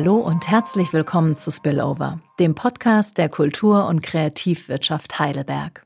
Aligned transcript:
Hallo 0.00 0.18
und 0.18 0.48
herzlich 0.48 0.92
willkommen 0.92 1.36
zu 1.36 1.50
Spillover, 1.50 2.20
dem 2.38 2.54
Podcast 2.54 3.18
der 3.18 3.28
Kultur- 3.28 3.88
und 3.88 4.00
Kreativwirtschaft 4.00 5.18
Heidelberg. 5.18 5.84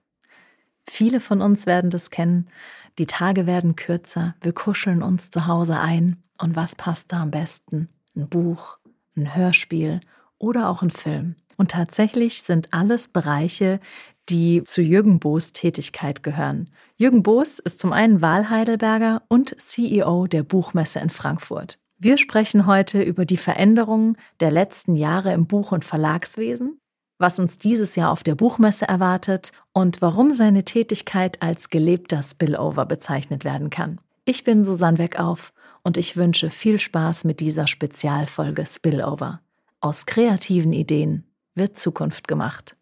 Viele 0.87 1.19
von 1.19 1.41
uns 1.41 1.65
werden 1.65 1.89
das 1.89 2.11
kennen. 2.11 2.51
Die 2.99 3.07
Tage 3.07 3.47
werden 3.47 3.75
kürzer, 3.75 4.35
wir 4.43 4.53
kuscheln 4.53 5.03
uns 5.03 5.31
zu 5.31 5.47
Hause 5.47 5.81
ein. 5.81 6.23
Und 6.39 6.57
was 6.57 6.77
passt 6.77 7.11
da 7.11 7.23
am 7.23 7.31
besten? 7.31 7.89
Ein 8.15 8.29
Buch, 8.29 8.77
ein 9.17 9.35
Hörspiel 9.35 10.03
oder 10.37 10.69
auch 10.69 10.83
ein 10.83 10.91
Film. 10.91 11.37
Und 11.57 11.71
tatsächlich 11.71 12.43
sind 12.43 12.75
alles 12.75 13.09
Bereiche, 13.09 13.81
die 14.29 14.63
zu 14.63 14.83
Jürgen 14.83 15.21
Boos 15.21 15.55
Tätigkeit 15.55 16.23
gehören. 16.23 16.69
Jürgen 16.99 17.23
Boos 17.23 17.61
ist 17.61 17.79
zum 17.79 17.95
einen 17.95 18.21
Wahlheidelberger 18.21 19.23
und 19.29 19.59
CEO 19.59 20.27
der 20.27 20.43
Buchmesse 20.43 21.01
in 21.01 21.09
Frankfurt. 21.09 21.79
Wir 22.05 22.19
sprechen 22.19 22.67
heute 22.67 23.01
über 23.01 23.25
die 23.25 23.37
Veränderungen 23.37 24.17
der 24.41 24.51
letzten 24.51 24.97
Jahre 24.97 25.33
im 25.33 25.47
Buch- 25.47 25.71
und 25.71 25.85
Verlagswesen, 25.85 26.81
was 27.19 27.39
uns 27.39 27.59
dieses 27.59 27.95
Jahr 27.95 28.11
auf 28.11 28.25
der 28.25 28.35
Buchmesse 28.35 28.89
erwartet 28.89 29.53
und 29.73 30.03
warum 30.03 30.33
seine 30.33 30.65
Tätigkeit 30.65 31.41
als 31.41 31.71
gelebter 31.71 32.21
Spillover 32.25 32.87
bezeichnet 32.87 33.45
werden 33.45 33.71
kann. 33.71 34.01
Ich 34.25 34.43
bin 34.43 34.65
Susanne 34.65 34.99
Weckauf 34.99 35.53
und 35.85 35.97
ich 35.97 36.17
wünsche 36.17 36.51
viel 36.51 36.81
Spaß 36.81 37.23
mit 37.23 37.39
dieser 37.39 37.69
Spezialfolge 37.69 38.67
Spillover. 38.67 39.41
Aus 39.81 40.05
kreativen 40.05 40.73
Ideen 40.73 41.23
wird 41.55 41.79
Zukunft 41.79 42.27
gemacht. 42.27 42.77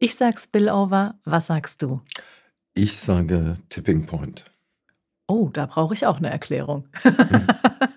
Ich 0.00 0.16
sag 0.16 0.40
Spillover, 0.40 1.14
was 1.24 1.46
sagst 1.46 1.82
du? 1.82 2.00
Ich 2.74 2.96
sage 2.96 3.58
Tipping 3.68 4.06
Point. 4.06 4.44
Oh, 5.28 5.50
da 5.52 5.66
brauche 5.66 5.94
ich 5.94 6.04
auch 6.04 6.16
eine 6.16 6.30
Erklärung. 6.30 6.82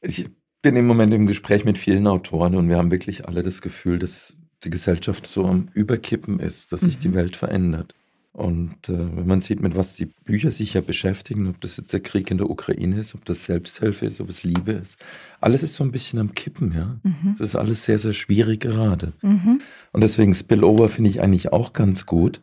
ich 0.00 0.28
bin 0.62 0.76
im 0.76 0.86
Moment 0.86 1.12
im 1.14 1.26
Gespräch 1.26 1.64
mit 1.64 1.78
vielen 1.78 2.06
Autoren 2.06 2.54
und 2.54 2.68
wir 2.68 2.76
haben 2.76 2.90
wirklich 2.90 3.26
alle 3.26 3.42
das 3.42 3.62
Gefühl, 3.62 3.98
dass 3.98 4.36
die 4.64 4.70
Gesellschaft 4.70 5.26
so 5.26 5.46
am 5.46 5.68
Überkippen 5.72 6.38
ist, 6.38 6.72
dass 6.72 6.82
sich 6.82 6.96
mhm. 6.96 7.00
die 7.00 7.14
Welt 7.14 7.36
verändert. 7.36 7.94
Und 8.32 8.88
äh, 8.88 9.16
wenn 9.16 9.26
man 9.26 9.40
sieht, 9.40 9.60
mit 9.60 9.76
was 9.76 9.96
die 9.96 10.06
Bücher 10.06 10.50
sich 10.50 10.74
ja 10.74 10.82
beschäftigen, 10.82 11.48
ob 11.48 11.60
das 11.60 11.78
jetzt 11.78 11.92
der 11.92 12.00
Krieg 12.00 12.30
in 12.30 12.38
der 12.38 12.48
Ukraine 12.48 13.00
ist, 13.00 13.14
ob 13.14 13.24
das 13.24 13.44
Selbsthilfe 13.44 14.06
ist, 14.06 14.20
ob 14.20 14.28
es 14.28 14.44
Liebe 14.44 14.72
ist, 14.72 14.98
alles 15.40 15.64
ist 15.64 15.74
so 15.74 15.82
ein 15.82 15.90
bisschen 15.90 16.20
am 16.20 16.32
Kippen, 16.32 16.72
ja. 16.72 17.00
Mhm. 17.02 17.34
Das 17.38 17.48
ist 17.48 17.56
alles 17.56 17.84
sehr, 17.84 17.98
sehr 17.98 18.12
schwierig 18.12 18.60
gerade. 18.60 19.14
Mhm. 19.22 19.60
Und 19.92 20.00
deswegen 20.00 20.32
Spillover 20.32 20.88
finde 20.88 21.10
ich 21.10 21.20
eigentlich 21.20 21.52
auch 21.52 21.72
ganz 21.72 22.06
gut. 22.06 22.40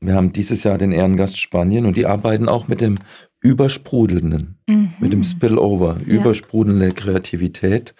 Wir 0.00 0.14
haben 0.14 0.32
dieses 0.32 0.64
Jahr 0.64 0.78
den 0.78 0.92
Ehrengast 0.92 1.38
Spanien 1.38 1.84
und 1.84 1.96
die 1.96 2.06
arbeiten 2.06 2.48
auch 2.48 2.68
mit 2.68 2.80
dem 2.80 2.98
Übersprudelnden, 3.46 4.58
mhm. 4.66 4.94
mit 4.98 5.12
dem 5.12 5.22
Spillover, 5.22 5.98
ja. 6.00 6.14
übersprudelnde 6.14 6.90
Kreativität 6.90 7.94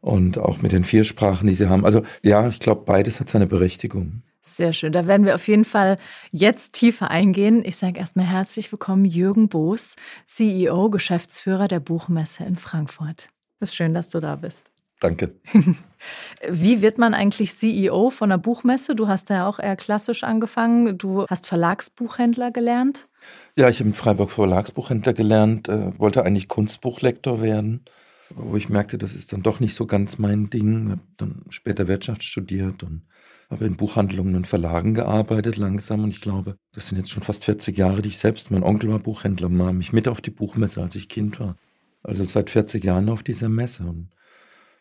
und 0.00 0.38
auch 0.38 0.60
mit 0.60 0.72
den 0.72 0.82
vier 0.82 1.04
Sprachen, 1.04 1.46
die 1.46 1.54
sie 1.54 1.68
haben. 1.68 1.84
Also 1.84 2.02
ja, 2.22 2.48
ich 2.48 2.58
glaube, 2.58 2.82
beides 2.84 3.20
hat 3.20 3.28
seine 3.28 3.46
Berechtigung. 3.46 4.22
Sehr 4.40 4.72
schön. 4.72 4.92
Da 4.92 5.06
werden 5.06 5.24
wir 5.24 5.36
auf 5.36 5.46
jeden 5.46 5.64
Fall 5.64 5.98
jetzt 6.32 6.72
tiefer 6.72 7.10
eingehen. 7.10 7.62
Ich 7.64 7.76
sage 7.76 8.00
erstmal 8.00 8.26
herzlich 8.26 8.72
willkommen, 8.72 9.04
Jürgen 9.04 9.48
Boos, 9.48 9.94
CEO, 10.24 10.90
Geschäftsführer 10.90 11.68
der 11.68 11.80
Buchmesse 11.80 12.44
in 12.44 12.56
Frankfurt. 12.56 13.28
Es 13.60 13.70
ist 13.70 13.76
schön, 13.76 13.94
dass 13.94 14.08
du 14.08 14.18
da 14.18 14.36
bist. 14.36 14.72
Danke. 15.00 15.32
Wie 16.48 16.82
wird 16.82 16.98
man 16.98 17.14
eigentlich 17.14 17.54
CEO 17.54 18.10
von 18.10 18.32
einer 18.32 18.38
Buchmesse? 18.38 18.96
Du 18.96 19.06
hast 19.06 19.30
ja 19.30 19.46
auch 19.46 19.60
eher 19.60 19.76
klassisch 19.76 20.24
angefangen. 20.24 20.98
Du 20.98 21.26
hast 21.28 21.46
Verlagsbuchhändler 21.46 22.50
gelernt. 22.50 23.07
Ja, 23.56 23.68
ich 23.68 23.80
habe 23.80 23.88
in 23.88 23.94
Freiburg 23.94 24.30
Verlagsbuchhändler 24.30 25.12
gelernt, 25.12 25.68
äh, 25.68 25.98
wollte 25.98 26.24
eigentlich 26.24 26.48
Kunstbuchlektor 26.48 27.42
werden, 27.42 27.84
wo 28.30 28.56
ich 28.56 28.68
merkte, 28.68 28.98
das 28.98 29.14
ist 29.14 29.32
dann 29.32 29.42
doch 29.42 29.60
nicht 29.60 29.74
so 29.74 29.86
ganz 29.86 30.18
mein 30.18 30.50
Ding. 30.50 30.90
Habe 30.90 31.00
dann 31.16 31.42
später 31.50 31.88
Wirtschaft 31.88 32.22
studiert 32.22 32.82
und 32.82 33.02
habe 33.50 33.64
in 33.64 33.76
Buchhandlungen 33.76 34.36
und 34.36 34.46
Verlagen 34.46 34.94
gearbeitet 34.94 35.56
langsam 35.56 36.04
und 36.04 36.10
ich 36.10 36.20
glaube, 36.20 36.56
das 36.72 36.88
sind 36.88 36.98
jetzt 36.98 37.10
schon 37.10 37.22
fast 37.22 37.44
40 37.44 37.76
Jahre, 37.76 38.02
die 38.02 38.10
ich 38.10 38.18
selbst, 38.18 38.50
mein 38.50 38.62
Onkel 38.62 38.90
war 38.90 38.98
Buchhändler, 38.98 39.48
nahm 39.48 39.78
mich 39.78 39.92
mit 39.92 40.06
auf 40.06 40.20
die 40.20 40.30
Buchmesse, 40.30 40.82
als 40.82 40.94
ich 40.94 41.08
Kind 41.08 41.40
war. 41.40 41.56
Also 42.02 42.24
seit 42.24 42.50
40 42.50 42.84
Jahren 42.84 43.08
auf 43.08 43.22
dieser 43.22 43.48
Messe 43.48 43.84
und 43.84 44.10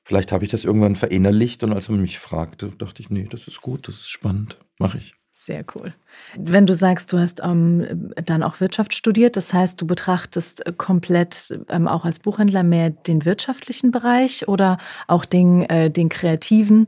vielleicht 0.04 0.32
habe 0.32 0.44
ich 0.44 0.52
das 0.52 0.66
irgendwann 0.66 0.96
verinnerlicht 0.96 1.64
und 1.64 1.74
als 1.74 1.90
man 1.90 2.02
mich 2.02 2.20
fragte, 2.20 2.72
dachte 2.78 3.02
ich, 3.02 3.10
nee, 3.10 3.28
das 3.30 3.48
ist 3.48 3.62
gut, 3.62 3.88
das 3.88 3.96
ist 3.96 4.10
spannend, 4.10 4.58
mache 4.80 4.98
ich. 4.98 5.14
Sehr 5.48 5.64
cool. 5.76 5.94
Wenn 6.36 6.66
du 6.66 6.76
sagst, 6.76 7.14
du 7.14 7.20
hast 7.20 7.40
ähm, 7.42 8.12
dann 8.26 8.44
auch 8.44 8.60
Wirtschaft 8.60 8.94
studiert, 8.94 9.38
das 9.38 9.54
heißt, 9.54 9.80
du 9.80 9.88
betrachtest 9.88 10.62
komplett 10.76 11.58
ähm, 11.70 11.88
auch 11.88 12.04
als 12.04 12.20
Buchhändler 12.20 12.64
mehr 12.64 12.90
den 12.90 13.24
wirtschaftlichen 13.24 13.92
Bereich 13.92 14.50
oder 14.50 14.78
auch 15.08 15.24
den, 15.24 15.62
äh, 15.62 15.90
den 15.90 16.10
kreativen 16.10 16.88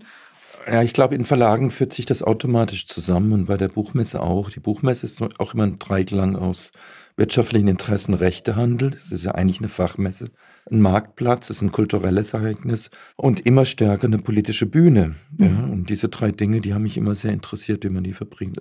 ja, 0.72 0.84
ich 0.84 0.94
glaube, 0.94 1.16
in 1.16 1.26
Verlagen 1.26 1.72
führt 1.72 1.94
sich 1.94 2.06
das 2.06 2.24
automatisch 2.24 2.86
zusammen 2.88 3.34
und 3.34 3.46
bei 3.46 3.58
der 3.58 3.70
Buchmesse 3.70 4.22
auch. 4.22 4.50
Die 4.50 4.60
Buchmesse 4.60 5.06
ist 5.06 5.22
auch 5.40 5.54
immer 5.54 5.64
ein 5.64 5.78
Dreiklang 5.78 6.36
aus 6.36 6.72
wirtschaftlichen 7.18 7.68
Interessen, 7.68 8.14
Rechtehandel. 8.14 8.92
Das 8.92 9.12
ist 9.12 9.26
ja 9.26 9.32
eigentlich 9.32 9.60
eine 9.60 9.68
Fachmesse. 9.68 10.30
Ein 10.72 10.82
Marktplatz 10.82 11.50
ist 11.50 11.62
ein 11.62 11.72
kulturelles 11.72 12.34
Ereignis 12.34 12.90
und 13.18 13.46
immer 13.46 13.66
stärker 13.66 14.08
eine 14.08 14.20
politische 14.20 14.66
Bühne. 14.66 15.16
Mhm. 15.38 15.46
Ja, 15.46 15.64
und 15.66 15.90
diese 15.90 16.10
drei 16.10 16.32
Dinge, 16.32 16.62
die 16.62 16.74
haben 16.74 16.84
mich 16.84 16.98
immer 16.98 17.16
sehr 17.16 17.34
interessiert, 17.34 17.84
wie 17.84 17.90
man 17.90 18.04
die 18.04 18.16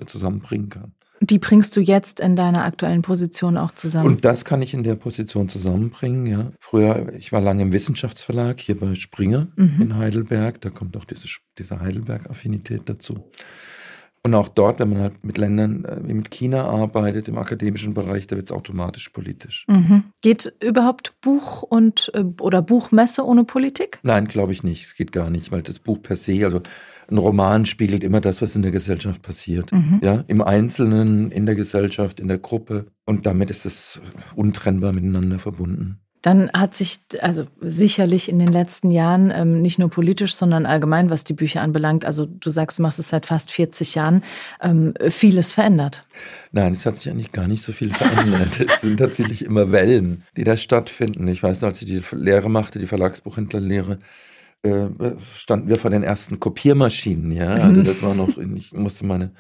zusammenbringen 0.07 0.71
kann. 0.71 0.93
Die 1.21 1.39
bringst 1.39 1.77
du 1.77 1.81
jetzt 1.81 2.21
in 2.21 2.37
deiner 2.37 2.65
aktuellen 2.65 3.03
Position 3.03 3.57
auch 3.57 3.73
zusammen. 3.73 4.07
Und 4.07 4.25
das 4.25 4.45
kann 4.45 4.63
ich 4.63 4.75
in 4.75 4.83
der 4.83 4.95
Position 4.95 5.49
zusammenbringen, 5.49 6.27
ja. 6.27 6.53
Früher, 6.61 7.13
ich 7.15 7.33
war 7.33 7.41
lange 7.41 7.63
im 7.63 7.73
Wissenschaftsverlag 7.73 8.61
hier 8.61 8.79
bei 8.79 8.95
Springer 8.95 9.49
mhm. 9.57 9.81
in 9.81 9.97
Heidelberg. 9.97 10.61
Da 10.61 10.71
kommt 10.71 10.97
auch 10.97 11.05
diese, 11.05 11.27
diese 11.59 11.81
Heidelberg-Affinität 11.81 12.83
dazu. 12.87 13.25
Und 14.23 14.35
auch 14.35 14.49
dort, 14.49 14.81
wenn 14.81 14.91
man 14.91 15.01
halt 15.01 15.25
mit 15.25 15.39
Ländern 15.39 15.85
äh, 15.85 16.01
wie 16.05 16.13
mit 16.13 16.31
China 16.31 16.65
arbeitet, 16.65 17.29
im 17.29 17.39
akademischen 17.39 17.95
Bereich, 17.95 18.27
da 18.27 18.37
wird 18.37 18.51
es 18.51 18.53
automatisch 18.53 19.09
politisch. 19.11 19.65
Mhm. 19.69 20.05
Geht 20.23 20.53
überhaupt 20.63 21.15
Buch 21.21 21.63
und 21.63 22.11
äh, 22.15 22.25
oder 22.41 22.61
Buchmesse 22.61 23.25
ohne 23.25 23.45
Politik? 23.45 24.01
Nein, 24.03 24.27
glaube 24.27 24.53
ich 24.53 24.63
nicht. 24.63 24.87
Es 24.87 24.95
geht 24.97 25.13
gar 25.13 25.31
nicht, 25.31 25.53
weil 25.53 25.63
das 25.63 25.79
Buch 25.79 26.03
per 26.03 26.17
se, 26.17 26.45
also 26.45 26.61
ein 27.11 27.19
Roman 27.19 27.65
spiegelt 27.65 28.05
immer 28.05 28.21
das, 28.21 28.43
was 28.43 28.55
in 28.55 28.63
der 28.63 28.71
Gesellschaft 28.71 29.23
passiert. 29.23 29.73
Mhm. 29.73 30.01
Ja, 30.03 30.25
im 30.27 30.43
Einzelnen, 30.43 31.31
in 31.31 31.47
der 31.47 31.55
Gesellschaft, 31.55 32.21
in 32.21 32.29
der 32.29 32.39
Gruppe. 32.39 32.87
Und 33.07 33.27
damit 33.27 33.51
ist 33.51 33.65
es 33.65 34.01
untrennbar 34.37 34.93
miteinander 34.93 35.39
verbunden. 35.39 36.01
Dann 36.23 36.51
hat 36.53 36.75
sich 36.75 36.99
also 37.21 37.47
sicherlich 37.61 38.29
in 38.29 38.41
den 38.41 38.49
letzten 38.49 38.91
Jahren 38.91 39.33
ähm, 39.35 39.63
nicht 39.63 39.79
nur 39.79 39.89
politisch, 39.89 40.35
sondern 40.35 40.67
allgemein, 40.67 41.11
was 41.11 41.23
die 41.23 41.33
Bücher 41.33 41.63
anbelangt, 41.63 42.05
also 42.05 42.27
du 42.27 42.51
sagst, 42.51 42.79
du 42.79 42.83
machst 42.83 42.99
es 42.99 43.09
seit 43.09 43.25
fast 43.25 43.53
40 43.53 43.95
Jahren, 43.95 44.23
ähm, 44.61 44.95
vieles 45.11 45.53
verändert. 45.53 46.07
Nein, 46.51 46.73
es 46.73 46.85
hat 46.85 46.97
sich 46.97 47.09
eigentlich 47.09 47.31
gar 47.31 47.47
nicht 47.47 47.63
so 47.63 47.71
viel 47.71 47.95
verändert. 47.95 48.61
es 48.69 48.81
sind 48.81 48.97
tatsächlich 48.97 49.45
immer 49.45 49.71
Wellen, 49.71 50.25
die 50.37 50.43
da 50.43 50.57
stattfinden. 50.57 51.29
Ich 51.29 51.43
weiß 51.43 51.61
noch, 51.61 51.69
als 51.69 51.81
ich 51.83 51.87
die 51.87 52.03
Lehre 52.17 52.51
machte, 52.51 52.81
die 52.81 52.89
Verlagsbuchhändlerlehre, 52.89 54.01
äh, 54.63 54.89
standen 55.25 55.69
wir 55.69 55.77
vor 55.77 55.91
den 55.91 56.03
ersten 56.03 56.41
Kopiermaschinen. 56.41 57.33
Ja, 57.33 57.55
also 57.55 57.83
das 57.83 58.03
war 58.03 58.15
noch, 58.15 58.37
ich 58.39 58.73
musste 58.73 59.07
meine 59.07 59.33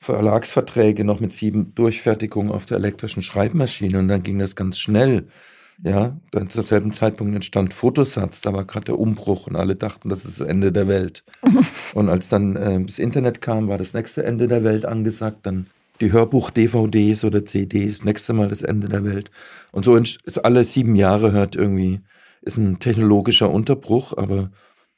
Verlagsverträge 0.00 1.04
noch 1.04 1.20
mit 1.20 1.32
sieben 1.32 1.74
Durchfertigungen 1.74 2.52
auf 2.52 2.66
der 2.66 2.78
elektrischen 2.78 3.22
Schreibmaschine 3.22 3.98
und 3.98 4.08
dann 4.08 4.22
ging 4.22 4.38
das 4.38 4.56
ganz 4.56 4.78
schnell. 4.78 5.28
Ja, 5.82 6.18
dann 6.30 6.50
zum 6.50 6.62
selben 6.62 6.92
Zeitpunkt 6.92 7.34
entstand 7.34 7.72
Fotosatz, 7.72 8.42
da 8.42 8.52
war 8.52 8.66
gerade 8.66 8.86
der 8.86 8.98
Umbruch 8.98 9.46
und 9.46 9.56
alle 9.56 9.76
dachten, 9.76 10.10
das 10.10 10.26
ist 10.26 10.40
das 10.40 10.46
Ende 10.46 10.72
der 10.72 10.88
Welt. 10.88 11.24
und 11.94 12.10
als 12.10 12.28
dann 12.28 12.54
äh, 12.56 12.84
das 12.84 12.98
Internet 12.98 13.40
kam, 13.40 13.68
war 13.68 13.78
das 13.78 13.94
nächste 13.94 14.24
Ende 14.24 14.46
der 14.46 14.62
Welt 14.62 14.84
angesagt, 14.84 15.38
dann 15.44 15.66
die 16.02 16.12
Hörbuch-DVDs 16.12 17.24
oder 17.24 17.44
CDs, 17.44 18.04
nächste 18.04 18.34
Mal 18.34 18.48
das 18.48 18.62
Ende 18.62 18.88
der 18.88 19.04
Welt. 19.04 19.30
Und 19.72 19.84
so 19.84 19.96
ist 19.96 20.44
alle 20.44 20.64
sieben 20.64 20.96
Jahre 20.96 21.32
hört 21.32 21.56
irgendwie, 21.56 22.00
ist 22.42 22.56
ein 22.56 22.78
technologischer 22.78 23.50
Unterbruch, 23.50 24.16
aber 24.16 24.50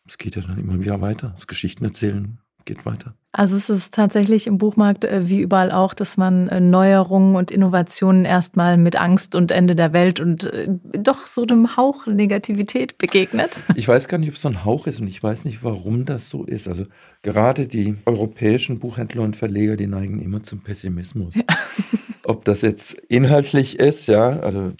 es 0.07 0.19
geht 0.19 0.37
ja 0.37 0.43
dann 0.43 0.59
immer 0.59 0.81
wieder 0.81 1.01
weiter. 1.01 1.33
Das 1.37 1.47
Geschichten 1.47 1.85
erzählen 1.85 2.39
geht 2.65 2.87
weiter. 2.87 3.15
Also 3.33 3.57
es 3.57 3.71
ist 3.71 3.95
tatsächlich 3.95 4.47
im 4.47 4.59
Buchmarkt 4.59 5.05
äh, 5.05 5.29
wie 5.29 5.41
überall 5.41 5.73
auch, 5.73 5.95
dass 5.95 6.17
man 6.17 6.49
äh, 6.49 6.61
Neuerungen 6.61 7.35
und 7.35 7.51
Innovationen 7.51 8.25
erstmal 8.25 8.77
mit 8.77 8.97
Angst 8.97 9.35
und 9.35 9.51
Ende 9.51 9.75
der 9.75 9.93
Welt 9.93 10.21
und 10.21 10.45
äh, 10.45 10.69
doch 10.99 11.27
so 11.27 11.43
einem 11.43 11.77
Hauch 11.77 12.07
Negativität 12.07 12.99
begegnet. 12.99 13.59
Ich 13.75 13.89
weiß 13.89 14.07
gar 14.07 14.19
nicht, 14.19 14.29
ob 14.29 14.37
es 14.37 14.43
so 14.43 14.49
ein 14.49 14.65
Hauch 14.65 14.87
ist 14.87 15.01
und 15.01 15.09
ich 15.09 15.23
weiß 15.23 15.45
nicht, 15.45 15.65
warum 15.65 16.05
das 16.05 16.29
so 16.29 16.45
ist. 16.45 16.69
Also 16.69 16.85
gerade 17.23 17.67
die 17.67 17.97
europäischen 18.07 18.79
Buchhändler 18.79 19.23
und 19.23 19.35
Verleger, 19.35 19.77
die 19.77 19.87
neigen 19.87 20.21
immer 20.21 20.43
zum 20.43 20.61
Pessimismus. 20.61 21.35
Ja. 21.35 21.43
Ob 22.25 22.45
das 22.45 22.63
jetzt 22.63 22.93
inhaltlich 23.09 23.81
ist, 23.81 24.07
ja, 24.07 24.39
also 24.39 24.73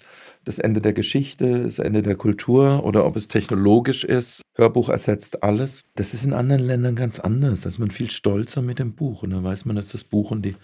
das 0.45 0.59
Ende 0.59 0.81
der 0.81 0.93
Geschichte, 0.93 1.63
das 1.63 1.79
Ende 1.79 2.03
der 2.03 2.15
Kultur 2.15 2.83
oder 2.83 3.05
ob 3.05 3.15
es 3.15 3.27
technologisch 3.27 4.03
ist. 4.03 4.41
Hörbuch 4.55 4.89
ersetzt 4.89 5.43
alles. 5.43 5.81
Das 5.95 6.13
ist 6.13 6.25
in 6.25 6.33
anderen 6.33 6.63
Ländern 6.63 6.95
ganz 6.95 7.19
anders. 7.19 7.61
Da 7.61 7.69
ist 7.69 7.79
man 7.79 7.91
viel 7.91 8.09
stolzer 8.09 8.61
mit 8.61 8.79
dem 8.79 8.95
Buch 8.95 9.23
und 9.23 9.31
da 9.31 9.43
weiß 9.43 9.65
man, 9.65 9.75
dass 9.75 9.89
das 9.89 10.03
Buch 10.03 10.31
und 10.31 10.43
die 10.43 10.55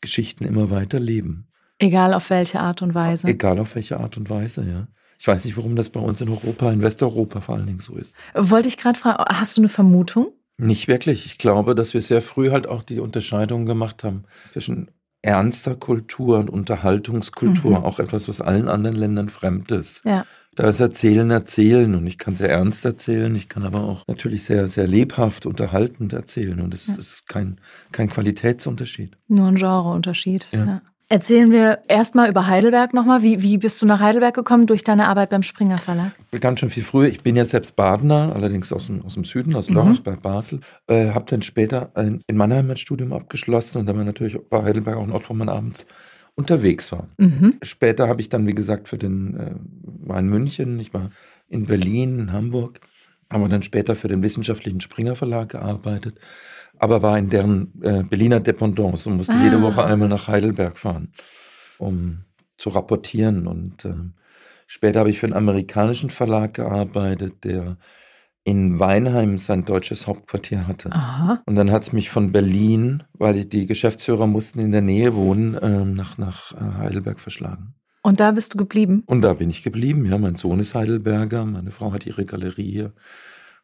Geschichten 0.00 0.44
immer 0.44 0.70
weiter 0.70 0.98
leben. 0.98 1.48
Egal 1.78 2.14
auf 2.14 2.30
welche 2.30 2.60
Art 2.60 2.82
und 2.82 2.94
Weise. 2.94 3.28
Egal 3.28 3.58
auf 3.58 3.74
welche 3.74 4.00
Art 4.00 4.16
und 4.16 4.30
Weise, 4.30 4.64
ja. 4.68 4.88
Ich 5.20 5.26
weiß 5.26 5.44
nicht, 5.44 5.56
warum 5.56 5.74
das 5.74 5.88
bei 5.88 6.00
uns 6.00 6.20
in 6.20 6.28
Europa, 6.28 6.70
in 6.72 6.82
Westeuropa 6.82 7.40
vor 7.40 7.56
allen 7.56 7.66
Dingen 7.66 7.80
so 7.80 7.96
ist. 7.96 8.16
Wollte 8.34 8.68
ich 8.68 8.76
gerade 8.76 8.98
fragen, 8.98 9.24
hast 9.28 9.56
du 9.56 9.60
eine 9.60 9.68
Vermutung? 9.68 10.32
Nicht 10.58 10.88
wirklich. 10.88 11.26
Ich 11.26 11.38
glaube, 11.38 11.74
dass 11.74 11.94
wir 11.94 12.02
sehr 12.02 12.22
früh 12.22 12.50
halt 12.50 12.66
auch 12.66 12.82
die 12.82 13.00
Unterscheidung 13.00 13.64
gemacht 13.64 14.02
haben 14.04 14.24
zwischen 14.52 14.90
ernster 15.22 15.74
Kultur 15.74 16.38
und 16.38 16.50
Unterhaltungskultur, 16.50 17.78
mhm. 17.78 17.84
auch 17.84 17.98
etwas, 17.98 18.28
was 18.28 18.40
allen 18.40 18.68
anderen 18.68 18.96
Ländern 18.96 19.28
fremd 19.28 19.70
ist. 19.70 20.04
Ja. 20.04 20.24
Da 20.54 20.68
ist 20.68 20.80
Erzählen 20.80 21.30
erzählen 21.30 21.94
und 21.94 22.06
ich 22.06 22.18
kann 22.18 22.34
sehr 22.34 22.50
ernst 22.50 22.84
erzählen, 22.84 23.34
ich 23.36 23.48
kann 23.48 23.62
aber 23.62 23.84
auch 23.84 24.04
natürlich 24.08 24.42
sehr, 24.42 24.68
sehr 24.68 24.88
lebhaft, 24.88 25.46
unterhaltend 25.46 26.12
erzählen 26.12 26.60
und 26.60 26.74
es 26.74 26.88
ja. 26.88 26.96
ist 26.96 27.28
kein, 27.28 27.60
kein 27.92 28.08
Qualitätsunterschied. 28.08 29.16
Nur 29.28 29.46
ein 29.46 29.54
Genreunterschied. 29.54 30.48
Ja. 30.50 30.64
ja. 30.64 30.82
Erzählen 31.10 31.50
wir 31.50 31.78
erstmal 31.88 32.28
über 32.28 32.48
Heidelberg 32.48 32.92
nochmal. 32.92 33.22
Wie, 33.22 33.40
wie 33.42 33.56
bist 33.56 33.80
du 33.80 33.86
nach 33.86 33.98
Heidelberg 33.98 34.34
gekommen 34.34 34.66
durch 34.66 34.84
deine 34.84 35.08
Arbeit 35.08 35.30
beim 35.30 35.42
Springer 35.42 35.78
Verlag? 35.78 36.12
Begann 36.30 36.58
schon 36.58 36.68
viel 36.68 36.82
früher. 36.82 37.08
Ich 37.08 37.22
bin 37.22 37.34
ja 37.34 37.46
selbst 37.46 37.76
Badener, 37.76 38.34
allerdings 38.34 38.70
aus 38.74 38.88
dem, 38.88 39.02
aus 39.06 39.14
dem 39.14 39.24
Süden, 39.24 39.56
aus 39.56 39.70
Lörrach 39.70 40.00
mhm. 40.00 40.02
bei 40.02 40.16
Basel. 40.16 40.60
Äh, 40.86 41.12
habe 41.12 41.24
dann 41.26 41.40
später 41.40 41.90
ein, 41.94 42.20
in 42.26 42.36
Mannheim 42.36 42.66
mein 42.66 42.76
Studium 42.76 43.14
abgeschlossen 43.14 43.78
und 43.78 43.86
dann 43.86 43.96
war 43.96 44.04
natürlich 44.04 44.38
bei 44.50 44.62
Heidelberg 44.62 44.98
auch 44.98 45.02
ein 45.02 45.12
Ort, 45.12 45.30
wo 45.30 45.34
man 45.34 45.48
abends 45.48 45.86
unterwegs 46.34 46.92
war. 46.92 47.08
Mhm. 47.16 47.54
Später 47.62 48.06
habe 48.06 48.20
ich 48.20 48.28
dann, 48.28 48.46
wie 48.46 48.54
gesagt, 48.54 48.86
für 48.88 48.98
den, 48.98 49.34
äh, 49.34 49.54
war 49.82 50.18
in 50.18 50.28
München, 50.28 50.78
ich 50.78 50.92
war 50.92 51.10
in 51.48 51.64
Berlin, 51.64 52.18
in 52.18 52.32
Hamburg, 52.32 52.80
aber 53.30 53.48
dann 53.48 53.62
später 53.62 53.96
für 53.96 54.08
den 54.08 54.22
wissenschaftlichen 54.22 54.82
Springer 54.82 55.16
Verlag 55.16 55.48
gearbeitet 55.48 56.20
aber 56.78 57.02
war 57.02 57.18
in 57.18 57.28
deren 57.28 57.72
äh, 57.82 58.02
Berliner 58.02 58.40
Dependance 58.40 59.08
und 59.08 59.16
musste 59.16 59.34
ah. 59.34 59.44
jede 59.44 59.62
Woche 59.62 59.84
einmal 59.84 60.08
nach 60.08 60.28
Heidelberg 60.28 60.78
fahren, 60.78 61.12
um 61.78 62.24
zu 62.56 62.70
rapportieren. 62.70 63.46
Und 63.46 63.84
äh, 63.84 63.94
später 64.66 65.00
habe 65.00 65.10
ich 65.10 65.18
für 65.18 65.26
einen 65.26 65.34
amerikanischen 65.34 66.10
Verlag 66.10 66.54
gearbeitet, 66.54 67.44
der 67.44 67.76
in 68.44 68.80
Weinheim 68.80 69.36
sein 69.36 69.66
deutsches 69.66 70.06
Hauptquartier 70.06 70.66
hatte. 70.66 70.90
Aha. 70.90 71.42
Und 71.44 71.56
dann 71.56 71.70
hat 71.70 71.82
es 71.82 71.92
mich 71.92 72.08
von 72.08 72.32
Berlin, 72.32 73.02
weil 73.12 73.44
die 73.44 73.66
Geschäftsführer 73.66 74.26
mussten 74.26 74.58
in 74.60 74.72
der 74.72 74.80
Nähe 74.80 75.14
wohnen, 75.14 75.54
äh, 75.54 75.84
nach, 75.84 76.16
nach 76.16 76.52
äh, 76.52 76.78
Heidelberg 76.78 77.20
verschlagen. 77.20 77.74
Und 78.02 78.20
da 78.20 78.30
bist 78.30 78.54
du 78.54 78.58
geblieben? 78.58 79.02
Und 79.04 79.20
da 79.20 79.34
bin 79.34 79.50
ich 79.50 79.62
geblieben, 79.62 80.06
ja. 80.06 80.16
Mein 80.16 80.36
Sohn 80.36 80.60
ist 80.60 80.74
Heidelberger, 80.74 81.44
meine 81.44 81.72
Frau 81.72 81.92
hat 81.92 82.06
ihre 82.06 82.24
Galerie 82.24 82.70
hier. 82.70 82.92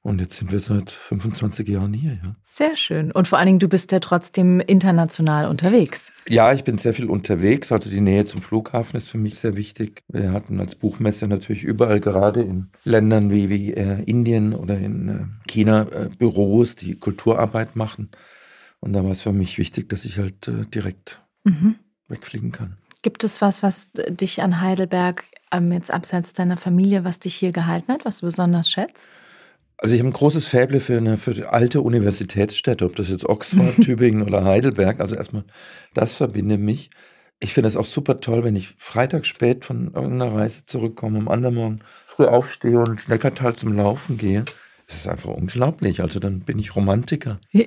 Und 0.04 0.20
jetzt 0.20 0.36
sind 0.36 0.52
wir 0.52 0.60
seit 0.60 0.90
25 0.90 1.66
Jahren 1.66 1.94
hier, 1.94 2.18
ja. 2.22 2.36
Sehr 2.42 2.76
schön. 2.76 3.10
Und 3.10 3.26
vor 3.26 3.38
allen 3.38 3.46
Dingen, 3.46 3.58
du 3.58 3.70
bist 3.70 3.90
ja 3.90 4.00
trotzdem 4.00 4.60
international 4.60 5.48
unterwegs. 5.48 6.12
Ja, 6.28 6.52
ich 6.52 6.62
bin 6.62 6.76
sehr 6.76 6.92
viel 6.92 7.06
unterwegs. 7.06 7.72
Also 7.72 7.88
die 7.88 8.02
Nähe 8.02 8.26
zum 8.26 8.42
Flughafen 8.42 8.98
ist 8.98 9.08
für 9.08 9.16
mich 9.16 9.38
sehr 9.38 9.56
wichtig. 9.56 10.02
Wir 10.08 10.32
hatten 10.32 10.60
als 10.60 10.74
Buchmesse 10.74 11.26
natürlich 11.26 11.64
überall, 11.64 12.00
gerade 12.00 12.42
in 12.42 12.68
Ländern 12.84 13.30
wie, 13.30 13.48
wie 13.48 13.72
äh, 13.72 14.02
Indien 14.02 14.52
oder 14.52 14.76
in 14.76 15.08
äh, 15.08 15.48
China, 15.50 15.88
äh, 15.90 16.10
Büros, 16.18 16.74
die 16.74 16.96
Kulturarbeit 16.96 17.74
machen. 17.74 18.10
Und 18.80 18.92
da 18.92 19.02
war 19.04 19.12
es 19.12 19.22
für 19.22 19.32
mich 19.32 19.56
wichtig, 19.56 19.88
dass 19.88 20.04
ich 20.04 20.18
halt 20.18 20.48
äh, 20.48 20.66
direkt 20.66 21.22
mhm. 21.44 21.76
wegfliegen 22.08 22.52
kann. 22.52 22.76
Gibt 23.00 23.24
es 23.24 23.40
was, 23.40 23.62
was 23.62 23.90
dich 23.94 24.42
an 24.42 24.60
Heidelberg 24.60 25.24
ähm, 25.50 25.72
jetzt 25.72 25.90
abseits 25.90 26.34
deiner 26.34 26.58
Familie, 26.58 27.04
was 27.04 27.20
dich 27.20 27.34
hier 27.36 27.52
gehalten 27.52 27.90
hat, 27.90 28.04
was 28.04 28.18
du 28.18 28.26
besonders 28.26 28.70
schätzt? 28.70 29.08
Also 29.78 29.94
ich 29.94 30.00
habe 30.00 30.08
ein 30.08 30.12
großes 30.12 30.46
Faible 30.46 30.80
für 30.80 30.96
eine 30.96 31.18
für 31.18 31.52
alte 31.52 31.80
Universitätsstädte, 31.80 32.84
ob 32.84 32.96
das 32.96 33.10
jetzt 33.10 33.24
Oxford, 33.28 33.76
Tübingen 33.82 34.22
oder 34.22 34.44
Heidelberg. 34.44 35.00
Also 35.00 35.16
erstmal, 35.16 35.44
das 35.94 36.12
verbindet 36.12 36.60
mich. 36.60 36.90
Ich 37.40 37.52
finde 37.52 37.68
es 37.68 37.76
auch 37.76 37.84
super 37.84 38.20
toll, 38.20 38.44
wenn 38.44 38.56
ich 38.56 38.74
Freitag 38.78 39.26
spät 39.26 39.64
von 39.64 39.92
irgendeiner 39.92 40.34
Reise 40.34 40.64
zurückkomme, 40.64 41.18
am 41.18 41.28
anderen 41.28 41.56
Morgen 41.56 41.80
früh 42.06 42.24
aufstehe 42.24 42.78
und 42.78 42.90
ins 42.90 43.08
Neckartal 43.08 43.54
zum 43.56 43.72
Laufen 43.72 44.16
gehe. 44.16 44.44
Das 44.86 44.98
ist 44.98 45.08
einfach 45.08 45.30
unglaublich. 45.30 46.00
Also 46.00 46.20
dann 46.20 46.40
bin 46.40 46.58
ich 46.58 46.76
Romantiker. 46.76 47.38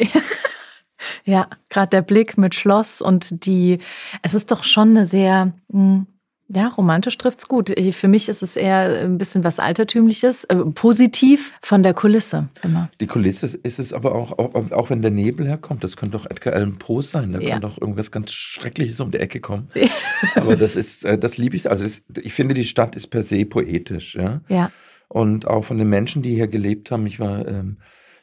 Ja, 1.26 1.48
gerade 1.70 1.90
der 1.90 2.02
Blick 2.02 2.38
mit 2.38 2.56
Schloss 2.56 3.02
und 3.02 3.46
die, 3.46 3.80
es 4.24 4.34
ist 4.34 4.52
doch 4.52 4.64
schon 4.64 4.92
eine 4.92 5.06
sehr, 5.06 5.54
hm, 5.72 6.08
ja, 6.50 6.68
romantisch 6.70 7.18
trifft's 7.18 7.48
gut. 7.48 7.74
Für 7.92 8.08
mich 8.08 8.30
ist 8.30 8.42
es 8.42 8.56
eher 8.56 9.04
ein 9.04 9.18
bisschen 9.18 9.44
was 9.44 9.60
Altertümliches, 9.60 10.46
äh, 10.46 10.56
positiv 10.56 11.54
von 11.62 11.84
der 11.84 11.94
Kulisse 11.94 12.48
immer. 12.64 12.90
Die 13.02 13.08
Kulisse 13.08 13.48
ist 13.48 13.80
es 13.80 13.92
aber 13.92 14.16
auch, 14.16 14.38
auch, 14.40 14.72
auch 14.72 14.90
wenn 14.90 15.02
der 15.02 15.12
Nebel 15.12 15.46
herkommt, 15.46 15.84
das 15.84 15.98
könnte 15.98 16.18
doch 16.18 16.26
Edgar 16.26 16.54
Allan 16.54 16.78
Poe 16.78 17.04
sein, 17.04 17.34
da 17.34 17.40
ja. 17.40 17.52
kann 17.52 17.62
doch 17.62 17.80
irgendwas 17.80 18.12
ganz 18.12 18.32
Schreckliches 18.32 19.00
um 19.02 19.12
die 19.12 19.20
Ecke 19.20 19.42
kommen. 19.42 19.68
aber 20.36 20.56
das 20.56 20.76
ist, 20.76 21.04
äh, 21.04 21.18
das 21.18 21.38
liebe 21.38 21.56
ich. 21.56 21.70
Also 21.70 21.86
ich 22.22 22.34
finde, 22.34 22.54
die 22.54 22.66
Stadt 22.66 22.96
ist 22.96 23.08
per 23.08 23.24
se 23.24 23.46
poetisch, 23.46 24.16
ja. 24.16 24.42
Ja. 24.48 24.72
Und 25.10 25.48
auch 25.48 25.66
von 25.66 25.78
den 25.78 25.90
Menschen, 25.90 26.22
die 26.22 26.36
hier 26.36 26.48
gelebt 26.48 26.92
haben, 26.92 27.06
ich 27.08 27.20
war 27.20 27.48
ähm, 27.48 27.78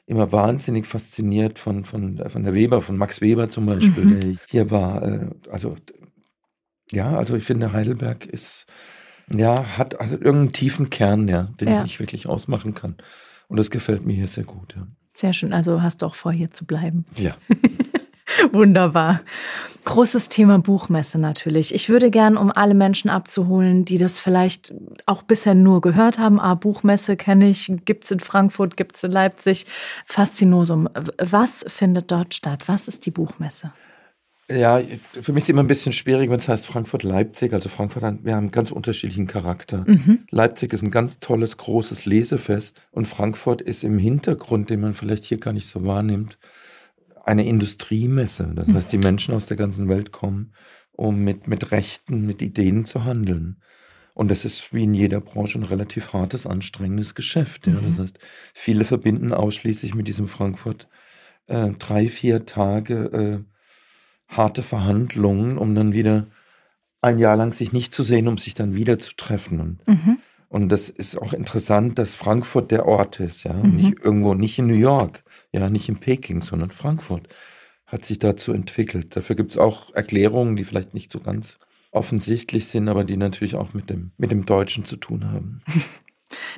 immer 0.07 0.33
wahnsinnig 0.33 0.87
fasziniert 0.87 1.59
von, 1.59 1.85
von, 1.85 2.23
von 2.29 2.43
der 2.43 2.55
Weber, 2.55 2.81
von 2.81 2.97
Max 2.97 3.21
Weber 3.21 3.49
zum 3.49 3.67
Beispiel, 3.67 4.05
mhm. 4.05 4.21
der 4.21 4.31
hier 4.49 4.71
war. 4.71 5.03
Äh, 5.03 5.31
also 5.51 5.77
ja, 6.95 7.17
also 7.17 7.37
ich 7.37 7.45
finde, 7.45 7.73
Heidelberg 7.73 8.27
ist, 8.27 8.67
ja, 9.33 9.79
hat, 9.79 9.99
hat 9.99 10.11
irgendeinen 10.13 10.53
tiefen 10.53 10.91
Kern, 10.91 11.29
ja, 11.29 11.49
den 11.61 11.69
ja. 11.69 11.79
ich 11.79 11.83
nicht 11.83 12.01
wirklich 12.01 12.27
ausmachen 12.27 12.75
kann. 12.75 12.97
Und 13.49 13.59
das 13.59 13.71
gefällt 13.71 14.05
mir 14.05 14.15
hier 14.15 14.29
sehr 14.29 14.45
gut, 14.45 14.75
ja. 14.77 14.87
Sehr 15.11 15.33
schön. 15.33 15.53
Also 15.53 15.81
hast 15.81 16.03
du 16.03 16.07
auch 16.07 16.17
vor, 16.17 16.33
hier 16.33 16.51
zu 16.51 16.67
bleiben. 16.67 17.05
Ja. 17.17 17.37
Wunderbar. 18.53 19.21
Großes 19.85 20.29
Thema 20.29 20.59
Buchmesse 20.59 21.21
natürlich. 21.21 21.73
Ich 21.73 21.89
würde 21.89 22.11
gern, 22.11 22.37
um 22.37 22.51
alle 22.51 22.75
Menschen 22.75 23.11
abzuholen, 23.11 23.85
die 23.85 23.99
das 23.99 24.19
vielleicht 24.19 24.75
auch 25.07 25.23
bisher 25.23 25.55
nur 25.55 25.81
gehört 25.81 26.19
haben, 26.19 26.41
ah, 26.41 26.55
Buchmesse 26.55 27.17
kenne 27.17 27.49
ich, 27.49 27.71
gibt 27.85 28.05
es 28.05 28.11
in 28.11 28.19
Frankfurt, 28.19 28.77
gibt 28.77 28.97
es 28.97 29.05
in 29.05 29.13
Leipzig, 29.13 29.67
Faszinosum. 30.05 30.89
Was 31.19 31.65
findet 31.69 32.11
dort 32.11 32.35
statt? 32.35 32.65
Was 32.67 32.89
ist 32.89 33.07
die 33.07 33.13
Buchmesse? 33.13 33.73
Ja, 34.51 34.79
für 34.79 35.33
mich 35.33 35.43
ist 35.43 35.45
es 35.45 35.49
immer 35.49 35.63
ein 35.63 35.69
bisschen 35.69 35.93
schwierig, 35.93 36.29
wenn 36.29 36.37
es 36.37 36.49
heißt 36.49 36.67
Frankfurt-Leipzig. 36.67 37.55
Also 37.55 37.71
Frankfurt, 37.71 38.03
wir 38.03 38.33
haben 38.33 38.45
einen 38.45 38.51
ganz 38.51 38.71
unterschiedlichen 38.71 39.27
Charakter. 39.27 39.85
Mhm. 39.87 40.27
Leipzig 40.31 40.73
ist 40.75 40.83
ein 40.83 40.91
ganz 40.91 41.19
tolles, 41.19 41.57
großes 41.57 42.05
Lesefest 42.05 42.83
und 42.91 43.09
Frankfurt 43.09 43.63
ist 43.63 43.85
im 43.85 43.99
Hintergrund, 43.99 44.69
den 44.69 44.81
man 44.81 44.93
vielleicht 44.93 45.25
hier 45.25 45.39
gar 45.39 45.53
nicht 45.53 45.67
so 45.67 45.85
wahrnimmt, 45.87 46.39
eine 47.25 47.47
Industriemesse. 47.47 48.53
Das 48.55 48.69
heißt, 48.69 48.93
die 48.93 48.99
Menschen 48.99 49.35
aus 49.35 49.47
der 49.47 49.57
ganzen 49.57 49.89
Welt 49.89 50.13
kommen, 50.13 50.53
um 50.93 51.25
mit, 51.25 51.49
mit 51.49 51.71
Rechten, 51.71 52.27
mit 52.27 52.43
Ideen 52.43 52.85
zu 52.85 53.05
handeln. 53.05 53.63
Und 54.13 54.31
das 54.31 54.45
ist 54.45 54.75
wie 54.75 54.85
in 54.85 54.95
jeder 54.95 55.21
Branche 55.21 55.59
ein 55.59 55.65
relativ 55.65 56.13
hartes, 56.13 56.47
anstrengendes 56.47 57.15
Geschäft. 57.15 57.67
Ja. 57.67 57.75
Das 57.75 57.97
mhm. 57.97 58.03
heißt, 58.03 58.19
viele 58.53 58.85
verbinden 58.85 59.33
ausschließlich 59.33 59.95
mit 59.95 60.07
diesem 60.07 60.29
Frankfurt 60.29 60.87
äh, 61.47 61.71
drei, 61.79 62.09
vier 62.09 62.45
Tage 62.45 63.45
äh, 63.45 63.54
harte 64.29 64.63
Verhandlungen, 64.63 65.59
um 65.59 65.75
dann 65.75 65.93
wieder 65.93 66.27
ein 67.01 67.19
Jahr 67.19 67.37
lang 67.37 67.53
sich 67.53 67.73
nicht 67.73 67.93
zu 67.93 68.03
sehen, 68.03 68.29
um 68.29 68.39
sich 68.39 68.55
dann 68.55 68.75
wieder 68.75 68.99
zu 68.99 69.15
treffen. 69.15 69.61
Und, 69.61 69.89
mhm. 69.89 70.19
und 70.49 70.69
das 70.71 70.89
ist 70.89 71.17
auch 71.17 71.33
interessant, 71.33 71.99
dass 71.99 72.15
Frankfurt 72.15 72.71
der 72.71 72.87
Ort 72.87 73.21
ist, 73.21 73.45
ja. 73.45 73.53
Mhm. 73.53 73.77
Nicht 73.77 74.01
irgendwo, 74.01 74.35
nicht 74.35 74.59
in 74.59 74.67
New 74.67 74.75
York, 74.75 75.23
ja, 75.53 75.69
nicht 75.69 75.89
in 75.89 75.99
Peking, 75.99 76.41
sondern 76.41 76.71
Frankfurt 76.71 77.29
hat 77.87 78.05
sich 78.05 78.19
dazu 78.19 78.53
entwickelt. 78.53 79.15
Dafür 79.15 79.37
gibt 79.37 79.53
es 79.53 79.59
auch 79.59 79.95
Erklärungen, 79.95 80.57
die 80.57 80.65
vielleicht 80.65 80.95
nicht 80.95 81.13
so 81.13 81.21
ganz 81.21 81.59
offensichtlich 81.93 82.67
sind, 82.67 82.89
aber 82.89 83.05
die 83.05 83.17
natürlich 83.17 83.55
auch 83.55 83.73
mit 83.73 83.89
dem, 83.89 84.11
mit 84.17 84.31
dem 84.31 84.47
Deutschen 84.47 84.85
zu 84.85 84.97
tun 84.97 85.31
haben. 85.31 85.63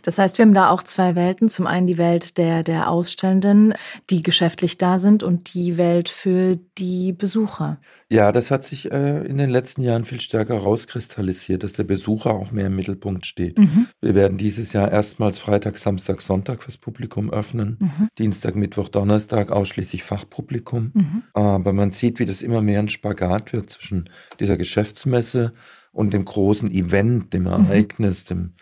Das 0.03 0.19
heißt, 0.19 0.39
wir 0.39 0.45
haben 0.45 0.55
da 0.55 0.71
auch 0.71 0.83
zwei 0.83 1.15
Welten. 1.15 1.49
Zum 1.49 1.67
einen 1.67 1.87
die 1.87 1.99
Welt 1.99 2.39
der, 2.39 2.63
der 2.63 2.91
Ausstellenden, 2.91 3.75
die 4.11 4.23
geschäftlich 4.23 4.79
da 4.79 4.99
sind 4.99 5.23
und 5.23 5.55
die 5.55 5.77
Welt 5.77 6.09
für 6.09 6.59
die 6.79 7.13
Besucher. 7.13 7.79
Ja, 8.09 8.31
das 8.31 8.53
hat 8.53 8.63
sich 8.63 8.93
äh, 8.93 9.27
in 9.27 9.37
den 9.37 9.51
letzten 9.51 9.83
Jahren 9.83 10.05
viel 10.05 10.21
stärker 10.21 10.57
rauskristallisiert, 10.57 11.65
dass 11.65 11.73
der 11.73 11.83
Besucher 11.85 12.31
auch 12.31 12.53
mehr 12.53 12.67
im 12.67 12.77
Mittelpunkt 12.77 13.27
steht. 13.27 13.59
Mhm. 13.59 13.89
Wir 14.01 14.15
werden 14.15 14.39
dieses 14.39 14.73
Jahr 14.73 14.93
erstmals 14.93 15.41
Freitag, 15.41 15.77
Samstag, 15.77 16.23
Sonntag 16.23 16.63
fürs 16.63 16.77
Publikum 16.77 17.31
öffnen. 17.31 17.79
Mhm. 17.81 18.09
Dienstag, 18.17 18.55
Mittwoch, 18.55 18.89
Donnerstag 18.89 19.51
ausschließlich 19.51 20.05
Fachpublikum. 20.05 20.93
Mhm. 20.95 21.23
Aber 21.35 21.73
man 21.73 21.91
sieht, 21.91 22.21
wie 22.21 22.27
das 22.27 22.43
immer 22.43 22.63
mehr 22.63 22.79
ein 22.79 22.89
Spagat 22.89 23.53
wird 23.53 23.71
zwischen 23.71 24.09
dieser 24.39 24.57
Geschäftsmesse 24.57 25.53
und 25.91 26.13
dem 26.13 26.25
großen 26.25 26.71
Event, 26.71 27.33
dem 27.33 27.43
mhm. 27.43 27.49
Ereignis, 27.49 28.25
dem 28.25 28.53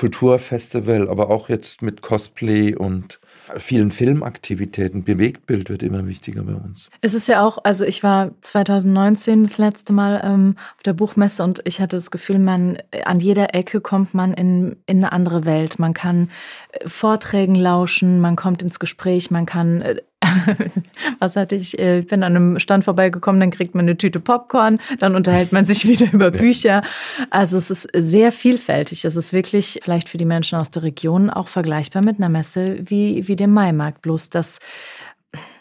Kulturfestival, 0.00 1.10
aber 1.10 1.28
auch 1.28 1.50
jetzt 1.50 1.82
mit 1.82 2.00
Cosplay 2.00 2.74
und 2.74 3.20
vielen 3.58 3.90
Filmaktivitäten. 3.90 5.04
Bewegtbild 5.04 5.68
wird 5.68 5.82
immer 5.82 6.06
wichtiger 6.06 6.42
bei 6.42 6.54
uns. 6.54 6.88
Es 7.02 7.12
ist 7.12 7.28
ja 7.28 7.44
auch, 7.46 7.58
also 7.64 7.84
ich 7.84 8.02
war 8.02 8.30
2019 8.40 9.42
das 9.42 9.58
letzte 9.58 9.92
Mal 9.92 10.22
ähm, 10.24 10.56
auf 10.76 10.82
der 10.84 10.94
Buchmesse 10.94 11.44
und 11.44 11.60
ich 11.66 11.82
hatte 11.82 11.96
das 11.96 12.10
Gefühl, 12.10 12.38
man 12.38 12.78
an 13.04 13.20
jeder 13.20 13.54
Ecke 13.54 13.82
kommt 13.82 14.14
man 14.14 14.32
in, 14.32 14.76
in 14.86 15.04
eine 15.04 15.12
andere 15.12 15.44
Welt. 15.44 15.78
Man 15.78 15.92
kann 15.92 16.30
äh, 16.72 16.88
Vorträgen 16.88 17.54
lauschen, 17.54 18.20
man 18.20 18.36
kommt 18.36 18.62
ins 18.62 18.78
Gespräch, 18.78 19.30
man 19.30 19.44
kann 19.44 19.82
äh, 19.82 19.96
Was 21.18 21.36
hatte 21.36 21.56
ich? 21.56 21.78
Äh, 21.78 22.00
ich 22.00 22.06
bin 22.06 22.22
an 22.22 22.36
einem 22.36 22.58
Stand 22.58 22.84
vorbeigekommen, 22.84 23.40
dann 23.40 23.50
kriegt 23.50 23.74
man 23.74 23.84
eine 23.84 23.96
Tüte 23.96 24.20
Popcorn, 24.20 24.78
dann 24.98 25.16
unterhält 25.16 25.52
man 25.52 25.66
sich 25.66 25.88
wieder 25.88 26.12
über 26.12 26.30
Bücher. 26.30 26.82
Also 27.30 27.56
es 27.56 27.70
ist 27.70 27.88
sehr 27.94 28.32
vielfältig. 28.32 29.04
Es 29.04 29.16
ist 29.16 29.32
wirklich 29.32 29.80
vielleicht 29.82 30.08
für 30.08 30.18
die 30.18 30.24
Menschen 30.24 30.58
aus 30.58 30.70
der 30.70 30.82
Region 30.82 31.30
auch 31.30 31.48
vergleichbar 31.48 32.04
mit 32.04 32.18
einer 32.18 32.28
Messe 32.28 32.78
wie, 32.84 33.26
wie 33.28 33.36
dem 33.36 33.52
Maimarkt. 33.52 34.02
Bloß 34.02 34.30
das, 34.30 34.60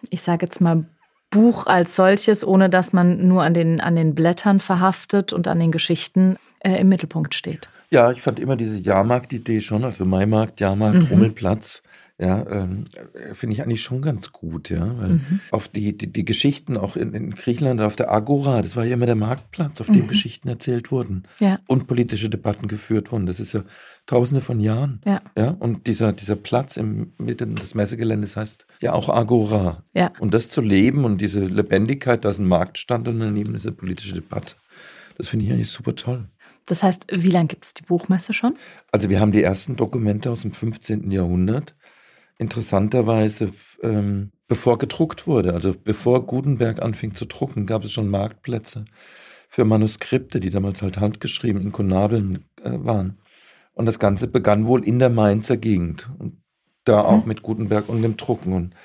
ich 0.09 0.21
sage 0.21 0.45
jetzt 0.45 0.61
mal, 0.61 0.85
Buch 1.29 1.67
als 1.67 1.95
solches, 1.95 2.45
ohne 2.45 2.69
dass 2.69 2.91
man 2.91 3.27
nur 3.27 3.43
an 3.43 3.53
den, 3.53 3.81
an 3.81 3.95
den 3.95 4.15
Blättern 4.15 4.59
verhaftet 4.59 5.31
und 5.31 5.47
an 5.47 5.59
den 5.59 5.71
Geschichten 5.71 6.37
äh, 6.59 6.81
im 6.81 6.89
Mittelpunkt 6.89 7.35
steht. 7.35 7.69
Ja, 7.91 8.11
ich 8.11 8.21
fand 8.21 8.39
immer 8.39 8.55
diese 8.55 8.77
Jahrmarkt-Idee 8.77 9.61
schon, 9.61 9.83
also 9.83 10.05
Maimarkt, 10.05 10.59
Jahrmarkt, 10.59 10.97
mhm. 10.97 11.05
Rummelplatz. 11.05 11.81
Ja, 12.21 12.45
ähm, 12.49 12.83
finde 13.33 13.53
ich 13.53 13.63
eigentlich 13.63 13.81
schon 13.81 14.01
ganz 14.01 14.33
gut, 14.33 14.69
ja. 14.69 14.99
Weil 14.99 15.09
mhm. 15.09 15.39
auf 15.51 15.69
die, 15.69 15.97
die, 15.97 16.11
die, 16.11 16.25
Geschichten 16.25 16.75
auch 16.75 16.97
in, 16.97 17.13
in, 17.13 17.33
Griechenland, 17.33 17.79
auf 17.79 17.95
der 17.95 18.11
Agora, 18.11 18.61
das 18.61 18.75
war 18.75 18.83
ja 18.83 18.95
immer 18.95 19.05
der 19.05 19.15
Marktplatz, 19.15 19.79
auf 19.79 19.87
dem 19.87 20.03
mhm. 20.03 20.07
Geschichten 20.09 20.49
erzählt 20.49 20.91
wurden 20.91 21.23
ja. 21.39 21.59
und 21.67 21.87
politische 21.87 22.29
Debatten 22.29 22.67
geführt 22.67 23.13
wurden. 23.13 23.25
Das 23.25 23.39
ist 23.39 23.53
ja 23.53 23.63
tausende 24.05 24.41
von 24.41 24.59
Jahren. 24.59 24.99
Ja. 25.05 25.21
ja? 25.37 25.51
Und 25.51 25.87
dieser, 25.87 26.11
dieser 26.11 26.35
Platz 26.35 26.75
im 26.75 27.13
Mitte 27.17 27.47
des 27.47 27.73
Messegeländes 27.73 28.35
heißt 28.35 28.67
ja 28.81 28.91
auch 28.91 29.07
Agora. 29.07 29.83
Ja. 29.93 30.11
Und 30.19 30.33
das 30.33 30.49
zu 30.49 30.59
leben 30.59 31.05
und 31.05 31.21
diese 31.21 31.45
Lebendigkeit, 31.45 32.25
dass 32.25 32.37
ein 32.37 32.47
Markt 32.47 32.77
stand 32.77 33.07
und 33.07 33.19
daneben 33.19 33.55
ist 33.55 33.65
eine 33.65 33.75
politische 33.77 34.15
Debatte, 34.15 34.55
das 35.17 35.29
finde 35.29 35.45
ich 35.45 35.53
eigentlich 35.53 35.69
super 35.69 35.95
toll. 35.95 36.27
Das 36.69 36.83
heißt, 36.83 37.07
wie 37.11 37.29
lange 37.29 37.47
gibt 37.47 37.65
es 37.65 37.73
die 37.73 37.81
Buchmesse 37.81 38.31
schon? 38.31 38.53
Also 38.91 39.09
wir 39.09 39.19
haben 39.19 39.31
die 39.31 39.41
ersten 39.41 39.75
Dokumente 39.75 40.29
aus 40.29 40.41
dem 40.41 40.51
15. 40.51 41.09
Jahrhundert 41.09 41.75
interessanterweise, 42.39 43.51
ähm, 43.83 44.31
bevor 44.47 44.79
gedruckt 44.79 45.27
wurde, 45.27 45.53
also 45.53 45.75
bevor 45.83 46.25
Gutenberg 46.25 46.81
anfing 46.81 47.13
zu 47.13 47.25
drucken, 47.25 47.67
gab 47.67 47.83
es 47.83 47.91
schon 47.91 48.09
Marktplätze 48.09 48.85
für 49.49 49.65
Manuskripte, 49.65 50.39
die 50.39 50.49
damals 50.49 50.81
halt 50.81 50.99
handgeschrieben 50.99 51.61
in 51.61 51.71
Konabeln 51.71 52.45
äh, 52.63 52.71
waren. 52.71 53.19
Und 53.73 53.85
das 53.85 53.99
Ganze 53.99 54.27
begann 54.27 54.65
wohl 54.65 54.85
in 54.87 54.99
der 54.99 55.09
Mainzer 55.09 55.57
Gegend 55.57 56.09
und 56.17 56.37
da 56.85 57.01
auch 57.01 57.21
mhm. 57.21 57.27
mit 57.27 57.43
Gutenberg 57.43 57.89
und 57.89 58.01
dem 58.01 58.17
Drucken. 58.17 58.53
Und 58.53 58.75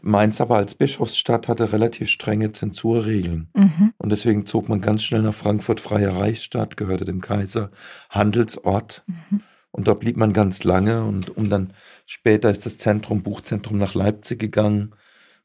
Mainz 0.00 0.40
aber 0.40 0.56
als 0.56 0.74
Bischofsstadt 0.74 1.48
hatte 1.48 1.72
relativ 1.72 2.08
strenge 2.08 2.52
Zensurregeln. 2.52 3.48
Mhm. 3.54 3.92
Und 3.96 4.10
deswegen 4.10 4.46
zog 4.46 4.68
man 4.68 4.80
ganz 4.80 5.02
schnell 5.02 5.22
nach 5.22 5.34
Frankfurt, 5.34 5.80
freie 5.80 6.14
Reichsstadt, 6.14 6.76
gehörte 6.76 7.04
dem 7.04 7.20
Kaiser, 7.20 7.68
Handelsort. 8.10 9.02
Mhm. 9.06 9.40
Und 9.70 9.86
dort 9.86 10.00
blieb 10.00 10.16
man 10.16 10.32
ganz 10.32 10.64
lange 10.64 11.04
und 11.04 11.36
um 11.36 11.50
dann 11.50 11.72
später 12.08 12.50
ist 12.50 12.66
das 12.66 12.78
Zentrum, 12.78 13.22
Buchzentrum 13.22 13.78
nach 13.78 13.94
Leipzig 13.94 14.40
gegangen, 14.40 14.94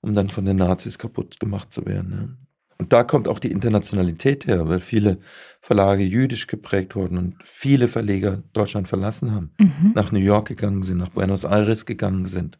um 0.01 0.15
dann 0.15 0.29
von 0.29 0.45
den 0.45 0.57
Nazis 0.57 0.97
kaputt 0.97 1.39
gemacht 1.39 1.71
zu 1.71 1.85
werden. 1.85 2.11
Ja. 2.11 2.47
Und 2.79 2.91
da 2.91 3.03
kommt 3.03 3.27
auch 3.27 3.39
die 3.39 3.51
Internationalität 3.51 4.47
her, 4.47 4.67
weil 4.67 4.79
viele 4.79 5.19
Verlage 5.61 6.03
jüdisch 6.03 6.47
geprägt 6.47 6.95
wurden 6.95 7.17
und 7.17 7.35
viele 7.43 7.87
Verleger 7.87 8.41
Deutschland 8.53 8.87
verlassen 8.87 9.31
haben, 9.31 9.51
mhm. 9.59 9.91
nach 9.93 10.11
New 10.11 10.19
York 10.19 10.47
gegangen 10.47 10.83
sind, 10.83 10.97
nach 10.97 11.09
Buenos 11.09 11.43
Aires 11.43 11.85
gegangen 11.85 12.25
sind. 12.25 12.57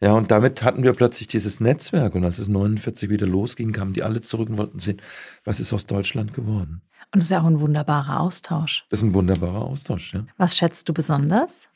Ja, 0.00 0.12
und 0.12 0.30
damit 0.30 0.62
hatten 0.62 0.82
wir 0.82 0.92
plötzlich 0.92 1.28
dieses 1.28 1.60
Netzwerk. 1.60 2.14
Und 2.14 2.24
als 2.24 2.38
es 2.38 2.48
49 2.48 3.10
wieder 3.10 3.26
losging, 3.26 3.72
kamen 3.72 3.92
die 3.92 4.02
alle 4.02 4.20
zurück 4.20 4.48
und 4.48 4.58
wollten 4.58 4.78
sehen, 4.78 5.00
was 5.44 5.60
ist 5.60 5.72
aus 5.72 5.86
Deutschland 5.86 6.34
geworden. 6.34 6.82
Und 7.12 7.20
das 7.20 7.24
ist 7.24 7.30
ja 7.30 7.40
auch 7.40 7.46
ein 7.46 7.60
wunderbarer 7.60 8.20
Austausch. 8.20 8.86
Das 8.90 9.00
ist 9.00 9.04
ein 9.04 9.14
wunderbarer 9.14 9.62
Austausch, 9.62 10.14
ja. 10.14 10.24
Was 10.36 10.56
schätzt 10.56 10.88
du 10.88 10.94
besonders? 10.94 11.68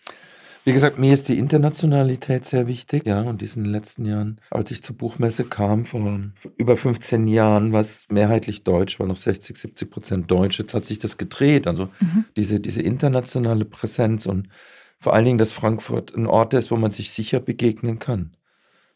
Wie 0.69 0.75
gesagt, 0.75 0.99
mir 0.99 1.15
ist 1.15 1.31
die 1.31 1.39
Internationalität 1.39 2.45
sehr 2.45 2.67
wichtig, 2.67 3.07
ja, 3.07 3.23
und 3.23 3.41
diesen 3.41 3.65
letzten 3.65 4.05
Jahren, 4.05 4.39
als 4.51 4.71
ich 4.71 4.83
zur 4.83 4.99
Buchmesse 4.99 5.45
kam, 5.45 5.87
vor 5.87 6.21
über 6.59 6.77
15 6.77 7.27
Jahren, 7.27 7.73
war 7.73 7.81
es 7.81 8.05
mehrheitlich 8.11 8.65
deutsch, 8.65 9.01
war 9.01 9.07
noch 9.07 9.17
60, 9.17 9.57
70 9.57 9.91
Prozent 9.91 10.31
deutsch. 10.31 10.59
Jetzt 10.59 10.75
hat 10.75 10.85
sich 10.85 10.99
das 10.99 11.17
gedreht, 11.17 11.67
also 11.67 11.89
mhm. 12.01 12.27
diese, 12.37 12.61
diese 12.61 12.83
internationale 12.83 13.65
Präsenz 13.65 14.27
und 14.27 14.49
vor 15.01 15.15
allen 15.15 15.25
Dingen, 15.25 15.39
dass 15.39 15.53
Frankfurt 15.53 16.15
ein 16.15 16.27
Ort 16.27 16.53
ist, 16.53 16.71
wo 16.71 16.77
man 16.77 16.91
sich 16.91 17.13
sicher 17.13 17.41
begegnen 17.41 17.99
kann. 17.99 18.37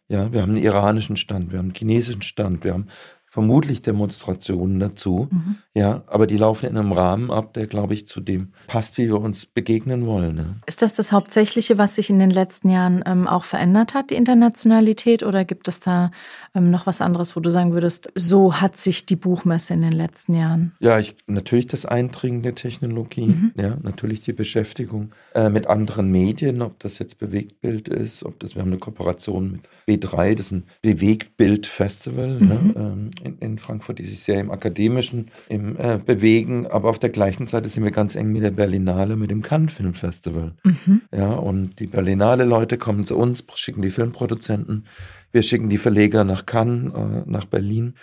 Ja, 0.08 0.30
wir 0.30 0.42
haben 0.42 0.50
einen 0.50 0.62
iranischen 0.62 1.16
Stand, 1.16 1.52
wir 1.52 1.58
haben 1.58 1.68
einen 1.68 1.74
chinesischen 1.74 2.20
Stand, 2.20 2.64
wir 2.64 2.74
haben 2.74 2.88
vermutlich 3.30 3.80
Demonstrationen 3.80 4.78
dazu. 4.78 5.28
Mhm. 5.30 5.56
Ja, 5.74 6.02
aber 6.06 6.26
die 6.26 6.36
laufen 6.36 6.66
in 6.66 6.76
einem 6.76 6.92
Rahmen 6.92 7.30
ab, 7.30 7.54
der, 7.54 7.66
glaube 7.66 7.94
ich, 7.94 8.06
zu 8.06 8.20
dem 8.20 8.52
passt, 8.66 8.98
wie 8.98 9.08
wir 9.08 9.20
uns 9.20 9.46
begegnen 9.46 10.06
wollen. 10.06 10.36
Ne? 10.36 10.56
Ist 10.66 10.82
das 10.82 10.92
das 10.92 11.12
Hauptsächliche, 11.12 11.78
was 11.78 11.94
sich 11.94 12.10
in 12.10 12.18
den 12.18 12.30
letzten 12.30 12.68
Jahren 12.68 13.02
ähm, 13.06 13.26
auch 13.26 13.44
verändert 13.44 13.94
hat, 13.94 14.10
die 14.10 14.16
Internationalität? 14.16 15.22
Oder 15.22 15.46
gibt 15.46 15.68
es 15.68 15.80
da 15.80 16.10
ähm, 16.54 16.70
noch 16.70 16.86
was 16.86 17.00
anderes, 17.00 17.36
wo 17.36 17.40
du 17.40 17.50
sagen 17.50 17.72
würdest, 17.72 18.12
so 18.14 18.60
hat 18.60 18.76
sich 18.76 19.06
die 19.06 19.16
Buchmesse 19.16 19.72
in 19.72 19.80
den 19.80 19.92
letzten 19.92 20.34
Jahren? 20.34 20.72
Ja, 20.78 20.98
ich, 20.98 21.14
natürlich 21.26 21.68
das 21.68 21.86
Eindringen 21.86 22.42
der 22.42 22.54
Technologie, 22.54 23.28
mhm. 23.28 23.52
ja, 23.56 23.78
natürlich 23.82 24.20
die 24.20 24.34
Beschäftigung 24.34 25.12
äh, 25.34 25.48
mit 25.48 25.68
anderen 25.68 26.10
Medien, 26.10 26.60
ob 26.60 26.78
das 26.80 26.98
jetzt 26.98 27.18
Bewegtbild 27.18 27.88
ist, 27.88 28.24
ob 28.24 28.38
das, 28.40 28.54
wir 28.54 28.60
haben 28.60 28.68
eine 28.68 28.78
Kooperation 28.78 29.52
mit 29.86 30.02
B3, 30.04 30.34
das 30.34 30.46
ist 30.46 30.52
ein 30.52 30.64
Bewegtbild-Festival, 30.82 32.40
mhm. 32.40 32.50
ja, 32.50 32.82
ähm, 32.82 33.10
in, 33.24 33.38
in, 33.38 33.58
Frankfurt, 33.58 33.98
die 33.98 34.04
sich 34.04 34.22
sehr 34.22 34.38
im 34.38 34.50
Akademischen 34.50 35.30
im, 35.48 35.61
äh, 35.76 35.98
bewegen, 36.04 36.66
aber 36.66 36.88
auf 36.88 36.98
der 36.98 37.10
gleichen 37.10 37.46
Seite 37.46 37.68
sind 37.68 37.84
wir 37.84 37.90
ganz 37.90 38.14
eng 38.14 38.32
mit 38.32 38.42
der 38.42 38.50
Berlinale, 38.50 39.16
mit 39.16 39.30
dem 39.30 39.42
Cannes 39.42 39.72
Film 39.72 39.94
Festival. 39.94 40.54
Mhm. 40.64 41.02
Ja, 41.12 41.32
und 41.32 41.78
die 41.78 41.86
Berlinale-Leute 41.86 42.78
kommen 42.78 43.04
zu 43.04 43.16
uns, 43.16 43.44
schicken 43.54 43.82
die 43.82 43.90
Filmproduzenten, 43.90 44.86
wir 45.32 45.42
schicken 45.42 45.68
die 45.68 45.78
Verleger 45.78 46.24
nach 46.24 46.46
Cannes, 46.46 46.92
äh, 46.94 47.22
nach 47.26 47.44
Berlin, 47.44 47.94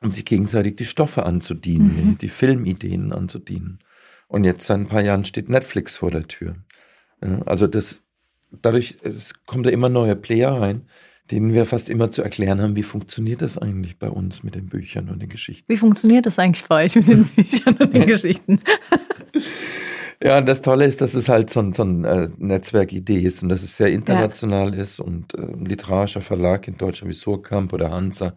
um 0.00 0.12
sich 0.12 0.24
gegenseitig 0.24 0.76
die 0.76 0.84
Stoffe 0.84 1.24
anzudienen, 1.24 1.88
mhm. 1.88 2.10
die, 2.12 2.16
die 2.18 2.28
Filmideen 2.28 3.12
anzudienen. 3.12 3.80
Und 4.28 4.44
jetzt 4.44 4.66
seit 4.66 4.78
ein 4.78 4.88
paar 4.88 5.02
Jahren 5.02 5.24
steht 5.24 5.48
Netflix 5.48 5.96
vor 5.96 6.10
der 6.10 6.28
Tür. 6.28 6.56
Ja, 7.22 7.42
also 7.42 7.66
das, 7.66 8.02
dadurch 8.62 8.98
es 9.02 9.32
kommt 9.46 9.66
da 9.66 9.70
immer 9.70 9.88
neue 9.88 10.16
Player 10.16 10.52
rein, 10.52 10.86
denen 11.30 11.52
wir 11.52 11.66
fast 11.66 11.88
immer 11.88 12.10
zu 12.10 12.22
erklären 12.22 12.60
haben, 12.60 12.76
wie 12.76 12.82
funktioniert 12.82 13.42
das 13.42 13.58
eigentlich 13.58 13.98
bei 13.98 14.08
uns 14.08 14.42
mit 14.42 14.54
den 14.54 14.66
Büchern 14.66 15.08
und 15.08 15.20
den 15.20 15.28
Geschichten. 15.28 15.70
Wie 15.72 15.76
funktioniert 15.76 16.26
das 16.26 16.38
eigentlich 16.38 16.66
bei 16.66 16.84
euch 16.84 16.96
mit 16.96 17.08
den 17.08 17.24
Büchern 17.36 17.76
und 17.76 17.94
den 17.94 18.06
Geschichten? 18.06 18.60
Ja, 20.20 20.38
und 20.38 20.48
das 20.48 20.62
Tolle 20.62 20.84
ist, 20.84 21.00
dass 21.00 21.14
es 21.14 21.28
halt 21.28 21.48
so 21.48 21.60
ein, 21.60 21.72
so 21.72 21.84
ein 21.84 22.04
äh, 22.04 22.28
Netzwerkidee 22.38 23.20
ist 23.20 23.42
und 23.44 23.50
dass 23.50 23.62
es 23.62 23.76
sehr 23.76 23.88
international 23.88 24.74
ja. 24.74 24.82
ist 24.82 24.98
und 24.98 25.32
äh, 25.34 25.42
ein 25.42 25.64
literarischer 25.64 26.22
Verlag 26.22 26.66
in 26.66 26.76
Deutschland 26.76 27.10
wie 27.10 27.16
Surkamp 27.16 27.72
oder 27.72 27.92
Hansa, 27.92 28.34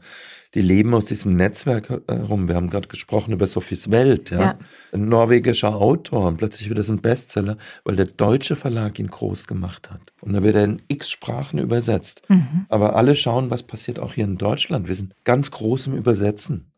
die 0.53 0.61
leben 0.61 0.93
aus 0.93 1.05
diesem 1.05 1.35
Netzwerk 1.35 1.89
herum. 2.07 2.47
Wir 2.47 2.55
haben 2.55 2.69
gerade 2.69 2.87
gesprochen 2.87 3.31
über 3.31 3.47
Sophies 3.47 3.89
Welt, 3.89 4.31
ja? 4.31 4.41
ja. 4.41 4.59
Ein 4.91 5.07
norwegischer 5.07 5.75
Autor 5.75 6.27
und 6.27 6.37
plötzlich 6.37 6.67
wird 6.67 6.77
das 6.77 6.89
ein 6.89 7.01
Bestseller, 7.01 7.57
weil 7.85 7.95
der 7.95 8.07
deutsche 8.07 8.55
Verlag 8.55 8.99
ihn 8.99 9.07
groß 9.07 9.47
gemacht 9.47 9.89
hat. 9.89 10.13
Und 10.21 10.33
dann 10.33 10.43
wird 10.43 10.55
er 10.55 10.65
in 10.65 10.81
x 10.89 11.09
Sprachen 11.09 11.57
übersetzt. 11.57 12.23
Mhm. 12.27 12.65
Aber 12.67 12.95
alle 12.95 13.15
schauen, 13.15 13.49
was 13.49 13.63
passiert 13.63 13.99
auch 13.99 14.13
hier 14.13 14.25
in 14.25 14.37
Deutschland. 14.37 14.87
Wir 14.87 14.95
sind 14.95 15.15
ganz 15.23 15.51
groß 15.51 15.87
im 15.87 15.95
Übersetzen. 15.95 16.71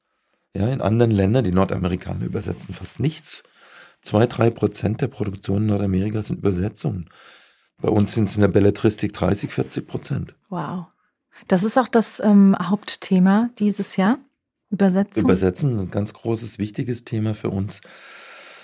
Ja, 0.56 0.68
in 0.68 0.82
anderen 0.82 1.12
Ländern, 1.12 1.44
die 1.44 1.52
Nordamerikaner 1.52 2.26
übersetzen 2.26 2.76
fast 2.76 3.00
nichts. 3.00 3.42
Zwei, 4.02 4.28
drei 4.28 4.52
Prozent 4.52 5.02
der 5.02 5.08
Produktion 5.08 5.64
in 5.64 5.68
Nordamerika 5.68 6.22
sind 6.22 6.38
Übersetzungen. 6.38 7.10
Bei 7.82 7.90
uns 7.90 8.14
sind 8.14 8.26
es 8.26 8.36
in 8.36 8.42
der 8.42 8.50
Belletristik 8.50 9.14
30, 9.14 9.52
40 9.52 9.88
Prozent. 9.88 10.36
Wow. 10.50 10.86
Das 11.48 11.64
ist 11.64 11.78
auch 11.78 11.88
das 11.88 12.22
ähm, 12.24 12.56
Hauptthema 12.62 13.50
dieses 13.60 13.98
Jahr. 13.98 14.18
Übersetzung. 14.70 15.24
Übersetzen, 15.24 15.80
ein 15.80 15.92
ganz 15.92 16.14
großes, 16.14 16.58
wichtiges 16.58 17.04
Thema 17.04 17.36
für 17.36 17.50
uns. 17.50 17.82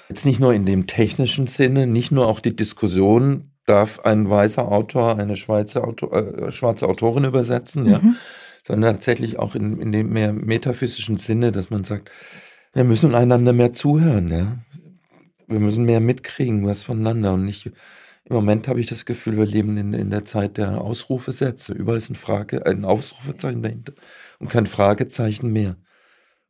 Jetzt 0.09 0.25
nicht 0.25 0.39
nur 0.39 0.53
in 0.53 0.65
dem 0.65 0.87
technischen 0.87 1.45
Sinne, 1.45 1.85
nicht 1.85 2.11
nur 2.11 2.27
auch 2.27 2.39
die 2.39 2.55
Diskussion, 2.55 3.51
darf 3.65 3.99
ein 3.99 4.27
weißer 4.27 4.67
Autor 4.67 5.19
eine 5.19 5.35
Schweizer 5.35 5.87
Autor, 5.87 6.13
äh, 6.13 6.51
schwarze 6.51 6.87
Autorin 6.87 7.25
übersetzen, 7.25 7.83
mhm. 7.83 7.89
ja, 7.89 8.01
sondern 8.63 8.95
tatsächlich 8.95 9.37
auch 9.37 9.53
in, 9.53 9.79
in 9.79 9.91
dem 9.91 10.09
mehr 10.09 10.33
metaphysischen 10.33 11.17
Sinne, 11.17 11.51
dass 11.51 11.69
man 11.69 11.83
sagt, 11.83 12.09
wir 12.73 12.83
müssen 12.83 13.13
einander 13.13 13.53
mehr 13.53 13.73
zuhören, 13.73 14.31
ja 14.31 14.57
wir 15.49 15.59
müssen 15.59 15.83
mehr 15.83 15.99
mitkriegen, 15.99 16.65
was 16.65 16.83
voneinander 16.83 17.33
und 17.33 17.43
nicht. 17.43 17.71
Im 18.29 18.35
Moment 18.35 18.67
habe 18.67 18.79
ich 18.79 18.85
das 18.85 19.05
Gefühl, 19.05 19.37
wir 19.37 19.45
leben 19.45 19.75
in, 19.77 19.93
in 19.93 20.11
der 20.11 20.23
Zeit 20.23 20.57
der 20.57 20.81
Ausrufesätze. 20.81 21.73
Überall 21.73 21.97
ist 21.97 22.11
ein, 22.11 22.15
Frage, 22.15 22.63
ein 22.65 22.85
Ausrufezeichen 22.85 23.63
dahinter 23.63 23.93
und 24.37 24.49
kein 24.49 24.67
Fragezeichen 24.67 25.51
mehr. 25.51 25.77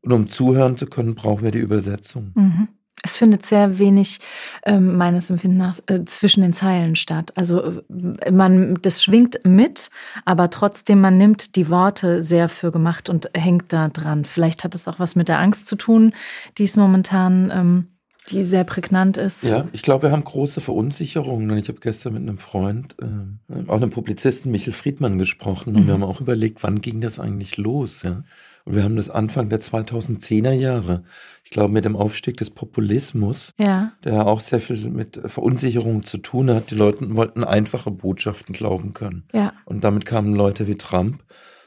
Und 0.02 0.12
um 0.12 0.28
zuhören 0.28 0.76
zu 0.76 0.88
können, 0.88 1.16
brauchen 1.16 1.44
wir 1.44 1.52
die 1.52 1.60
Übersetzung. 1.60 2.32
Mhm. 2.36 2.68
Es 3.02 3.16
findet 3.16 3.46
sehr 3.46 3.80
wenig 3.80 4.20
ähm, 4.66 4.98
meines 4.98 5.30
Empfindens 5.30 5.82
äh, 5.88 6.04
zwischen 6.04 6.42
den 6.42 6.52
Zeilen 6.52 6.98
statt. 6.98 7.32
Also 7.36 7.82
äh, 7.90 8.32
man, 8.32 8.78
das 8.82 9.02
schwingt 9.02 9.40
mit, 9.46 9.90
aber 10.26 10.50
trotzdem 10.50 11.00
man 11.00 11.16
nimmt 11.16 11.56
die 11.56 11.70
Worte 11.70 12.24
sehr 12.24 12.50
für 12.50 12.72
gemacht 12.72 13.10
und 13.10 13.30
hängt 13.36 13.72
da 13.72 13.88
dran. 13.88 14.26
Vielleicht 14.26 14.66
hat 14.66 14.76
es 14.76 14.86
auch 14.90 15.00
was 15.00 15.16
mit 15.16 15.30
der 15.30 15.40
Angst 15.40 15.68
zu 15.68 15.78
tun, 15.78 16.14
die 16.58 16.66
es 16.66 16.76
momentan 16.76 17.52
ähm, 17.54 17.88
die 18.30 18.44
sehr 18.44 18.64
prägnant 18.64 19.18
ist. 19.18 19.44
Ja, 19.44 19.68
ich 19.72 19.82
glaube, 19.82 20.04
wir 20.04 20.12
haben 20.12 20.24
große 20.24 20.62
Verunsicherungen. 20.62 21.50
Und 21.52 21.58
ich 21.58 21.68
habe 21.68 21.80
gestern 21.80 22.14
mit 22.14 22.22
einem 22.24 22.38
Freund, 22.38 22.96
äh, 23.02 23.68
auch 23.68 23.78
einem 23.78 23.90
Publizisten, 23.90 24.52
Michel 24.52 24.74
Friedmann, 24.74 25.18
gesprochen. 25.18 25.76
Und 25.76 25.84
mhm. 25.84 25.88
wir 25.88 25.94
haben 25.94 26.04
auch 26.04 26.22
überlegt, 26.22 26.64
wann 26.64 26.82
ging 26.82 27.02
das 27.02 27.20
eigentlich 27.20 27.58
los? 27.58 28.04
Ja? 28.04 28.24
Und 28.66 28.76
wir 28.76 28.84
haben 28.84 28.96
das 28.96 29.10
Anfang 29.10 29.50
der 29.50 29.62
2010er 29.62 30.52
Jahre. 30.52 31.04
Ich 31.44 31.52
glaube, 31.52 31.74
mit 31.74 31.86
dem 31.86 31.96
Aufstieg 31.96 32.38
des 32.38 32.52
Populismus, 32.52 33.54
ja. 33.58 33.94
der 34.04 34.28
auch 34.28 34.42
sehr 34.42 34.60
viel 34.60 34.90
mit 34.90 35.20
Verunsicherung 35.26 36.04
zu 36.04 36.20
tun 36.20 36.52
hat. 36.52 36.72
Die 36.72 36.76
Leute 36.76 37.16
wollten 37.16 37.44
einfache 37.44 37.92
Botschaften 37.92 38.54
glauben 38.54 38.94
können. 38.94 39.24
Ja. 39.34 39.54
Und 39.66 39.84
damit 39.84 40.06
kamen 40.06 40.36
Leute 40.36 40.68
wie 40.68 40.76
Trump. 40.76 41.24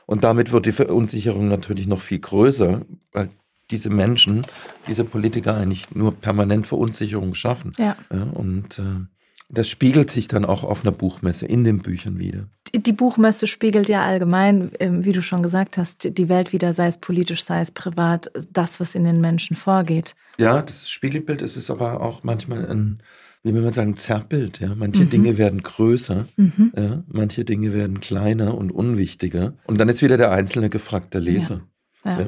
Und 0.06 0.24
damit 0.24 0.52
wird 0.52 0.66
die 0.66 0.72
Verunsicherung 0.72 1.48
natürlich 1.48 1.86
noch 1.86 2.00
viel 2.00 2.18
größer, 2.18 2.82
weil 3.12 3.30
diese 3.72 3.90
Menschen, 3.90 4.46
diese 4.86 5.04
Politiker 5.04 5.56
eigentlich 5.56 5.90
nur 5.94 6.14
permanent 6.14 6.66
Verunsicherung 6.66 7.34
schaffen. 7.34 7.72
Ja. 7.78 7.96
ja 8.12 8.22
und 8.22 8.78
äh, 8.78 9.06
das 9.52 9.68
spiegelt 9.68 10.10
sich 10.10 10.28
dann 10.28 10.46
auch 10.46 10.64
auf 10.64 10.82
einer 10.82 10.92
Buchmesse 10.92 11.44
in 11.44 11.62
den 11.64 11.80
Büchern 11.80 12.18
wieder. 12.18 12.46
Die, 12.74 12.92
Buchmesse 12.92 13.46
spiegelt 13.46 13.86
ja 13.88 14.02
allgemein, 14.02 14.74
äh, 14.80 14.90
wie 15.04 15.12
du 15.12 15.20
schon 15.20 15.42
gesagt 15.42 15.76
hast, 15.76 16.16
die 16.16 16.28
Welt 16.30 16.54
wieder, 16.54 16.72
sei 16.72 16.86
es 16.86 16.96
politisch, 16.96 17.44
sei 17.44 17.60
es 17.60 17.70
privat, 17.70 18.32
das, 18.50 18.80
was 18.80 18.94
in 18.94 19.04
den 19.04 19.20
Menschen 19.20 19.54
vorgeht. 19.54 20.14
Ja, 20.38 20.62
das 20.62 20.88
Spiegelbild 20.88 21.42
ist 21.42 21.56
es 21.56 21.70
aber 21.70 22.00
auch 22.00 22.24
manchmal 22.24 22.66
ein, 22.66 23.02
wie 23.42 23.52
will 23.52 23.60
man 23.60 23.74
sagen, 23.74 23.98
Zerrbild. 23.98 24.60
Ja? 24.60 24.74
Manche 24.74 25.04
mhm. 25.04 25.10
Dinge 25.10 25.36
werden 25.36 25.62
größer, 25.62 26.26
mhm. 26.36 26.72
ja? 26.74 27.02
manche 27.08 27.44
Dinge 27.44 27.74
werden 27.74 28.00
kleiner 28.00 28.56
und 28.56 28.72
unwichtiger. 28.72 29.52
Und 29.66 29.78
dann 29.78 29.90
ist 29.90 30.00
wieder 30.00 30.16
der 30.16 30.30
Einzelne 30.30 30.70
gefragt, 30.70 31.12
der 31.12 31.20
Leser. 31.20 31.60
ja. 32.06 32.20
ja. 32.20 32.26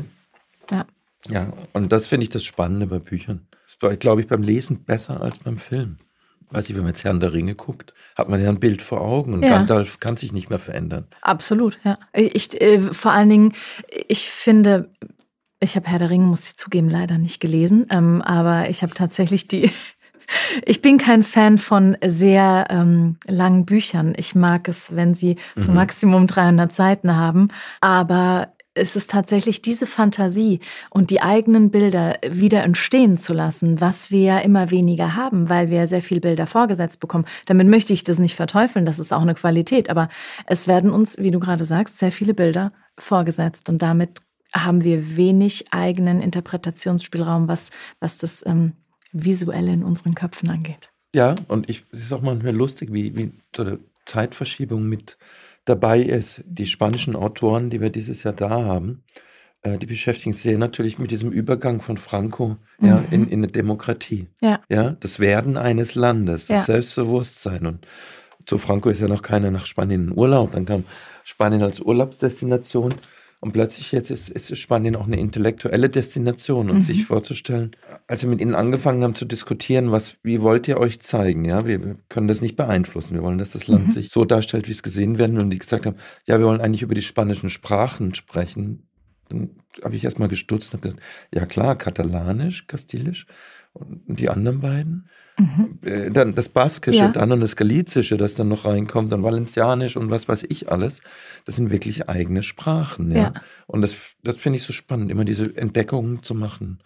ja. 0.70 0.86
Ja, 1.28 1.52
und 1.72 1.92
das 1.92 2.06
finde 2.06 2.24
ich 2.24 2.30
das 2.30 2.44
Spannende 2.44 2.86
bei 2.86 2.98
Büchern. 2.98 3.46
Das 3.64 3.76
war, 3.80 3.96
glaube 3.96 4.20
ich, 4.20 4.26
beim 4.26 4.42
Lesen 4.42 4.84
besser 4.84 5.20
als 5.20 5.38
beim 5.38 5.58
Film. 5.58 5.98
Weiß 6.50 6.68
ich, 6.68 6.76
wenn 6.76 6.82
man 6.82 6.90
jetzt 6.90 7.04
Herrn 7.04 7.20
der 7.20 7.32
Ringe 7.32 7.54
guckt, 7.54 7.94
hat 8.14 8.28
man 8.28 8.42
ja 8.42 8.48
ein 8.48 8.60
Bild 8.60 8.82
vor 8.82 9.00
Augen 9.00 9.32
und 9.32 9.42
ja. 9.42 9.50
Gandalf 9.50 9.98
kann 9.98 10.16
sich 10.16 10.32
nicht 10.32 10.50
mehr 10.50 10.58
verändern. 10.58 11.06
Absolut, 11.22 11.78
ja. 11.84 11.96
Ich, 12.12 12.60
äh, 12.60 12.80
vor 12.80 13.12
allen 13.12 13.30
Dingen, 13.30 13.52
ich 14.08 14.28
finde, 14.28 14.90
ich 15.60 15.74
habe 15.76 15.88
Herr 15.88 15.98
der 15.98 16.10
Ringe, 16.10 16.26
muss 16.26 16.46
ich 16.46 16.56
zugeben, 16.56 16.88
leider 16.88 17.18
nicht 17.18 17.40
gelesen, 17.40 17.86
ähm, 17.90 18.22
aber 18.22 18.68
ich 18.68 18.82
habe 18.82 18.92
tatsächlich 18.92 19.48
die, 19.48 19.70
ich 20.64 20.82
bin 20.82 20.98
kein 20.98 21.22
Fan 21.22 21.58
von 21.58 21.96
sehr 22.04 22.66
ähm, 22.68 23.16
langen 23.26 23.64
Büchern. 23.64 24.12
Ich 24.16 24.34
mag 24.34 24.68
es, 24.68 24.94
wenn 24.94 25.14
sie 25.14 25.36
mhm. 25.56 25.60
so 25.60 25.72
Maximum 25.72 26.26
300 26.26 26.72
Seiten 26.72 27.16
haben. 27.16 27.48
Aber 27.80 28.53
es 28.74 28.96
ist 28.96 29.10
tatsächlich 29.10 29.62
diese 29.62 29.86
Fantasie 29.86 30.60
und 30.90 31.10
die 31.10 31.22
eigenen 31.22 31.70
Bilder 31.70 32.18
wieder 32.28 32.62
entstehen 32.64 33.16
zu 33.16 33.32
lassen, 33.32 33.80
was 33.80 34.10
wir 34.10 34.20
ja 34.20 34.38
immer 34.38 34.70
weniger 34.70 35.14
haben, 35.14 35.48
weil 35.48 35.70
wir 35.70 35.86
sehr 35.86 36.02
viel 36.02 36.20
Bilder 36.20 36.46
vorgesetzt 36.46 37.00
bekommen. 37.00 37.24
Damit 37.46 37.68
möchte 37.68 37.92
ich 37.92 38.04
das 38.04 38.18
nicht 38.18 38.34
verteufeln, 38.34 38.84
das 38.84 38.98
ist 38.98 39.12
auch 39.12 39.22
eine 39.22 39.34
Qualität, 39.34 39.90
aber 39.90 40.08
es 40.46 40.68
werden 40.68 40.90
uns, 40.90 41.18
wie 41.18 41.30
du 41.30 41.38
gerade 41.38 41.64
sagst, 41.64 41.98
sehr 41.98 42.12
viele 42.12 42.34
Bilder 42.34 42.72
vorgesetzt 42.98 43.68
und 43.68 43.80
damit 43.82 44.20
haben 44.52 44.84
wir 44.84 45.16
wenig 45.16 45.72
eigenen 45.72 46.20
Interpretationsspielraum, 46.20 47.48
was, 47.48 47.70
was 48.00 48.18
das 48.18 48.44
ähm, 48.46 48.74
Visuelle 49.12 49.72
in 49.72 49.82
unseren 49.82 50.14
Köpfen 50.14 50.50
angeht. 50.50 50.90
Ja, 51.14 51.36
und 51.48 51.68
ich, 51.68 51.84
es 51.92 52.02
ist 52.02 52.12
auch 52.12 52.22
manchmal 52.22 52.54
lustig, 52.54 52.92
wie, 52.92 53.16
wie 53.16 53.32
so 53.54 53.62
eine 53.62 53.78
Zeitverschiebung 54.04 54.84
mit 54.88 55.16
dabei 55.64 56.00
ist. 56.00 56.42
Die 56.46 56.66
spanischen 56.66 57.16
Autoren, 57.16 57.70
die 57.70 57.80
wir 57.80 57.90
dieses 57.90 58.22
Jahr 58.22 58.34
da 58.34 58.50
haben, 58.50 59.02
äh, 59.62 59.78
die 59.78 59.86
beschäftigen 59.86 60.32
sich 60.32 60.42
sehr 60.42 60.58
natürlich 60.58 60.98
mit 60.98 61.10
diesem 61.10 61.30
Übergang 61.30 61.80
von 61.80 61.96
Franco 61.96 62.56
mhm. 62.78 62.88
ja, 62.88 63.04
in, 63.10 63.28
in 63.28 63.40
eine 63.40 63.48
Demokratie. 63.48 64.28
Ja. 64.40 64.60
ja. 64.68 64.90
Das 65.00 65.18
Werden 65.18 65.56
eines 65.56 65.94
Landes, 65.94 66.46
das 66.46 66.58
ja. 66.58 66.64
Selbstbewusstsein. 66.74 67.66
Und 67.66 67.86
zu 68.46 68.58
Franco 68.58 68.90
ist 68.90 69.00
ja 69.00 69.08
noch 69.08 69.22
keiner 69.22 69.50
nach 69.50 69.66
Spanien 69.66 70.08
in 70.08 70.16
Urlaub. 70.16 70.52
Dann 70.52 70.66
kam 70.66 70.84
Spanien 71.24 71.62
als 71.62 71.80
Urlaubsdestination. 71.80 72.94
Und 73.44 73.52
plötzlich 73.52 73.92
jetzt 73.92 74.10
ist, 74.10 74.30
ist 74.30 74.56
Spanien 74.56 74.96
auch 74.96 75.06
eine 75.06 75.20
intellektuelle 75.20 75.90
Destination 75.90 76.70
und 76.70 76.78
mhm. 76.78 76.82
sich 76.82 77.04
vorzustellen, 77.04 77.76
als 78.06 78.22
wir 78.22 78.30
mit 78.30 78.40
ihnen 78.40 78.54
angefangen 78.54 79.04
haben 79.04 79.14
zu 79.14 79.26
diskutieren, 79.26 79.92
was, 79.92 80.16
wie 80.22 80.40
wollt 80.40 80.66
ihr 80.66 80.78
euch 80.78 81.00
zeigen? 81.00 81.44
Ja, 81.44 81.66
wir 81.66 81.98
können 82.08 82.26
das 82.26 82.40
nicht 82.40 82.56
beeinflussen. 82.56 83.12
Wir 83.12 83.22
wollen, 83.22 83.36
dass 83.36 83.50
das 83.50 83.66
Land 83.66 83.84
mhm. 83.84 83.90
sich 83.90 84.08
so 84.08 84.24
darstellt, 84.24 84.66
wie 84.66 84.72
es 84.72 84.82
gesehen 84.82 85.18
werden. 85.18 85.38
Und 85.38 85.50
die 85.50 85.58
gesagt 85.58 85.84
haben, 85.84 85.96
ja, 86.24 86.38
wir 86.38 86.46
wollen 86.46 86.62
eigentlich 86.62 86.80
über 86.80 86.94
die 86.94 87.02
spanischen 87.02 87.50
Sprachen 87.50 88.14
sprechen. 88.14 88.88
Dann 89.28 89.50
habe 89.82 89.94
ich 89.94 90.04
erstmal 90.04 90.28
gestutzt 90.28 90.72
und 90.72 90.80
gesagt, 90.80 91.02
ja 91.30 91.44
klar, 91.44 91.76
Katalanisch, 91.76 92.66
Kastilisch 92.66 93.26
und 93.74 94.00
die 94.06 94.30
anderen 94.30 94.60
beiden. 94.60 95.10
Mhm. 95.38 95.78
Äh, 95.82 96.10
dann 96.10 96.34
das 96.34 96.48
Baskische, 96.48 96.98
ja. 96.98 97.08
dann 97.08 97.32
und 97.32 97.40
das 97.40 97.56
Galizische, 97.56 98.16
das 98.16 98.34
dann 98.34 98.48
noch 98.48 98.66
reinkommt, 98.66 99.12
dann 99.12 99.22
Valencianisch 99.22 99.96
und 99.96 100.10
was 100.10 100.28
weiß 100.28 100.44
ich 100.48 100.70
alles. 100.70 101.00
Das 101.44 101.56
sind 101.56 101.70
wirklich 101.70 102.08
eigene 102.08 102.42
Sprachen. 102.42 103.10
Ja. 103.10 103.16
ja. 103.18 103.32
Und 103.66 103.82
das, 103.82 103.94
das 104.22 104.36
finde 104.36 104.58
ich 104.58 104.62
so 104.62 104.72
spannend, 104.72 105.10
immer 105.10 105.24
diese 105.24 105.56
Entdeckungen 105.56 106.22
zu 106.22 106.34
machen 106.34 106.78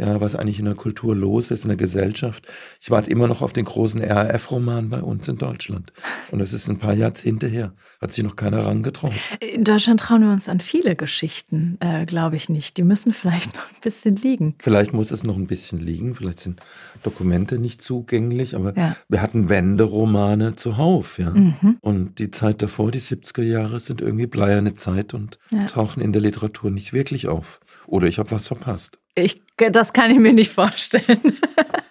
ja, 0.00 0.20
was 0.20 0.34
eigentlich 0.34 0.58
in 0.58 0.64
der 0.64 0.74
Kultur 0.74 1.14
los 1.14 1.50
ist, 1.50 1.64
in 1.64 1.68
der 1.68 1.76
Gesellschaft. 1.76 2.48
Ich 2.80 2.90
warte 2.90 3.10
immer 3.10 3.28
noch 3.28 3.42
auf 3.42 3.52
den 3.52 3.66
großen 3.66 4.02
RAF-Roman 4.02 4.88
bei 4.88 5.02
uns 5.02 5.28
in 5.28 5.36
Deutschland. 5.36 5.92
Und 6.30 6.38
das 6.38 6.54
ist 6.54 6.68
ein 6.68 6.78
paar 6.78 6.94
Jahrzehnte 6.94 7.46
her. 7.46 7.74
Hat 8.00 8.12
sich 8.12 8.24
noch 8.24 8.34
keiner 8.34 8.64
rangetraut. 8.64 9.12
In 9.40 9.62
Deutschland 9.62 10.00
trauen 10.00 10.22
wir 10.22 10.32
uns 10.32 10.48
an 10.48 10.60
viele 10.60 10.96
Geschichten, 10.96 11.76
äh, 11.80 12.06
glaube 12.06 12.36
ich 12.36 12.48
nicht. 12.48 12.78
Die 12.78 12.82
müssen 12.82 13.12
vielleicht 13.12 13.54
noch 13.54 13.68
ein 13.68 13.80
bisschen 13.82 14.16
liegen. 14.16 14.54
Vielleicht 14.58 14.94
muss 14.94 15.10
es 15.10 15.22
noch 15.22 15.36
ein 15.36 15.46
bisschen 15.46 15.80
liegen. 15.80 16.14
Vielleicht 16.14 16.40
sind 16.40 16.60
Dokumente 17.02 17.58
nicht 17.58 17.82
zugänglich. 17.82 18.56
Aber 18.56 18.74
ja. 18.76 18.96
wir 19.08 19.20
hatten 19.20 19.50
Wenderomane 19.50 20.56
zuhauf. 20.56 21.18
Ja. 21.18 21.30
Mhm. 21.30 21.76
Und 21.82 22.18
die 22.18 22.30
Zeit 22.30 22.62
davor, 22.62 22.90
die 22.90 23.02
70er 23.02 23.42
Jahre, 23.42 23.80
sind 23.80 24.00
irgendwie 24.00 24.26
bleierne 24.26 24.72
Zeit 24.72 25.12
und 25.12 25.38
ja. 25.52 25.66
tauchen 25.66 26.00
in 26.00 26.14
der 26.14 26.22
Literatur 26.22 26.70
nicht 26.70 26.94
wirklich 26.94 27.28
auf. 27.28 27.60
Oder 27.86 28.06
ich 28.06 28.18
habe 28.18 28.30
was 28.30 28.46
verpasst. 28.46 28.99
Ich, 29.14 29.36
das 29.56 29.92
kann 29.92 30.10
ich 30.10 30.18
mir 30.18 30.32
nicht 30.32 30.52
vorstellen. 30.52 31.38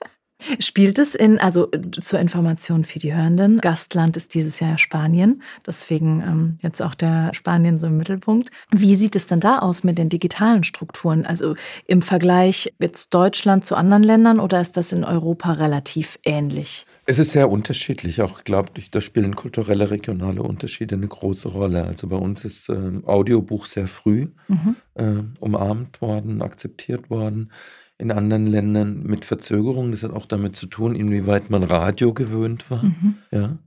Spielt 0.60 1.00
es 1.00 1.16
in, 1.16 1.38
also 1.38 1.68
zur 2.00 2.20
Information 2.20 2.86
für 2.86 3.00
die 3.00 3.14
Hörenden, 3.14 3.60
Gastland 3.60 4.16
ist 4.16 4.34
dieses 4.34 4.60
Jahr 4.62 4.78
Spanien, 4.78 5.42
deswegen 5.68 6.22
ähm, 6.22 6.56
jetzt 6.62 6.82
auch 6.82 6.96
der 6.96 7.34
Spanien 7.34 7.78
so 7.78 7.88
im 7.88 7.98
Mittelpunkt. 7.98 8.50
Wie 8.72 8.96
sieht 8.96 9.16
es 9.18 9.26
denn 9.26 9.42
da 9.42 9.60
aus 9.60 9.84
mit 9.84 9.98
den 9.98 10.08
digitalen 10.08 10.64
Strukturen? 10.64 11.26
Also 11.26 11.56
im 11.88 12.02
Vergleich 12.02 12.74
jetzt 12.80 13.14
Deutschland 13.14 13.66
zu 13.66 13.76
anderen 13.76 14.04
Ländern 14.04 14.40
oder 14.40 14.62
ist 14.62 14.78
das 14.78 14.94
in 14.94 15.04
Europa 15.04 15.54
relativ 15.54 16.18
ähnlich? 16.24 16.86
Es 17.06 17.20
ist 17.20 17.32
sehr 17.32 17.50
unterschiedlich. 17.50 18.22
Auch, 18.22 18.44
glaube 18.44 18.72
ich, 18.78 18.92
da 18.92 19.02
spielen 19.02 19.36
kulturelle, 19.36 19.90
regionale 19.90 20.42
Unterschiede 20.42 20.96
eine 20.96 21.08
große 21.08 21.50
Rolle. 21.50 21.84
Also 21.84 22.08
bei 22.08 22.16
uns 22.16 22.46
ist 22.46 22.70
äh, 22.70 23.02
Audiobuch 23.06 23.66
sehr 23.66 23.88
früh 23.88 24.28
mhm. 24.48 24.76
äh, 24.94 25.24
umarmt 25.40 26.02
worden, 26.02 26.42
akzeptiert 26.42 27.10
worden 27.10 27.52
in 28.00 28.12
anderen 28.12 28.48
Ländern 28.48 29.04
mit 29.04 29.26
Verzögerung. 29.26 29.92
Das 29.92 30.04
hat 30.04 30.12
auch 30.12 30.26
damit 30.26 30.56
zu 30.56 30.66
tun, 30.66 30.96
inwieweit 30.96 31.50
man 31.50 31.64
Radio 31.64 32.14
gewöhnt 32.14 32.72
war. 32.72 32.84
Mhm. 32.84 33.16
Ja. 33.30 33.58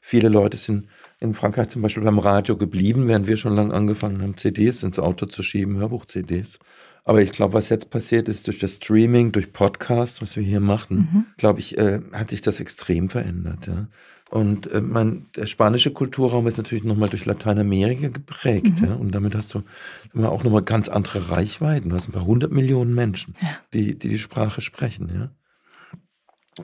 Viele 0.00 0.30
Leute 0.30 0.56
sind 0.56 0.86
in 1.18 1.34
Frankreich 1.34 1.68
zum 1.68 1.82
Beispiel 1.82 2.02
beim 2.02 2.18
Radio 2.18 2.56
geblieben, 2.56 3.06
während 3.06 3.26
wir 3.26 3.36
schon 3.36 3.54
lange 3.54 3.74
angefangen 3.74 4.22
haben, 4.22 4.36
CDs 4.36 4.82
ins 4.82 4.98
Auto 4.98 5.26
zu 5.26 5.42
schieben, 5.42 5.76
Hörbuch-CDs. 5.76 6.58
Aber 7.04 7.20
ich 7.20 7.32
glaube, 7.32 7.54
was 7.54 7.68
jetzt 7.68 7.90
passiert 7.90 8.28
ist 8.28 8.46
durch 8.46 8.58
das 8.60 8.76
Streaming, 8.76 9.32
durch 9.32 9.52
Podcasts, 9.52 10.22
was 10.22 10.36
wir 10.36 10.42
hier 10.42 10.60
machen, 10.60 10.96
mhm. 10.96 11.26
glaube 11.36 11.58
ich, 11.60 11.76
äh, 11.76 12.00
hat 12.12 12.30
sich 12.30 12.40
das 12.40 12.60
extrem 12.60 13.10
verändert. 13.10 13.66
Ja. 13.66 13.88
Und 14.30 14.70
äh, 14.70 14.80
mein, 14.80 15.26
der 15.34 15.46
spanische 15.46 15.90
Kulturraum 15.90 16.46
ist 16.46 16.56
natürlich 16.56 16.84
nochmal 16.84 17.08
durch 17.08 17.26
Lateinamerika 17.26 18.08
geprägt. 18.08 18.80
Mhm. 18.80 18.86
Ja? 18.86 18.94
Und 18.94 19.12
damit 19.12 19.34
hast 19.34 19.52
du 19.54 19.62
mal, 20.14 20.28
auch 20.28 20.44
nochmal 20.44 20.62
ganz 20.62 20.88
andere 20.88 21.30
Reichweiten. 21.30 21.90
Du 21.90 21.96
hast 21.96 22.08
ein 22.08 22.12
paar 22.12 22.26
hundert 22.26 22.52
Millionen 22.52 22.94
Menschen, 22.94 23.34
ja. 23.42 23.48
die, 23.74 23.98
die 23.98 24.08
die 24.08 24.18
Sprache 24.18 24.60
sprechen. 24.60 25.10
Ja? 25.12 25.30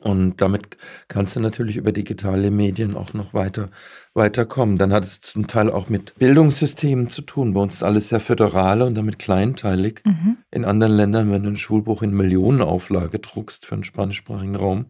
Und 0.01 0.41
damit 0.41 0.77
kannst 1.09 1.35
du 1.35 1.41
natürlich 1.41 1.75
über 1.75 1.91
digitale 1.91 2.51
Medien 2.51 2.95
auch 2.95 3.13
noch 3.13 3.33
weiter 3.33 3.69
weiterkommen. 4.13 4.77
Dann 4.77 4.93
hat 4.93 5.03
es 5.03 5.19
zum 5.19 5.47
Teil 5.47 5.69
auch 5.69 5.89
mit 5.89 6.15
Bildungssystemen 6.15 7.09
zu 7.09 7.21
tun. 7.21 7.53
Bei 7.53 7.61
uns 7.61 7.75
ist 7.75 7.83
alles 7.83 8.09
sehr 8.09 8.21
föderal 8.21 8.81
und 8.81 8.95
damit 8.95 9.19
kleinteilig. 9.19 10.01
Mhm. 10.05 10.37
In 10.51 10.63
anderen 10.63 10.93
Ländern, 10.93 11.31
wenn 11.31 11.43
du 11.43 11.49
ein 11.49 11.57
Schulbuch 11.57 12.01
in 12.01 12.11
Millionenauflage 12.11 13.19
druckst 13.19 13.65
für 13.65 13.75
einen 13.75 13.83
spanischsprachigen 13.83 14.55
Raum, 14.55 14.85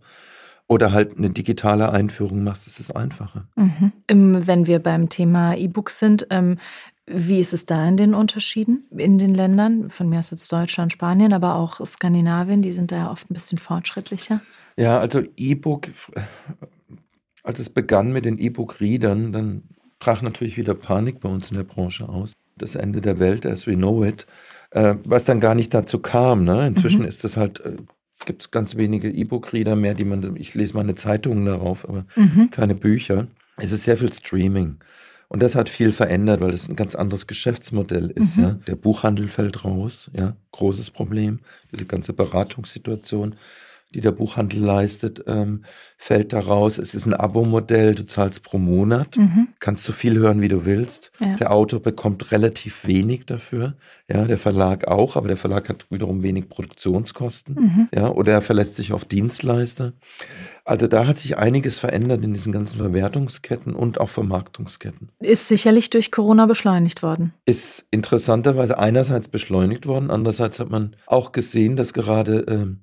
oder 0.67 0.91
halt 0.91 1.17
eine 1.17 1.29
digitale 1.29 1.91
Einführung 1.91 2.43
machst, 2.43 2.67
ist 2.67 2.79
es 2.79 2.91
einfacher. 2.91 3.47
Mhm. 3.55 3.91
Wenn 4.45 4.67
wir 4.67 4.79
beim 4.79 5.09
Thema 5.09 5.55
E-Books 5.55 5.99
sind, 5.99 6.27
ähm, 6.29 6.57
wie 7.05 7.39
ist 7.39 7.53
es 7.53 7.65
da 7.65 7.87
in 7.87 7.95
den 7.95 8.13
Unterschieden 8.13 8.83
in 8.95 9.17
den 9.17 9.33
Ländern? 9.33 9.89
Von 9.89 10.09
mir 10.09 10.19
aus 10.19 10.31
jetzt 10.31 10.51
Deutschland, 10.51 10.91
Spanien, 10.91 11.31
aber 11.31 11.55
auch 11.55 11.83
Skandinavien, 11.85 12.61
die 12.61 12.73
sind 12.73 12.91
da 12.91 12.97
ja 12.97 13.11
oft 13.11 13.31
ein 13.31 13.33
bisschen 13.33 13.57
fortschrittlicher. 13.57 14.41
Ja, 14.75 14.99
also 14.99 15.23
E-Book, 15.37 15.87
als 17.43 17.59
es 17.59 17.69
begann 17.69 18.11
mit 18.11 18.25
den 18.25 18.37
E-Book-Readern, 18.37 19.31
dann 19.31 19.63
brach 19.99 20.21
natürlich 20.21 20.57
wieder 20.57 20.75
Panik 20.75 21.21
bei 21.21 21.29
uns 21.29 21.49
in 21.49 21.55
der 21.55 21.63
Branche 21.63 22.09
aus. 22.09 22.33
Das 22.57 22.75
Ende 22.75 22.99
der 22.99 23.19
Welt, 23.19 23.45
as 23.45 23.67
we 23.67 23.75
know 23.75 24.03
it, 24.03 24.27
äh, 24.71 24.95
was 25.05 25.23
dann 25.23 25.39
gar 25.39 25.55
nicht 25.55 25.73
dazu 25.73 25.99
kam. 25.99 26.43
Ne? 26.43 26.67
Inzwischen 26.67 27.01
mhm. 27.01 27.07
ist 27.07 27.23
das 27.23 27.37
halt 27.37 27.61
äh, 27.61 27.77
gibt 28.25 28.41
es 28.41 28.51
ganz 28.51 28.75
wenige 28.75 29.09
E-Book-Reader 29.09 29.75
mehr, 29.75 29.93
die 29.93 30.05
man, 30.05 30.35
ich 30.37 30.53
lese 30.55 30.73
meine 30.75 30.95
Zeitungen 30.95 31.45
darauf, 31.45 31.87
aber 31.87 32.05
Mhm. 32.15 32.49
keine 32.51 32.75
Bücher. 32.75 33.27
Es 33.57 33.71
ist 33.71 33.83
sehr 33.83 33.97
viel 33.97 34.11
Streaming. 34.13 34.77
Und 35.29 35.43
das 35.43 35.55
hat 35.55 35.67
viel 35.67 35.91
verändert, 35.91 36.39
weil 36.39 36.53
es 36.53 36.69
ein 36.69 36.75
ganz 36.77 36.95
anderes 36.95 37.27
Geschäftsmodell 37.27 38.11
ist. 38.11 38.37
Mhm. 38.37 38.43
Ja. 38.43 38.51
Der 38.67 38.75
Buchhandel 38.75 39.27
fällt 39.27 39.65
raus, 39.65 40.09
ja, 40.15 40.35
großes 40.53 40.91
Problem. 40.91 41.39
Diese 41.71 41.85
ganze 41.85 42.13
Beratungssituation, 42.13 43.35
die 43.97 44.01
der 44.01 44.11
Buchhandel 44.11 44.59
leistet, 44.59 45.23
ähm, 45.25 45.63
fällt 45.97 46.31
da 46.31 46.39
raus. 46.39 46.77
Es 46.77 46.93
ist 46.93 47.07
ein 47.07 47.15
Abo-Modell, 47.15 47.95
du 47.95 48.05
zahlst 48.05 48.43
pro 48.43 48.59
Monat, 48.59 49.17
Mhm. 49.17 49.47
kannst 49.59 49.85
so 49.85 49.91
viel 49.91 50.15
hören, 50.19 50.39
wie 50.39 50.49
du 50.49 50.67
willst. 50.67 51.11
Ja. 51.19 51.35
Der 51.35 51.51
Autor 51.51 51.79
bekommt 51.81 52.31
relativ 52.31 52.85
wenig 52.85 53.25
dafür, 53.25 53.73
ja, 54.07 54.23
der 54.25 54.37
Verlag 54.37 54.87
auch, 54.87 55.15
aber 55.15 55.27
der 55.29 55.35
Verlag 55.37 55.67
hat 55.67 55.87
wiederum 55.89 56.21
wenig 56.21 56.47
Produktionskosten, 56.47 57.55
Mhm. 57.55 57.87
ja, 57.91 58.09
oder 58.09 58.33
er 58.33 58.41
verlässt 58.41 58.75
sich 58.75 58.93
auf 58.93 59.03
Dienstleister. 59.03 59.93
Also 60.63 60.85
da 60.85 61.07
hat 61.07 61.17
sich 61.17 61.35
einiges 61.39 61.79
verändert 61.79 62.23
in 62.23 62.35
diesen 62.35 62.51
ganzen 62.51 62.77
Verwertungsketten 62.77 63.73
und 63.73 63.99
auch 63.99 64.09
Vermarktungsketten. 64.09 65.09
Ist 65.19 65.47
sicherlich 65.47 65.89
durch 65.89 66.11
Corona 66.11 66.45
beschleunigt 66.45 67.01
worden. 67.01 67.33
Ist 67.45 67.85
interessanterweise 67.89 68.77
einerseits 68.77 69.27
beschleunigt 69.27 69.87
worden, 69.87 70.11
andererseits 70.11 70.59
hat 70.59 70.69
man 70.69 70.95
auch 71.07 71.31
gesehen, 71.31 71.75
dass 71.77 71.93
gerade 71.93 72.41
ähm, 72.47 72.81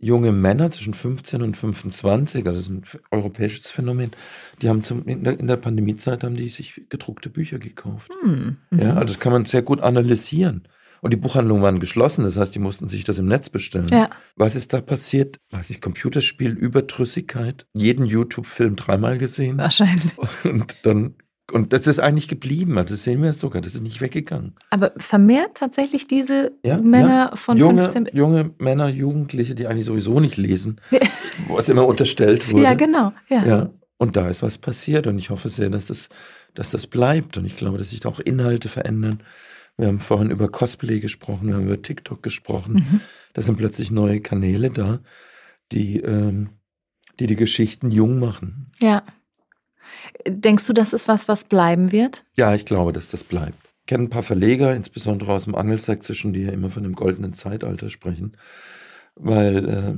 junge 0.00 0.32
Männer 0.32 0.70
zwischen 0.70 0.94
15 0.94 1.42
und 1.42 1.56
25, 1.56 2.46
also 2.46 2.58
das 2.58 2.68
ist 2.68 2.70
ein 2.70 2.82
europäisches 3.10 3.68
Phänomen, 3.68 4.10
die 4.62 4.68
haben 4.68 4.82
zum, 4.82 5.06
in, 5.06 5.24
der, 5.24 5.38
in 5.38 5.46
der 5.46 5.56
Pandemiezeit 5.56 6.24
haben 6.24 6.34
die 6.36 6.48
sich 6.48 6.82
gedruckte 6.88 7.28
Bücher 7.30 7.58
gekauft. 7.58 8.10
Hm. 8.22 8.56
Ja, 8.70 8.76
Mhm. 8.92 8.98
also 8.98 9.04
das 9.14 9.20
kann 9.20 9.32
man 9.32 9.44
sehr 9.44 9.62
gut 9.62 9.80
analysieren. 9.80 10.66
Und 11.02 11.12
die 11.14 11.16
Buchhandlungen 11.16 11.62
waren 11.62 11.80
geschlossen, 11.80 12.24
das 12.24 12.36
heißt, 12.36 12.54
die 12.54 12.58
mussten 12.58 12.86
sich 12.86 13.04
das 13.04 13.18
im 13.18 13.24
Netz 13.26 13.48
bestellen. 13.48 13.86
Ja. 13.90 14.10
Was 14.36 14.54
ist 14.54 14.74
da 14.74 14.82
passiert? 14.82 15.40
Weiß 15.50 15.70
ich, 15.70 15.80
Computerspiel, 15.80 16.50
Überdrüssigkeit, 16.52 17.66
jeden 17.74 18.04
YouTube-Film 18.04 18.76
dreimal 18.76 19.16
gesehen. 19.16 19.56
Wahrscheinlich. 19.58 20.12
Und 20.44 20.76
dann, 20.82 21.14
und 21.52 21.72
das 21.72 21.86
ist 21.86 21.98
eigentlich 21.98 22.28
geblieben. 22.28 22.78
Also 22.78 22.94
das 22.94 23.02
sehen 23.02 23.20
wir 23.20 23.28
jetzt 23.28 23.40
sogar, 23.40 23.60
das 23.62 23.74
ist 23.74 23.82
nicht 23.82 24.00
weggegangen. 24.00 24.54
Aber 24.70 24.92
vermehrt 24.96 25.56
tatsächlich 25.56 26.06
diese 26.06 26.52
Ja, 26.64 26.78
Männer 26.78 27.32
von 27.36 27.56
junge, 27.56 27.82
15 27.82 28.04
bis. 28.04 28.14
junge 28.14 28.50
Männer, 28.58 28.88
Jugendliche, 28.88 29.54
die 29.54 29.66
eigentlich 29.66 29.86
sowieso 29.86 30.20
nicht 30.20 30.36
lesen, 30.36 30.80
wo 31.48 31.58
es 31.58 31.68
immer 31.68 31.86
unterstellt 31.86 32.50
wurde. 32.50 32.62
Ja, 32.64 32.74
genau. 32.74 33.12
Ja. 33.28 33.44
Ja, 33.46 33.70
und 33.98 34.16
da 34.16 34.28
ist 34.28 34.42
was 34.42 34.58
passiert 34.58 35.06
und 35.06 35.18
ich 35.18 35.30
hoffe 35.30 35.48
sehr, 35.48 35.70
dass 35.70 35.86
das, 35.86 36.08
dass 36.54 36.70
das 36.70 36.86
bleibt 36.86 37.36
und 37.36 37.44
ich 37.44 37.56
glaube, 37.56 37.78
dass 37.78 37.90
sich 37.90 38.00
da 38.00 38.08
auch 38.08 38.20
Inhalte 38.20 38.68
verändern. 38.68 39.22
Wir 39.76 39.86
haben 39.88 40.00
vorhin 40.00 40.30
über 40.30 40.48
Cosplay 40.48 41.00
gesprochen, 41.00 41.48
wir 41.48 41.54
haben 41.54 41.64
über 41.66 41.80
TikTok 41.80 42.22
gesprochen. 42.22 42.74
Mhm. 42.74 43.00
Da 43.32 43.42
sind 43.42 43.56
plötzlich 43.56 43.90
neue 43.90 44.20
Kanäle 44.20 44.70
da, 44.70 45.00
die, 45.72 46.00
ähm, 46.00 46.50
die 47.18 47.26
die 47.26 47.36
Geschichten 47.36 47.90
jung 47.90 48.18
machen. 48.18 48.72
ja. 48.80 49.02
Denkst 50.26 50.66
du, 50.66 50.72
das 50.72 50.92
ist 50.92 51.08
was, 51.08 51.28
was 51.28 51.44
bleiben 51.44 51.92
wird? 51.92 52.24
Ja, 52.36 52.54
ich 52.54 52.64
glaube, 52.66 52.92
dass 52.92 53.10
das 53.10 53.24
bleibt. 53.24 53.58
Ich 53.80 53.86
kenne 53.86 54.04
ein 54.04 54.10
paar 54.10 54.22
Verleger, 54.22 54.74
insbesondere 54.74 55.32
aus 55.32 55.44
dem 55.44 55.54
Angelsächsischen, 55.54 56.32
die 56.32 56.42
ja 56.42 56.52
immer 56.52 56.70
von 56.70 56.82
dem 56.82 56.94
goldenen 56.94 57.32
Zeitalter 57.32 57.88
sprechen, 57.90 58.36
weil 59.16 59.68
äh, 59.68 59.94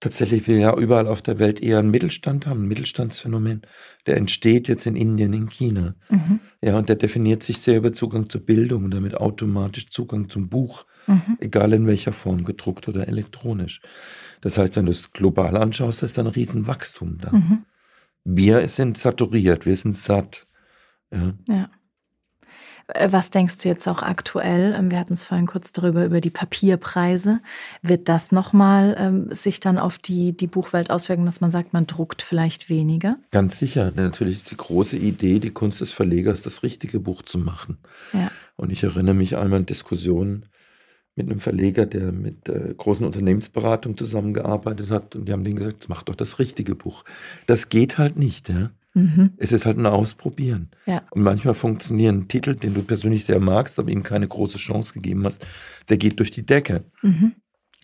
tatsächlich 0.00 0.46
wir 0.46 0.58
ja 0.58 0.76
überall 0.76 1.08
auf 1.08 1.22
der 1.22 1.38
Welt 1.38 1.60
eher 1.60 1.78
einen 1.78 1.90
Mittelstand 1.90 2.46
haben, 2.46 2.62
ein 2.64 2.68
Mittelstandsphänomen, 2.68 3.62
der 4.06 4.16
entsteht 4.16 4.68
jetzt 4.68 4.86
in 4.86 4.96
Indien, 4.96 5.32
in 5.32 5.48
China. 5.48 5.94
Mhm. 6.08 6.40
Ja, 6.60 6.78
und 6.78 6.88
der 6.88 6.96
definiert 6.96 7.42
sich 7.42 7.58
sehr 7.58 7.78
über 7.78 7.92
Zugang 7.92 8.28
zur 8.28 8.42
Bildung 8.42 8.84
und 8.84 8.92
damit 8.92 9.14
automatisch 9.16 9.90
Zugang 9.90 10.28
zum 10.28 10.48
Buch, 10.48 10.84
Mhm. 11.08 11.36
egal 11.40 11.72
in 11.72 11.86
welcher 11.88 12.12
Form, 12.12 12.44
gedruckt 12.44 12.86
oder 12.88 13.08
elektronisch. 13.08 13.80
Das 14.40 14.56
heißt, 14.58 14.76
wenn 14.76 14.86
du 14.86 14.92
es 14.92 15.10
global 15.10 15.56
anschaust, 15.56 16.04
ist 16.04 16.16
da 16.16 16.22
ein 16.22 16.28
Riesenwachstum 16.28 17.18
da. 17.20 17.32
Mhm. 17.32 17.64
Wir 18.24 18.68
sind 18.68 18.98
saturiert, 18.98 19.66
wir 19.66 19.76
sind 19.76 19.94
satt. 19.94 20.46
Ja. 21.12 21.34
Ja. 21.48 21.70
Äh, 22.88 23.12
Was 23.12 23.30
denkst 23.30 23.58
du 23.58 23.68
jetzt 23.68 23.86
auch 23.88 24.02
aktuell? 24.02 24.74
Ähm, 24.76 24.90
Wir 24.90 24.98
hatten 24.98 25.14
es 25.14 25.24
vorhin 25.24 25.46
kurz 25.46 25.72
darüber, 25.72 26.04
über 26.04 26.20
die 26.20 26.30
Papierpreise. 26.30 27.40
Wird 27.82 28.08
das 28.08 28.32
nochmal 28.32 28.94
ähm, 28.98 29.32
sich 29.32 29.60
dann 29.60 29.78
auf 29.78 29.98
die, 29.98 30.36
die 30.36 30.46
Buchwelt 30.46 30.90
auswirken, 30.90 31.24
dass 31.24 31.40
man 31.40 31.50
sagt, 31.50 31.72
man 31.72 31.86
druckt 31.86 32.22
vielleicht 32.22 32.68
weniger? 32.68 33.16
Ganz 33.30 33.58
sicher. 33.58 33.92
Natürlich 33.94 34.36
ist 34.38 34.50
die 34.50 34.56
große 34.56 34.96
Idee, 34.96 35.38
die 35.38 35.50
Kunst 35.50 35.80
des 35.80 35.92
Verlegers, 35.92 36.42
das 36.42 36.62
richtige 36.62 37.00
Buch 37.00 37.22
zu 37.22 37.38
machen. 37.38 37.78
Ja. 38.12 38.30
Und 38.56 38.70
ich 38.70 38.82
erinnere 38.84 39.14
mich 39.14 39.36
einmal 39.36 39.60
an 39.60 39.66
Diskussionen 39.66 40.46
mit 41.14 41.30
einem 41.30 41.40
Verleger, 41.40 41.86
der 41.86 42.12
mit 42.12 42.48
äh, 42.48 42.74
großen 42.76 43.04
Unternehmensberatungen 43.04 43.98
zusammengearbeitet 43.98 44.90
hat. 44.90 45.14
Und 45.14 45.28
die 45.28 45.32
haben 45.32 45.44
denen 45.44 45.56
gesagt, 45.56 45.74
jetzt 45.74 45.88
mach 45.88 46.02
doch 46.02 46.14
das 46.14 46.38
richtige 46.38 46.74
Buch. 46.74 47.04
Das 47.46 47.68
geht 47.68 47.98
halt 47.98 48.16
nicht. 48.16 48.48
Ja? 48.48 48.70
Mhm. 48.94 49.32
Es 49.36 49.52
ist 49.52 49.66
halt 49.66 49.78
ein 49.78 49.86
Ausprobieren. 49.86 50.70
Ja. 50.86 51.02
Und 51.10 51.22
manchmal 51.22 51.54
funktionieren 51.54 52.28
Titel, 52.28 52.54
den 52.54 52.74
du 52.74 52.82
persönlich 52.82 53.24
sehr 53.24 53.40
magst, 53.40 53.78
aber 53.78 53.90
ihm 53.90 54.02
keine 54.02 54.28
große 54.28 54.58
Chance 54.58 54.94
gegeben 54.94 55.24
hast, 55.24 55.46
der 55.88 55.98
geht 55.98 56.18
durch 56.18 56.30
die 56.30 56.46
Decke. 56.46 56.84
Mhm. 57.02 57.32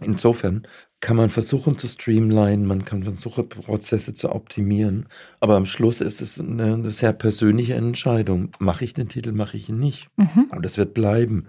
Insofern 0.01 0.67
kann 1.01 1.17
man 1.17 1.29
versuchen 1.29 1.77
zu 1.77 1.89
streamlinen, 1.89 2.67
man 2.67 2.85
kann 2.85 3.03
versuchen, 3.03 3.49
Prozesse 3.49 4.15
zu 4.15 4.31
optimieren, 4.31 5.07
aber 5.41 5.57
am 5.57 5.67
Schluss 5.67 6.01
ist 6.01 6.23
es 6.23 6.41
eine, 6.41 6.89
sehr 6.91 7.13
persönliche 7.13 7.75
Entscheidung. 7.75 8.51
Mache 8.61 8.85
ich 8.85 8.95
den 8.95 9.09
Titel, 9.09 9.33
mache 9.33 9.57
ich 9.57 9.69
ihn 9.69 9.79
nicht. 9.79 10.09
Mhm. 10.17 10.51
Und 10.51 10.65
das 10.65 10.79
wird 10.79 10.95
bleiben. 10.95 11.47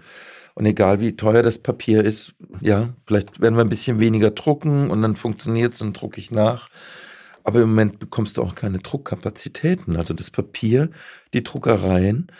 Und 0.60 0.66
egal 0.66 1.00
wie 1.00 1.16
teuer 1.16 1.42
das 1.42 1.56
Papier 1.56 2.04
ist, 2.04 2.34
ja, 2.60 2.90
vielleicht 3.06 3.40
werden 3.40 3.54
wir 3.54 3.62
ein 3.62 3.70
bisschen 3.70 3.98
weniger 3.98 4.30
drucken 4.30 4.90
und 4.90 5.00
dann 5.00 5.16
funktioniert 5.16 5.72
es 5.72 5.80
und 5.80 5.94
drucke 5.94 6.18
ich 6.18 6.32
nach. 6.32 6.68
Aber 7.44 7.62
im 7.62 7.70
Moment 7.70 7.98
bekommst 7.98 8.36
du 8.36 8.42
auch 8.42 8.54
keine 8.54 8.78
Druckkapazitäten. 8.80 9.96
Also 9.96 10.12
das 10.12 10.30
Papier, 10.30 10.90
die 11.32 11.42
Druckereien, 11.42 12.30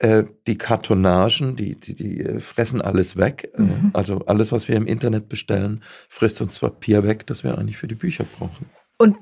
äh, 0.00 0.24
die 0.46 0.58
Kartonagen, 0.58 1.56
die, 1.56 1.80
die, 1.80 1.94
die 1.94 2.20
äh, 2.20 2.40
fressen 2.40 2.82
alles 2.82 3.16
weg. 3.16 3.50
Äh, 3.54 3.62
Mhm. 3.62 3.90
Also 3.94 4.18
alles, 4.26 4.52
was 4.52 4.68
wir 4.68 4.76
im 4.76 4.86
Internet 4.86 5.30
bestellen, 5.30 5.82
frisst 6.10 6.42
uns 6.42 6.58
Papier 6.58 7.04
weg, 7.04 7.26
das 7.26 7.42
wir 7.42 7.56
eigentlich 7.56 7.78
für 7.78 7.88
die 7.88 7.94
Bücher 7.94 8.24
brauchen. 8.24 8.66
Und 8.98 9.16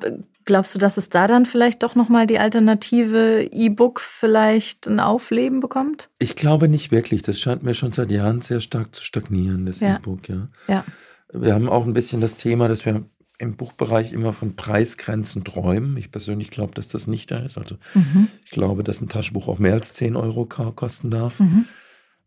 glaubst 0.44 0.74
du, 0.74 0.78
dass 0.78 0.96
es 0.96 1.08
da 1.08 1.26
dann 1.26 1.46
vielleicht 1.46 1.82
doch 1.82 1.94
nochmal 1.94 2.26
die 2.26 2.38
alternative 2.38 3.42
E-Book 3.50 4.00
vielleicht 4.00 4.86
ein 4.86 5.00
Aufleben 5.00 5.60
bekommt? 5.60 6.08
Ich 6.18 6.36
glaube 6.36 6.68
nicht 6.68 6.90
wirklich. 6.90 7.22
Das 7.22 7.38
scheint 7.38 7.62
mir 7.62 7.74
schon 7.74 7.92
seit 7.92 8.10
Jahren 8.10 8.40
sehr 8.40 8.60
stark 8.60 8.94
zu 8.94 9.02
stagnieren, 9.04 9.66
das 9.66 9.80
Ja. 9.80 9.96
E-Book, 9.96 10.28
ja. 10.28 10.48
Ja. 10.68 10.84
Wir 11.32 11.54
haben 11.54 11.68
auch 11.68 11.84
ein 11.86 11.92
bisschen 11.94 12.20
das 12.20 12.34
Thema, 12.34 12.68
dass 12.68 12.84
wir 12.84 13.04
im 13.38 13.56
Buchbereich 13.56 14.12
immer 14.12 14.32
von 14.34 14.54
Preisgrenzen 14.56 15.44
träumen. 15.44 15.96
Ich 15.96 16.10
persönlich 16.10 16.50
glaube, 16.50 16.74
dass 16.74 16.88
das 16.88 17.06
nicht 17.06 17.30
da 17.30 17.38
ist. 17.38 17.56
Also 17.56 17.76
Mhm. 17.94 18.28
ich 18.44 18.50
glaube, 18.50 18.84
dass 18.84 19.00
ein 19.00 19.08
Taschenbuch 19.08 19.48
auch 19.48 19.58
mehr 19.58 19.72
als 19.72 19.94
10 19.94 20.14
Euro 20.16 20.44
kosten 20.44 21.10
darf. 21.10 21.40
Mhm. 21.40 21.64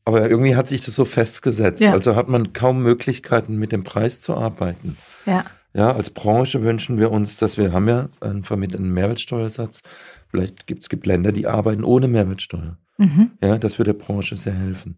Aber 0.06 0.30
irgendwie 0.30 0.56
hat 0.56 0.68
sich 0.68 0.82
das 0.82 0.96
so 0.96 1.06
festgesetzt. 1.06 1.82
Ja. 1.82 1.92
Also 1.94 2.16
hat 2.16 2.28
man 2.30 2.52
kaum 2.54 2.82
Möglichkeiten, 2.82 3.58
mit 3.58 3.72
dem 3.72 3.84
Preis 3.84 4.22
zu 4.22 4.36
arbeiten. 4.36 4.98
Ja. 5.26 5.46
Ja, 5.76 5.92
als 5.96 6.12
Branche 6.12 6.62
wünschen 6.62 7.00
wir 7.00 7.12
uns, 7.12 7.38
dass 7.38 7.58
wir 7.58 7.72
haben 7.72 7.88
ja 7.88 8.08
einen 8.22 8.44
vermittelnden 8.44 8.94
Mehrwertsteuersatz. 8.94 9.82
Vielleicht 10.30 10.68
gibt 10.68 10.84
es 10.84 10.90
gibt 10.90 11.06
Länder, 11.08 11.32
die 11.32 11.48
arbeiten 11.48 11.84
ohne 11.84 12.08
Mehrwertsteuer. 12.08 12.78
Mhm. 12.98 13.32
Ja, 13.44 13.58
das 13.58 13.80
würde 13.80 13.94
der 13.94 14.00
Branche 14.00 14.38
sehr 14.38 14.54
helfen. 14.54 14.98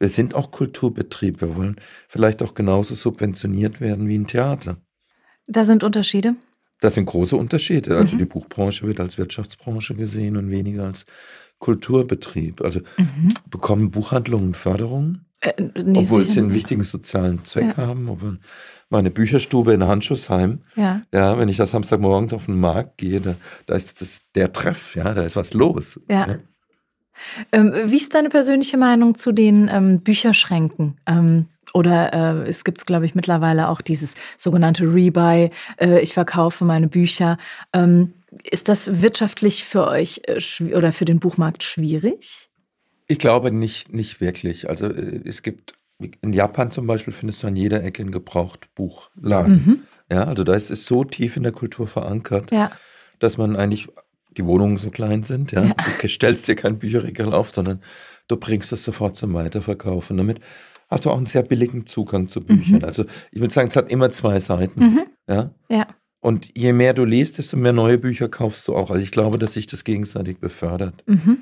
Wir 0.00 0.08
sind 0.08 0.34
auch 0.34 0.50
Kulturbetrieb. 0.50 1.40
Wir 1.40 1.54
wollen 1.54 1.76
vielleicht 2.08 2.42
auch 2.42 2.54
genauso 2.54 2.94
subventioniert 2.94 3.80
werden 3.80 4.08
wie 4.08 4.16
ein 4.18 4.26
Theater. 4.26 4.78
Da 5.46 5.64
sind 5.64 5.84
Unterschiede. 5.84 6.34
Das 6.80 6.94
sind 6.94 7.04
große 7.04 7.36
Unterschiede. 7.36 7.96
Also 7.96 8.14
Mhm. 8.14 8.18
die 8.18 8.24
Buchbranche 8.24 8.86
wird 8.86 8.98
als 8.98 9.18
Wirtschaftsbranche 9.18 9.94
gesehen 9.94 10.36
und 10.36 10.50
weniger 10.50 10.86
als 10.86 11.04
Kulturbetrieb. 11.58 12.62
Also 12.62 12.80
Mhm. 12.98 13.28
bekommen 13.50 13.90
Buchhandlungen 13.90 14.54
Förderungen, 14.54 15.26
Äh, 15.42 15.52
nee, 15.84 16.00
obwohl 16.00 16.26
sie 16.28 16.40
einen 16.40 16.52
wichtigen 16.52 16.84
sozialen 16.84 17.44
Zweck 17.44 17.76
Ja. 17.78 17.86
haben. 17.86 18.08
Obwohl 18.08 18.38
meine 18.90 19.10
Bücherstube 19.10 19.72
in 19.72 19.84
Handschussheim, 19.84 20.60
Ja. 20.76 21.02
ja, 21.14 21.38
wenn 21.38 21.48
ich 21.48 21.56
da 21.56 21.66
Samstagmorgens 21.66 22.32
auf 22.34 22.46
den 22.46 22.58
Markt 22.60 22.98
gehe, 22.98 23.20
da, 23.20 23.36
da 23.66 23.74
ist 23.74 24.00
das 24.00 24.24
der 24.34 24.52
Treff, 24.52 24.96
ja, 24.96 25.14
da 25.14 25.22
ist 25.22 25.36
was 25.36 25.54
los. 25.54 25.98
Ja. 26.10 26.38
Ähm, 27.52 27.72
wie 27.86 27.96
ist 27.96 28.14
deine 28.14 28.28
persönliche 28.30 28.76
Meinung 28.76 29.14
zu 29.14 29.32
den 29.32 29.68
ähm, 29.72 30.00
Bücherschränken? 30.00 30.98
Ähm, 31.06 31.46
oder 31.74 32.12
äh, 32.12 32.48
es 32.48 32.64
gibt, 32.64 32.84
glaube 32.86 33.06
ich, 33.06 33.14
mittlerweile 33.14 33.68
auch 33.68 33.80
dieses 33.80 34.14
sogenannte 34.36 34.84
Rebuy. 34.84 35.50
Äh, 35.76 36.00
ich 36.00 36.12
verkaufe 36.14 36.64
meine 36.64 36.88
Bücher. 36.88 37.38
Ähm, 37.72 38.14
ist 38.50 38.68
das 38.68 39.02
wirtschaftlich 39.02 39.64
für 39.64 39.86
euch 39.86 40.22
äh, 40.26 40.74
oder 40.74 40.92
für 40.92 41.04
den 41.04 41.20
Buchmarkt 41.20 41.62
schwierig? 41.62 42.49
Ich 43.10 43.18
glaube 43.18 43.50
nicht, 43.50 43.92
nicht 43.92 44.20
wirklich. 44.20 44.68
Also 44.68 44.86
äh, 44.86 45.20
es 45.24 45.42
gibt 45.42 45.74
in 46.22 46.32
Japan 46.32 46.70
zum 46.70 46.86
Beispiel 46.86 47.12
findest 47.12 47.42
du 47.42 47.48
an 47.48 47.56
jeder 47.56 47.82
Ecke 47.82 48.02
ein 48.02 48.12
Gebrauchtbuchladen. 48.12 49.52
Mhm. 49.52 49.82
Ja, 50.10 50.24
also 50.24 50.44
da 50.44 50.54
ist 50.54 50.70
es 50.70 50.86
so 50.86 51.02
tief 51.04 51.36
in 51.36 51.42
der 51.42 51.52
Kultur 51.52 51.86
verankert, 51.88 52.52
Ja. 52.52 52.70
dass 53.18 53.36
man 53.36 53.56
eigentlich 53.56 53.88
die 54.36 54.44
Wohnungen 54.46 54.76
so 54.76 54.90
klein 54.90 55.24
sind. 55.24 55.50
Ja, 55.52 55.64
Ja. 55.64 55.74
du 56.00 56.08
stellst 56.08 56.46
dir 56.48 56.54
kein 56.54 56.78
Bücherregal 56.78 57.34
auf, 57.34 57.50
sondern 57.50 57.80
du 58.28 58.36
bringst 58.36 58.72
es 58.72 58.84
sofort 58.84 59.16
zum 59.16 59.34
Weiterverkaufen. 59.34 60.16
Damit 60.16 60.38
hast 60.88 61.04
du 61.04 61.10
auch 61.10 61.16
einen 61.16 61.26
sehr 61.26 61.42
billigen 61.42 61.84
Zugang 61.86 62.28
zu 62.28 62.40
Büchern. 62.40 62.78
Mhm. 62.78 62.84
Also 62.84 63.04
ich 63.32 63.40
würde 63.40 63.52
sagen, 63.52 63.68
es 63.68 63.76
hat 63.76 63.90
immer 63.90 64.10
zwei 64.10 64.38
Seiten. 64.40 64.80
Mhm. 64.80 65.02
Ja? 65.28 65.50
ja. 65.68 65.86
Und 66.20 66.56
je 66.56 66.72
mehr 66.72 66.94
du 66.94 67.04
liest, 67.04 67.38
desto 67.38 67.56
mehr 67.56 67.72
neue 67.72 67.98
Bücher 67.98 68.28
kaufst 68.28 68.68
du 68.68 68.74
auch. 68.76 68.90
Also 68.90 69.02
ich 69.02 69.10
glaube, 69.10 69.38
dass 69.38 69.54
sich 69.54 69.66
das 69.66 69.84
gegenseitig 69.84 70.38
befördert. 70.38 71.02
Mhm. 71.06 71.38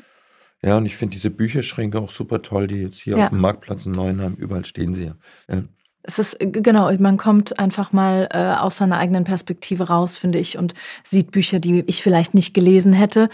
Ja, 0.65 0.77
und 0.77 0.87
ich 0.87 0.97
finde 0.97 1.15
diese 1.15 1.31
Bücherschränke 1.31 2.01
auch 2.01 2.11
super 2.11 2.43
toll, 2.43 2.67
die 2.67 2.83
jetzt 2.83 2.99
hier 2.99 3.17
ja. 3.17 3.25
auf 3.25 3.31
dem 3.31 3.41
Marktplatz 3.41 3.87
in 3.87 3.93
Neuenheim, 3.93 4.35
überall 4.35 4.65
stehen 4.65 4.95
sie 4.95 5.07
ja. 5.07 5.17
ja. 5.49 5.63
Es 6.03 6.19
ist, 6.19 6.39
genau, 6.41 6.91
man 6.99 7.19
kommt 7.19 7.59
einfach 7.59 7.93
mal 7.93 8.29
äh, 8.33 8.55
aus 8.55 8.79
seiner 8.79 8.97
eigenen 8.97 9.25
Perspektive 9.25 9.89
raus, 9.89 10.17
finde 10.17 10.39
ich, 10.39 10.57
und 10.57 10.73
sieht 11.05 11.33
Bücher, 11.33 11.61
die 11.61 11.85
ich 11.87 12.03
vielleicht 12.03 12.33
nicht 12.35 12.55
gelesen 12.55 12.95
hätte 12.95 13.29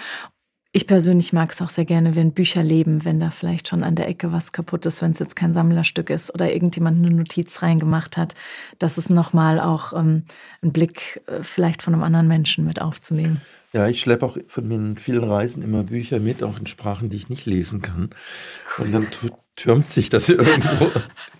ich 0.77 0.89
persönlich 0.89 1.33
mag 1.33 1.53
es 1.53 1.63
auch 1.63 1.71
sehr 1.71 1.85
gerne, 1.85 2.17
wenn 2.17 2.33
Bücher 2.33 2.65
leben, 2.65 3.05
wenn 3.05 3.21
da 3.21 3.31
vielleicht 3.31 3.69
schon 3.69 3.85
an 3.85 3.95
der 3.95 4.09
Ecke 4.09 4.33
was 4.33 4.51
kaputt 4.51 4.85
ist, 4.87 5.03
wenn 5.03 5.13
es 5.13 5.21
jetzt 5.21 5.37
kein 5.37 5.53
Sammlerstück 5.55 6.11
ist 6.11 6.35
oder 6.35 6.53
irgendjemand 6.53 6.99
eine 6.99 7.15
Notiz 7.15 7.63
reingemacht 7.63 8.17
hat, 8.17 8.35
dass 8.81 8.99
es 8.99 9.09
nochmal 9.09 9.61
auch 9.61 9.93
ähm, 9.93 10.25
einen 10.63 10.73
Blick 10.73 11.23
äh, 11.29 11.45
vielleicht 11.45 11.81
von 11.81 11.95
einem 11.95 12.03
anderen 12.03 12.27
Menschen 12.27 12.67
mit 12.67 12.83
aufzunehmen. 12.83 13.41
Ja, 13.73 13.87
ich 13.87 14.01
schleppe 14.01 14.27
auch 14.27 14.37
von 14.49 14.67
meinen 14.67 14.97
vielen 14.97 15.23
Reisen 15.23 15.63
immer 15.63 15.85
Bücher 15.85 16.19
mit, 16.19 16.43
auch 16.43 16.59
in 16.59 16.67
Sprachen, 16.67 17.09
die 17.09 17.19
ich 17.19 17.29
nicht 17.29 17.47
lesen 17.47 17.81
kann. 17.81 18.11
Cool. 18.77 18.87
Und 18.87 18.93
dann 18.93 19.07
türmt 19.55 19.93
sich 19.93 20.09
das 20.09 20.29
irgendwo. 20.29 20.91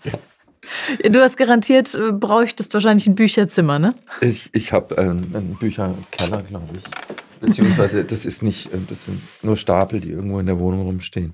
ja. 0.05 1.09
Du 1.09 1.19
hast 1.19 1.35
garantiert, 1.35 1.93
äh, 1.93 2.13
bräuchtest 2.13 2.73
wahrscheinlich 2.73 3.05
ein 3.05 3.15
Bücherzimmer, 3.15 3.79
ne? 3.79 3.95
Ich, 4.21 4.49
ich 4.53 4.71
habe 4.71 4.97
einen, 4.97 5.35
einen 5.35 5.55
Bücherkeller, 5.59 6.41
glaube 6.41 6.69
ich. 6.77 7.24
Beziehungsweise 7.45 8.03
das 8.03 8.25
ist 8.25 8.43
nicht, 8.43 8.73
äh, 8.73 8.77
das 8.87 9.05
sind 9.05 9.21
nur 9.43 9.57
Stapel, 9.57 9.99
die 9.99 10.11
irgendwo 10.11 10.39
in 10.39 10.45
der 10.45 10.59
Wohnung 10.59 10.81
rumstehen. 10.81 11.33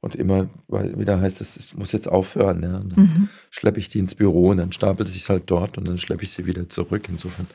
Und 0.00 0.14
immer, 0.14 0.48
weil 0.68 0.96
wieder 0.98 1.20
heißt 1.20 1.40
es, 1.40 1.56
es 1.56 1.74
muss 1.74 1.92
jetzt 1.92 2.08
aufhören. 2.08 2.62
Ja. 2.62 2.72
dann 2.72 2.92
mhm. 2.94 3.28
schleppe 3.50 3.80
ich 3.80 3.88
die 3.88 3.98
ins 3.98 4.14
Büro 4.14 4.50
und 4.50 4.58
dann 4.58 4.72
stapelt 4.72 5.08
sich 5.08 5.28
halt 5.28 5.44
dort 5.46 5.76
und 5.76 5.88
dann 5.88 5.98
schleppe 5.98 6.22
ich 6.22 6.30
sie 6.30 6.46
wieder 6.46 6.68
zurück. 6.68 7.08
Insofern 7.08 7.46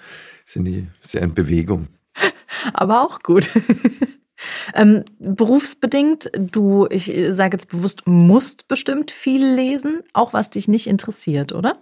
sind 0.46 0.66
die 0.66 0.88
sehr 1.00 1.22
in 1.22 1.34
Bewegung. 1.34 1.88
Aber 2.74 3.04
auch 3.04 3.22
gut. 3.22 3.50
ähm, 4.76 5.06
berufsbedingt, 5.20 6.32
du, 6.38 6.86
ich 6.90 7.14
sage 7.30 7.56
jetzt 7.56 7.70
bewusst, 7.70 8.06
musst 8.08 8.68
bestimmt 8.68 9.12
viel 9.12 9.46
lesen, 9.46 10.02
auch 10.12 10.34
was 10.34 10.50
dich 10.50 10.68
nicht 10.68 10.88
interessiert, 10.88 11.54
oder? 11.54 11.78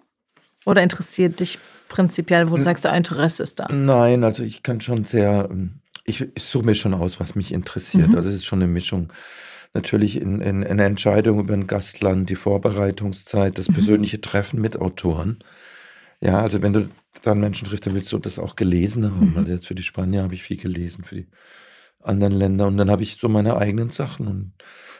Oder 0.65 0.83
interessiert 0.83 1.39
dich 1.39 1.57
prinzipiell, 1.87 2.51
wo 2.51 2.55
du 2.55 2.61
sagst, 2.61 2.85
der 2.85 2.93
Interesse 2.93 3.41
ist 3.41 3.59
da? 3.59 3.67
Nein, 3.71 4.23
also 4.23 4.43
ich 4.43 4.61
kann 4.61 4.79
schon 4.79 5.05
sehr 5.05 5.49
ähm, 5.49 5.80
ich, 6.11 6.27
ich 6.35 6.43
suche 6.43 6.65
mir 6.65 6.75
schon 6.75 6.93
aus, 6.93 7.19
was 7.19 7.35
mich 7.35 7.51
interessiert. 7.53 8.09
Mhm. 8.09 8.15
Also 8.15 8.29
es 8.29 8.35
ist 8.35 8.45
schon 8.45 8.61
eine 8.61 8.71
Mischung. 8.71 9.11
Natürlich 9.73 10.21
in, 10.21 10.41
in, 10.41 10.63
in 10.63 10.79
Entscheidung 10.79 11.39
über 11.39 11.53
ein 11.53 11.65
Gastland, 11.65 12.29
die 12.29 12.35
Vorbereitungszeit, 12.35 13.57
das 13.57 13.69
mhm. 13.69 13.73
persönliche 13.73 14.19
Treffen 14.19 14.59
mit 14.59 14.79
Autoren. 14.79 15.39
Ja, 16.19 16.41
also 16.41 16.61
wenn 16.61 16.73
du 16.73 16.89
dann 17.23 17.39
Menschen 17.39 17.67
triffst, 17.67 17.87
dann 17.87 17.93
willst 17.93 18.11
du 18.11 18.19
das 18.19 18.37
auch 18.37 18.55
gelesen 18.55 19.05
haben. 19.05 19.31
Mhm. 19.31 19.37
Also 19.37 19.51
jetzt 19.51 19.67
für 19.67 19.75
die 19.75 19.83
Spanier 19.83 20.23
habe 20.23 20.35
ich 20.35 20.43
viel 20.43 20.57
gelesen, 20.57 21.03
für 21.03 21.15
die 21.15 21.27
anderen 21.99 22.33
Länder. 22.33 22.67
Und 22.67 22.77
dann 22.77 22.91
habe 22.91 23.03
ich 23.03 23.17
so 23.17 23.29
meine 23.29 23.57
eigenen 23.57 23.89
Sachen. 23.89 24.27
Und 24.27 24.53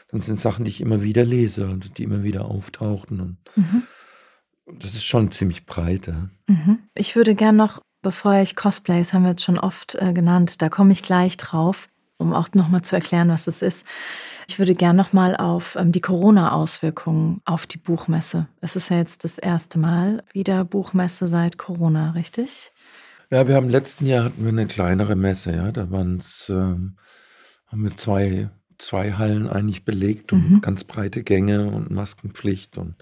dann 0.08 0.22
sind 0.22 0.40
Sachen, 0.40 0.64
die 0.64 0.70
ich 0.70 0.80
immer 0.80 1.02
wieder 1.02 1.24
lese 1.24 1.68
und 1.68 1.98
die 1.98 2.02
immer 2.02 2.22
wieder 2.22 2.46
auftauchten. 2.46 3.20
Und 3.20 3.38
mhm. 3.56 3.82
das 4.78 4.94
ist 4.94 5.04
schon 5.04 5.30
ziemlich 5.30 5.66
breit. 5.66 6.06
Ja. 6.06 6.30
Mhm. 6.48 6.78
Ich 6.94 7.14
würde 7.14 7.34
gern 7.34 7.56
noch 7.56 7.82
Bevor 8.02 8.34
ich 8.34 8.56
Cosplays, 8.56 9.12
haben 9.12 9.22
wir 9.22 9.30
jetzt 9.30 9.44
schon 9.44 9.58
oft 9.58 9.94
äh, 9.94 10.12
genannt, 10.12 10.60
da 10.60 10.68
komme 10.68 10.92
ich 10.92 11.02
gleich 11.02 11.36
drauf, 11.36 11.88
um 12.18 12.32
auch 12.32 12.48
nochmal 12.52 12.82
zu 12.82 12.96
erklären, 12.96 13.28
was 13.28 13.46
es 13.46 13.62
ist. 13.62 13.86
Ich 14.48 14.58
würde 14.58 14.74
gerne 14.74 14.96
nochmal 14.96 15.36
auf 15.36 15.76
ähm, 15.76 15.92
die 15.92 16.00
Corona-Auswirkungen 16.00 17.40
auf 17.44 17.68
die 17.68 17.78
Buchmesse. 17.78 18.48
Es 18.60 18.74
ist 18.74 18.90
ja 18.90 18.98
jetzt 18.98 19.22
das 19.22 19.38
erste 19.38 19.78
Mal 19.78 20.24
wieder 20.32 20.64
Buchmesse 20.64 21.28
seit 21.28 21.58
Corona, 21.58 22.10
richtig? 22.10 22.72
Ja, 23.30 23.46
wir 23.46 23.54
haben 23.54 23.66
im 23.66 23.70
letzten 23.70 24.04
Jahr 24.04 24.24
hatten 24.24 24.42
wir 24.42 24.50
eine 24.50 24.66
kleinere 24.66 25.14
Messe, 25.14 25.54
ja. 25.54 25.70
Da 25.70 25.92
waren 25.92 26.16
es, 26.16 26.48
ähm, 26.48 26.96
haben 27.68 27.84
wir 27.84 27.96
zwei, 27.96 28.50
zwei 28.78 29.12
Hallen 29.12 29.48
eigentlich 29.48 29.84
belegt 29.84 30.32
und 30.32 30.50
mhm. 30.50 30.60
ganz 30.60 30.82
breite 30.82 31.22
Gänge 31.22 31.66
und 31.66 31.92
Maskenpflicht 31.92 32.78
und 32.78 32.96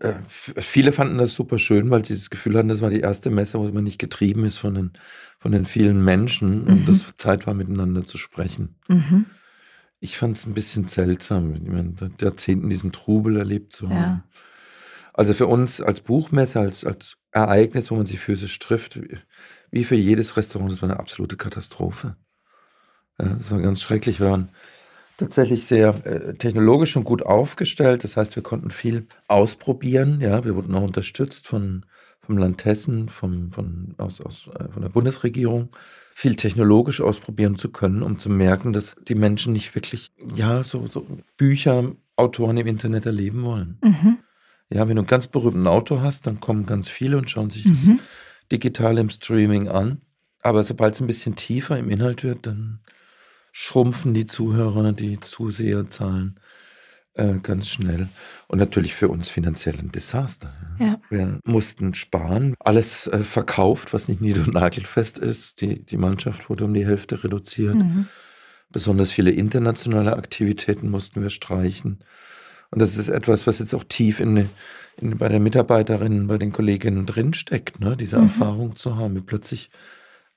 äh, 0.00 0.14
viele 0.28 0.92
fanden 0.92 1.18
das 1.18 1.34
super 1.34 1.58
schön, 1.58 1.90
weil 1.90 2.04
sie 2.04 2.14
das 2.14 2.30
Gefühl 2.30 2.56
hatten, 2.56 2.68
das 2.68 2.80
war 2.80 2.90
die 2.90 3.00
erste 3.00 3.30
Messe, 3.30 3.58
wo 3.58 3.64
man 3.64 3.84
nicht 3.84 3.98
getrieben 3.98 4.44
ist 4.44 4.58
von 4.58 4.74
den, 4.74 4.92
von 5.38 5.52
den 5.52 5.64
vielen 5.64 6.04
Menschen 6.04 6.64
mhm. 6.64 6.68
und 6.68 6.88
das 6.88 7.06
Zeit 7.16 7.46
war, 7.46 7.54
miteinander 7.54 8.04
zu 8.04 8.18
sprechen. 8.18 8.76
Mhm. 8.88 9.26
Ich 10.00 10.18
fand 10.18 10.36
es 10.36 10.46
ein 10.46 10.54
bisschen 10.54 10.84
seltsam, 10.84 11.54
ich 11.54 11.62
meine, 11.62 11.94
seit 11.98 12.20
Jahrzehnten 12.20 12.68
diesen 12.68 12.92
Trubel 12.92 13.36
erlebt 13.36 13.72
zu 13.72 13.88
haben. 13.88 13.96
Ja. 13.96 14.24
Also 15.14 15.32
für 15.32 15.46
uns 15.46 15.80
als 15.80 16.02
Buchmesse, 16.02 16.60
als, 16.60 16.84
als 16.84 17.16
Ereignis, 17.30 17.90
wo 17.90 17.96
man 17.96 18.04
sich 18.04 18.20
physisch 18.20 18.58
trifft, 18.58 19.00
wie 19.70 19.84
für 19.84 19.94
jedes 19.94 20.36
Restaurant, 20.36 20.70
das 20.70 20.82
war 20.82 20.90
eine 20.90 21.00
absolute 21.00 21.36
Katastrophe. 21.36 22.16
Ja, 23.18 23.30
das 23.30 23.50
war 23.50 23.60
ganz 23.60 23.80
schrecklich. 23.80 24.20
Wir 24.20 24.30
waren 24.30 24.50
tatsächlich 25.16 25.66
sehr 25.66 26.06
äh, 26.06 26.34
technologisch 26.34 26.96
und 26.96 27.04
gut 27.04 27.22
aufgestellt. 27.22 28.04
Das 28.04 28.16
heißt, 28.16 28.36
wir 28.36 28.42
konnten 28.42 28.70
viel 28.70 29.06
ausprobieren. 29.28 30.20
Ja, 30.20 30.44
wir 30.44 30.54
wurden 30.54 30.74
auch 30.74 30.82
unterstützt 30.82 31.46
von 31.46 31.84
vom 32.26 32.38
Land 32.38 32.64
Hessen, 32.64 33.08
vom, 33.08 33.52
von, 33.52 33.94
aus, 33.98 34.20
aus, 34.20 34.50
äh, 34.58 34.68
von 34.68 34.82
der 34.82 34.88
Bundesregierung, 34.88 35.70
viel 36.12 36.34
technologisch 36.34 37.00
ausprobieren 37.00 37.56
zu 37.56 37.70
können, 37.70 38.02
um 38.02 38.18
zu 38.18 38.28
merken, 38.28 38.72
dass 38.72 38.96
die 39.06 39.14
Menschen 39.14 39.52
nicht 39.52 39.74
wirklich, 39.74 40.12
ja, 40.34 40.62
so, 40.62 40.86
so 40.88 41.06
Bücher, 41.36 41.92
Autoren 42.16 42.56
im 42.56 42.66
Internet 42.66 43.06
erleben 43.06 43.44
wollen. 43.44 43.78
Mhm. 43.82 44.18
Ja, 44.70 44.88
wenn 44.88 44.96
du 44.96 45.02
einen 45.02 45.06
ganz 45.06 45.28
berühmten 45.28 45.66
Autor 45.66 46.02
hast, 46.02 46.26
dann 46.26 46.40
kommen 46.40 46.66
ganz 46.66 46.88
viele 46.88 47.18
und 47.18 47.30
schauen 47.30 47.50
sich 47.50 47.64
das 47.64 47.84
mhm. 47.84 48.00
digital 48.50 48.98
im 48.98 49.10
Streaming 49.10 49.68
an. 49.68 50.00
Aber 50.40 50.64
sobald 50.64 50.94
es 50.94 51.00
ein 51.00 51.06
bisschen 51.06 51.36
tiefer 51.36 51.78
im 51.78 51.90
Inhalt 51.90 52.24
wird, 52.24 52.46
dann 52.46 52.80
schrumpfen 53.58 54.12
die 54.12 54.26
Zuhörer, 54.26 54.92
die 54.92 55.18
Zuseherzahlen 55.18 56.38
äh, 57.14 57.38
ganz 57.42 57.70
schnell. 57.70 58.10
Und 58.48 58.58
natürlich 58.58 58.94
für 58.94 59.08
uns 59.08 59.30
finanziell 59.30 59.78
ein 59.78 59.90
Desaster. 59.90 60.52
Ja. 60.78 61.00
Wir 61.08 61.40
mussten 61.42 61.94
sparen, 61.94 62.54
alles 62.58 63.06
äh, 63.06 63.20
verkauft, 63.20 63.94
was 63.94 64.08
nicht 64.08 64.20
nied- 64.20 64.36
und 64.36 64.52
nagelfest 64.52 65.18
ist. 65.18 65.62
Die, 65.62 65.82
die 65.82 65.96
Mannschaft 65.96 66.50
wurde 66.50 66.66
um 66.66 66.74
die 66.74 66.84
Hälfte 66.84 67.24
reduziert. 67.24 67.76
Mhm. 67.76 68.08
Besonders 68.70 69.10
viele 69.10 69.30
internationale 69.30 70.14
Aktivitäten 70.14 70.90
mussten 70.90 71.22
wir 71.22 71.30
streichen. 71.30 72.00
Und 72.70 72.82
das 72.82 72.98
ist 72.98 73.08
etwas, 73.08 73.46
was 73.46 73.60
jetzt 73.60 73.72
auch 73.72 73.84
tief 73.84 74.20
in, 74.20 74.50
in 74.98 75.16
bei 75.16 75.30
den 75.30 75.42
Mitarbeiterinnen, 75.42 76.26
bei 76.26 76.36
den 76.36 76.52
Kolleginnen 76.52 77.06
drinsteckt, 77.06 77.80
ne? 77.80 77.96
diese 77.96 78.18
mhm. 78.18 78.24
Erfahrung 78.24 78.76
zu 78.76 78.96
haben, 78.96 79.14
wie 79.16 79.22
plötzlich 79.22 79.70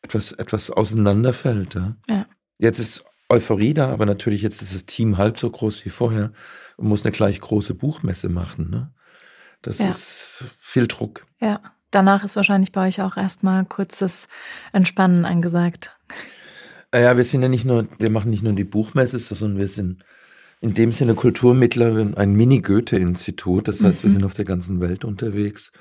etwas, 0.02 0.32
etwas 0.32 0.72
auseinanderfällt. 0.72 1.76
Ja? 1.76 1.98
ja. 2.10 2.26
Jetzt 2.60 2.80
ist 2.80 3.06
Euphorie 3.30 3.74
da, 3.76 3.92
aber 3.92 4.06
natürlich 4.06 4.42
jetzt 4.42 4.62
ist 4.62 4.74
das 4.74 4.86
Team 4.86 5.18
halb 5.18 5.38
so 5.38 5.50
groß 5.50 5.86
wie 5.86 5.90
vorher 5.90 6.32
und 6.78 6.88
muss 6.88 7.06
eine 7.06 7.12
gleich 7.12 7.40
große 7.40 7.76
Buchmesse 7.76 8.28
machen. 8.28 8.70
Ne? 8.72 8.92
Das 9.62 9.80
ja. 9.80 9.90
ist 9.90 10.46
viel 10.60 10.88
Druck. 10.88 11.26
Ja, 11.40 11.62
danach 11.92 12.24
ist 12.24 12.36
wahrscheinlich 12.36 12.72
bei 12.72 12.88
euch 12.88 13.02
auch 13.02 13.18
erstmal 13.18 13.66
kurzes 13.66 14.28
Entspannen 14.74 15.26
angesagt. 15.26 15.96
Ja, 16.94 17.16
wir 17.18 17.24
sind 17.24 17.44
ja 17.44 17.50
nicht 17.50 17.66
nur, 17.66 17.88
wir 18.00 18.10
machen 18.10 18.32
nicht 18.32 18.42
nur 18.42 18.54
die 18.54 18.64
Buchmesse, 18.64 19.20
sondern 19.20 19.60
wir 19.60 19.68
sind 19.68 20.04
in 20.60 20.74
dem 20.74 20.92
Sinne 20.92 21.14
Kulturmittler, 21.14 22.18
ein 22.18 22.34
Mini-Goethe-Institut. 22.34 23.68
Das 23.68 23.84
heißt, 23.84 24.04
mhm. 24.04 24.08
wir 24.08 24.14
sind 24.14 24.24
auf 24.24 24.34
der 24.34 24.46
ganzen 24.46 24.82
Welt 24.82 25.06
unterwegs. 25.06 25.72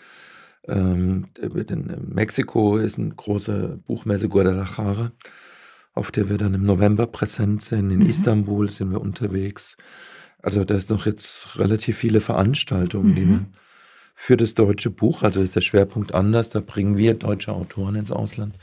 Ähm, 0.69 1.29
in 1.41 2.13
Mexiko 2.13 2.77
ist 2.77 2.99
eine 2.99 3.09
große 3.09 3.81
Buchmesse 3.87 4.29
Guadalajara 4.29 5.13
auf 5.99 6.11
der 6.11 6.29
wir 6.29 6.39
dann 6.39 6.55
im 6.55 6.65
November 6.65 7.07
präsent 7.07 7.63
sind. 7.63 7.91
In 7.91 8.01
mhm. 8.01 8.07
Istanbul 8.07 8.71
sind 8.71 8.91
wir 8.91 9.01
unterwegs. 9.01 9.77
Also 10.41 10.65
da 10.65 10.75
ist 10.75 10.91
noch 10.91 11.07
jetzt 11.07 11.59
relativ 11.59 11.99
viele 11.99 12.21
Veranstaltungen, 12.21 13.11
mhm. 13.11 13.15
die 13.15 13.29
wir 13.29 13.47
für 14.15 14.37
das 14.37 14.55
deutsche 14.55 14.91
Buch, 14.91 15.23
also 15.23 15.41
ist 15.41 15.55
der 15.55 15.61
Schwerpunkt 15.61 16.13
anders, 16.13 16.51
da 16.51 16.59
bringen 16.59 16.97
wir 16.97 17.15
deutsche 17.15 17.53
Autoren 17.53 17.95
ins 17.95 18.11
Ausland. 18.11 18.57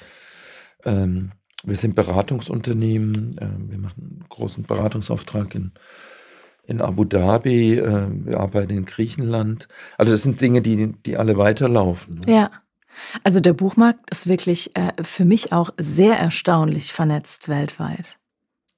Ähm, 0.83 1.31
wir 1.63 1.77
sind 1.77 1.95
Beratungsunternehmen, 1.95 3.37
äh, 3.37 3.47
wir 3.71 3.77
machen 3.77 4.19
einen 4.19 4.25
großen 4.27 4.63
Beratungsauftrag 4.63 5.55
in, 5.55 5.71
in 6.65 6.81
Abu 6.81 7.05
Dhabi, 7.05 7.75
äh, 7.75 8.07
wir 8.11 8.39
arbeiten 8.39 8.73
in 8.73 8.83
Griechenland. 8.83 9.69
Also 9.97 10.11
das 10.11 10.23
sind 10.23 10.41
Dinge, 10.41 10.61
die, 10.61 10.91
die 11.05 11.15
alle 11.15 11.37
weiterlaufen. 11.37 12.19
Ne? 12.25 12.33
Ja. 12.33 12.51
Also 13.23 13.39
der 13.39 13.53
Buchmarkt 13.53 14.09
ist 14.11 14.27
wirklich 14.27 14.75
äh, 14.75 14.91
für 15.03 15.25
mich 15.25 15.51
auch 15.51 15.71
sehr 15.77 16.17
erstaunlich 16.17 16.91
vernetzt 16.91 17.49
weltweit. 17.49 18.17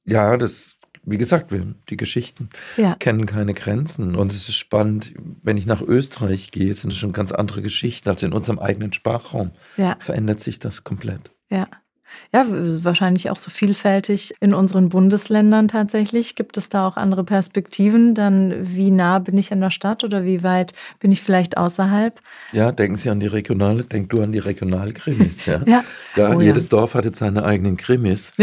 Ja, 0.05 0.37
das, 0.37 0.77
wie 1.03 1.17
gesagt, 1.17 1.51
wir, 1.51 1.75
die 1.89 1.97
Geschichten 1.97 2.49
ja. 2.77 2.95
kennen 2.95 3.25
keine 3.25 3.53
Grenzen. 3.53 4.15
Und 4.15 4.31
es 4.31 4.49
ist 4.49 4.55
spannend, 4.55 5.13
wenn 5.43 5.57
ich 5.57 5.65
nach 5.65 5.81
Österreich 5.81 6.51
gehe, 6.51 6.73
sind 6.73 6.91
es 6.91 6.97
schon 6.97 7.13
ganz 7.13 7.31
andere 7.31 7.61
Geschichten 7.61 8.09
als 8.09 8.23
in 8.23 8.33
unserem 8.33 8.59
eigenen 8.59 8.93
Sprachraum. 8.93 9.51
Ja. 9.77 9.97
Verändert 9.99 10.39
sich 10.39 10.59
das 10.59 10.83
komplett. 10.83 11.31
Ja. 11.49 11.67
Ja, 12.33 12.45
wahrscheinlich 12.47 13.29
auch 13.29 13.35
so 13.35 13.49
vielfältig 13.49 14.33
in 14.39 14.53
unseren 14.53 14.89
Bundesländern 14.89 15.67
tatsächlich. 15.67 16.35
Gibt 16.35 16.57
es 16.57 16.69
da 16.69 16.87
auch 16.87 16.97
andere 16.97 17.23
Perspektiven? 17.23 18.13
Dann 18.15 18.53
wie 18.61 18.91
nah 18.91 19.19
bin 19.19 19.37
ich 19.37 19.51
an 19.51 19.61
der 19.61 19.71
Stadt 19.71 20.03
oder 20.03 20.23
wie 20.23 20.43
weit 20.43 20.73
bin 20.99 21.11
ich 21.11 21.21
vielleicht 21.21 21.57
außerhalb? 21.57 22.19
Ja, 22.51 22.71
denken 22.71 22.97
Sie 22.97 23.09
an 23.09 23.19
die 23.19 23.27
regionale, 23.27 23.83
denk 23.83 24.09
du 24.09 24.21
an 24.21 24.31
die 24.31 24.39
Regionalkrimis. 24.39 25.45
Ja, 25.45 25.61
ja. 25.65 25.83
ja 26.15 26.35
oh, 26.35 26.41
jedes 26.41 26.63
ja. 26.63 26.69
Dorf 26.69 26.95
hat 26.95 27.05
jetzt 27.05 27.19
seine 27.19 27.43
eigenen 27.43 27.77
Krimis. 27.77 28.33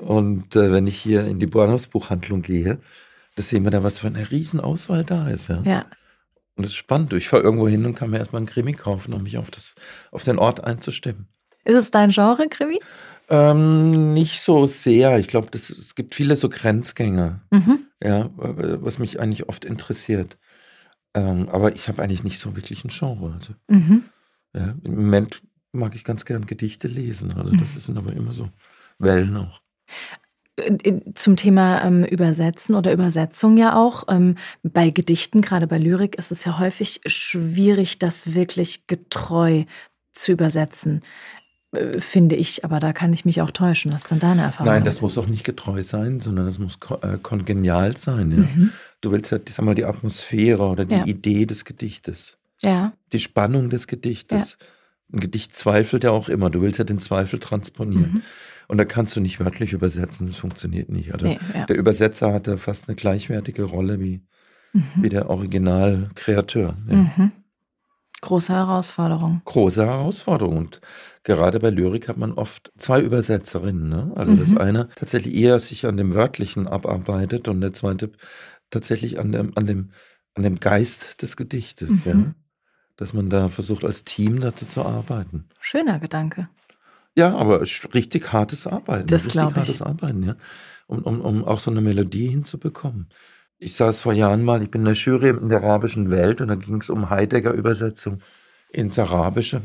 Und 0.00 0.56
äh, 0.56 0.72
wenn 0.72 0.86
ich 0.86 0.98
hier 0.98 1.24
in 1.26 1.38
die 1.38 1.46
Bahnhofsbuchhandlung 1.46 2.42
gehe, 2.42 2.78
da 3.36 3.42
sehen 3.42 3.64
wir 3.64 3.70
da, 3.70 3.82
was 3.82 4.00
für 4.00 4.08
eine 4.08 4.30
Riesenauswahl 4.30 5.04
da 5.04 5.28
ist. 5.28 5.48
Ja. 5.48 5.62
ja. 5.64 5.84
Und 6.56 6.64
das 6.64 6.72
ist 6.72 6.76
spannend. 6.76 7.12
Ich 7.14 7.28
fahre 7.28 7.42
irgendwo 7.42 7.68
hin 7.68 7.86
und 7.86 7.94
kann 7.94 8.10
mir 8.10 8.18
erstmal 8.18 8.40
einen 8.40 8.46
Krimi 8.46 8.72
kaufen, 8.72 9.14
um 9.14 9.22
mich 9.22 9.38
auf, 9.38 9.50
das, 9.50 9.74
auf 10.10 10.24
den 10.24 10.38
Ort 10.38 10.62
einzustimmen. 10.64 11.28
Ist 11.64 11.76
es 11.76 11.90
dein 11.90 12.10
Genre, 12.10 12.48
Krimi? 12.48 12.80
Ähm, 13.28 14.12
nicht 14.12 14.42
so 14.42 14.66
sehr. 14.66 15.18
Ich 15.18 15.28
glaube, 15.28 15.48
es 15.54 15.94
gibt 15.94 16.14
viele 16.14 16.36
so 16.36 16.48
Grenzgänger, 16.48 17.40
mhm. 17.50 17.86
ja, 18.02 18.30
was 18.34 18.98
mich 18.98 19.20
eigentlich 19.20 19.48
oft 19.48 19.64
interessiert. 19.64 20.36
Ähm, 21.14 21.48
aber 21.48 21.74
ich 21.74 21.88
habe 21.88 22.02
eigentlich 22.02 22.24
nicht 22.24 22.40
so 22.40 22.56
wirklich 22.56 22.84
ein 22.84 22.88
Genre. 22.88 23.34
Also, 23.38 23.54
mhm. 23.68 24.04
ja, 24.54 24.74
Im 24.82 24.96
Moment 24.96 25.42
mag 25.72 25.94
ich 25.94 26.04
ganz 26.04 26.24
gern 26.24 26.46
Gedichte 26.46 26.88
lesen. 26.88 27.32
Also 27.34 27.54
das 27.54 27.74
mhm. 27.74 27.80
sind 27.80 27.98
aber 27.98 28.12
immer 28.12 28.32
so 28.32 28.48
Wellen 28.98 29.36
auch. 29.36 29.62
Äh, 30.56 31.00
zum 31.14 31.36
Thema 31.36 31.84
ähm, 31.84 32.04
Übersetzen 32.04 32.74
oder 32.74 32.92
Übersetzung 32.92 33.56
ja 33.56 33.76
auch. 33.76 34.04
Ähm, 34.08 34.36
bei 34.62 34.90
Gedichten, 34.90 35.40
gerade 35.40 35.66
bei 35.66 35.78
Lyrik, 35.78 36.16
ist 36.16 36.32
es 36.32 36.44
ja 36.44 36.58
häufig 36.58 37.00
schwierig, 37.06 37.98
das 37.98 38.34
wirklich 38.34 38.86
getreu 38.86 39.64
zu 40.12 40.32
übersetzen. 40.32 41.00
Äh, 41.72 42.00
finde 42.00 42.36
ich, 42.36 42.64
aber 42.64 42.80
da 42.80 42.92
kann 42.92 43.12
ich 43.12 43.24
mich 43.24 43.40
auch 43.40 43.50
täuschen. 43.50 43.92
Was 43.92 44.02
ist 44.02 44.10
denn 44.10 44.18
deine 44.18 44.42
Erfahrung? 44.42 44.72
Nein, 44.72 44.84
das 44.84 45.00
muss 45.00 45.16
auch 45.16 45.26
nicht 45.26 45.44
getreu 45.44 45.82
sein, 45.82 46.20
sondern 46.20 46.46
das 46.46 46.58
muss 46.58 46.78
äh, 47.02 47.16
kongenial 47.22 47.96
sein. 47.96 48.30
Ja? 48.30 48.38
Mhm. 48.38 48.72
Du 49.00 49.10
willst 49.10 49.32
ja, 49.32 49.38
sag 49.48 49.64
mal, 49.64 49.74
die 49.74 49.84
Atmosphäre 49.84 50.64
oder 50.64 50.84
die 50.84 50.94
ja. 50.94 51.06
Idee 51.06 51.46
des 51.46 51.64
Gedichtes. 51.64 52.36
Ja. 52.62 52.92
Die 53.12 53.18
Spannung 53.18 53.70
des 53.70 53.86
Gedichtes. 53.86 54.58
Ja. 54.60 54.66
Ein 55.14 55.20
Gedicht 55.20 55.56
zweifelt 55.56 56.04
ja 56.04 56.10
auch 56.10 56.28
immer. 56.28 56.50
Du 56.50 56.60
willst 56.60 56.78
ja 56.78 56.84
den 56.84 56.98
Zweifel 56.98 57.38
transponieren. 57.38 58.12
Mhm. 58.14 58.22
Und 58.68 58.78
da 58.78 58.84
kannst 58.84 59.16
du 59.16 59.20
nicht 59.20 59.40
wörtlich 59.40 59.72
übersetzen, 59.72 60.26
das 60.26 60.36
funktioniert 60.36 60.88
nicht. 60.88 61.12
Also 61.12 61.26
nee, 61.26 61.38
ja. 61.54 61.66
Der 61.66 61.76
Übersetzer 61.76 62.32
hat 62.32 62.46
da 62.46 62.56
fast 62.56 62.88
eine 62.88 62.96
gleichwertige 62.96 63.64
Rolle 63.64 63.98
wie, 64.00 64.22
mhm. 64.72 64.84
wie 64.96 65.08
der 65.08 65.28
Originalkreateur. 65.28 66.76
Ja. 66.88 66.96
Mhm. 66.96 67.32
Große 68.22 68.52
Herausforderung. 68.52 69.42
Große 69.44 69.84
Herausforderung. 69.84 70.56
Und 70.56 70.80
gerade 71.24 71.58
bei 71.58 71.70
Lyrik 71.70 72.08
hat 72.08 72.16
man 72.16 72.32
oft 72.32 72.72
zwei 72.78 73.00
Übersetzerinnen. 73.00 73.88
Ne? 73.88 74.12
Also 74.14 74.30
mhm. 74.30 74.38
das 74.38 74.56
eine 74.56 74.88
tatsächlich 74.94 75.34
eher 75.34 75.58
sich 75.58 75.84
an 75.86 75.96
dem 75.96 76.14
Wörtlichen 76.14 76.68
abarbeitet 76.68 77.48
und 77.48 77.60
der 77.60 77.72
zweite 77.72 78.12
tatsächlich 78.70 79.18
an 79.18 79.32
dem, 79.32 79.52
an 79.56 79.66
dem, 79.66 79.90
an 80.34 80.44
dem 80.44 80.60
Geist 80.60 81.20
des 81.20 81.36
Gedichtes. 81.36 82.06
Mhm. 82.06 82.12
Ja? 82.12 82.34
Dass 82.96 83.12
man 83.12 83.28
da 83.28 83.48
versucht, 83.48 83.84
als 83.84 84.04
Team 84.04 84.40
dazu 84.40 84.66
zu 84.66 84.84
arbeiten. 84.84 85.48
Schöner 85.60 85.98
Gedanke. 85.98 86.48
Ja, 87.16 87.36
aber 87.36 87.60
richtig 87.60 88.32
hartes 88.32 88.68
Arbeiten. 88.68 89.08
Das 89.08 89.26
glaube 89.26 89.50
ich. 89.50 89.56
hartes 89.56 89.82
Arbeiten, 89.82 90.22
ja. 90.22 90.36
Um, 90.86 91.02
um, 91.02 91.20
um 91.20 91.44
auch 91.44 91.58
so 91.58 91.70
eine 91.70 91.80
Melodie 91.80 92.28
hinzubekommen. 92.28 93.08
Ich 93.62 93.76
saß 93.76 94.00
vor 94.00 94.12
Jahren 94.12 94.42
mal, 94.42 94.60
ich 94.62 94.70
bin 94.70 94.80
in 94.80 94.86
der 94.86 94.94
Jury 94.94 95.30
in 95.30 95.48
der 95.48 95.62
arabischen 95.62 96.10
Welt 96.10 96.40
und 96.40 96.48
da 96.48 96.56
ging 96.56 96.80
es 96.80 96.90
um 96.90 97.10
Heidegger-Übersetzung 97.10 98.18
ins 98.72 98.98
Arabische. 98.98 99.62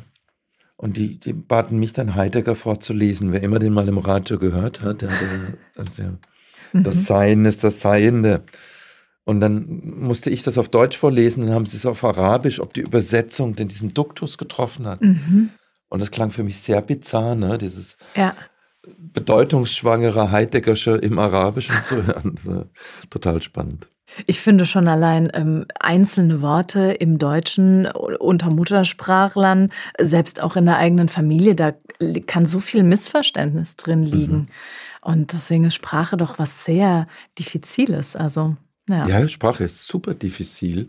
Und 0.75 0.97
die, 0.97 1.19
die 1.19 1.33
baten 1.33 1.79
mich 1.79 1.93
dann 1.93 2.13
Heidegger 2.13 2.53
vorzulesen. 2.53 3.31
Wer 3.31 3.41
immer 3.41 3.57
den 3.57 3.73
mal 3.73 3.88
im 3.88 3.97
Radio 3.97 4.38
gehört 4.38 4.81
hat, 4.81 5.01
der, 5.01 5.10
der, 5.10 5.53
also, 5.75 6.03
mhm. 6.73 6.83
das 6.83 7.05
Sein 7.05 7.45
ist 7.45 7.63
das 7.63 7.81
Seiende. 7.81 8.43
Und 9.25 9.39
dann 9.39 9.81
musste 9.99 10.29
ich 10.29 10.43
das 10.43 10.60
auf 10.60 10.69
Deutsch 10.69 10.97
vorlesen, 10.97 11.47
dann 11.47 11.55
haben 11.55 11.65
sie 11.65 11.77
es 11.77 11.88
auf 11.88 12.03
Arabisch, 12.03 12.60
ob 12.60 12.73
die 12.73 12.81
Übersetzung 12.81 13.55
denn 13.55 13.67
diesen 13.67 13.95
Duktus 13.95 14.38
getroffen 14.38 14.86
hat. 14.86 15.01
Mhm. 15.01 15.49
Und 15.89 16.01
das 16.01 16.12
klang 16.12 16.29
für 16.29 16.43
mich 16.43 16.60
sehr 16.60 16.83
bizarr, 16.83 17.33
ne? 17.33 17.57
dieses 17.57 17.97
ja. 18.15 18.36
Bedeutungsschwangere 18.97 20.32
Heideggersche 20.32 20.91
im 20.91 21.19
Arabischen 21.19 21.84
zu 21.84 22.06
hören. 22.06 22.36
total 23.10 23.41
spannend. 23.41 23.88
Ich 24.26 24.39
finde 24.39 24.65
schon 24.65 24.88
allein 24.88 25.30
ähm, 25.34 25.65
einzelne 25.80 26.41
Worte 26.41 26.93
im 26.93 27.17
Deutschen 27.19 27.88
unter 27.88 28.50
Muttersprachlern, 28.50 29.69
selbst 30.00 30.41
auch 30.41 30.56
in 30.56 30.65
der 30.65 30.78
eigenen 30.78 31.10
Familie, 31.10 31.56
da 31.56 31.73
kann 32.26 32.45
so 32.45 32.60
viel 32.60 32.84
Missverständnis 32.84 33.76
drin 33.76 34.04
liegen. 34.04 34.38
Mhm. 34.38 34.47
Und 35.02 35.34
deswegen 35.34 35.65
ist 35.65 35.76
Sprache 35.76 36.17
doch 36.17 36.39
was 36.39 36.65
sehr 36.65 37.08
Diffiziles. 37.38 38.15
Also, 38.15 38.56
ja. 38.89 39.08
ja, 39.08 39.28
Sprache 39.28 39.63
ist 39.63 39.88
super 39.88 40.13
diffizil. 40.13 40.88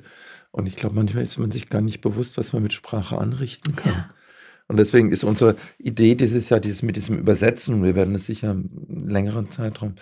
Und 0.51 0.67
ich 0.67 0.77
glaube, 0.77 0.95
manchmal 0.95 1.25
ist 1.25 1.39
man 1.39 1.51
sich 1.51 1.69
gar 1.69 1.83
nicht 1.83 2.01
bewusst, 2.01 2.39
was 2.39 2.53
man 2.53 2.63
mit 2.63 2.73
Sprache 2.73 3.19
anrichten 3.19 3.77
kann. 3.77 3.93
Ja. 3.93 4.09
Und 4.69 4.77
deswegen 4.77 5.11
ist 5.11 5.25
unsere 5.25 5.57
Idee 5.79 6.15
dieses 6.15 6.51
Jahr, 6.51 6.61
dieses 6.61 6.83
mit 6.83 6.97
diesem 6.97 7.19
Übersetzen, 7.19 7.75
und 7.75 7.83
wir 7.83 7.97
werden 7.97 8.15
es 8.15 8.27
sicher 8.27 8.51
einen 8.51 9.09
längeren 9.09 9.51
Zeitraum, 9.51 9.95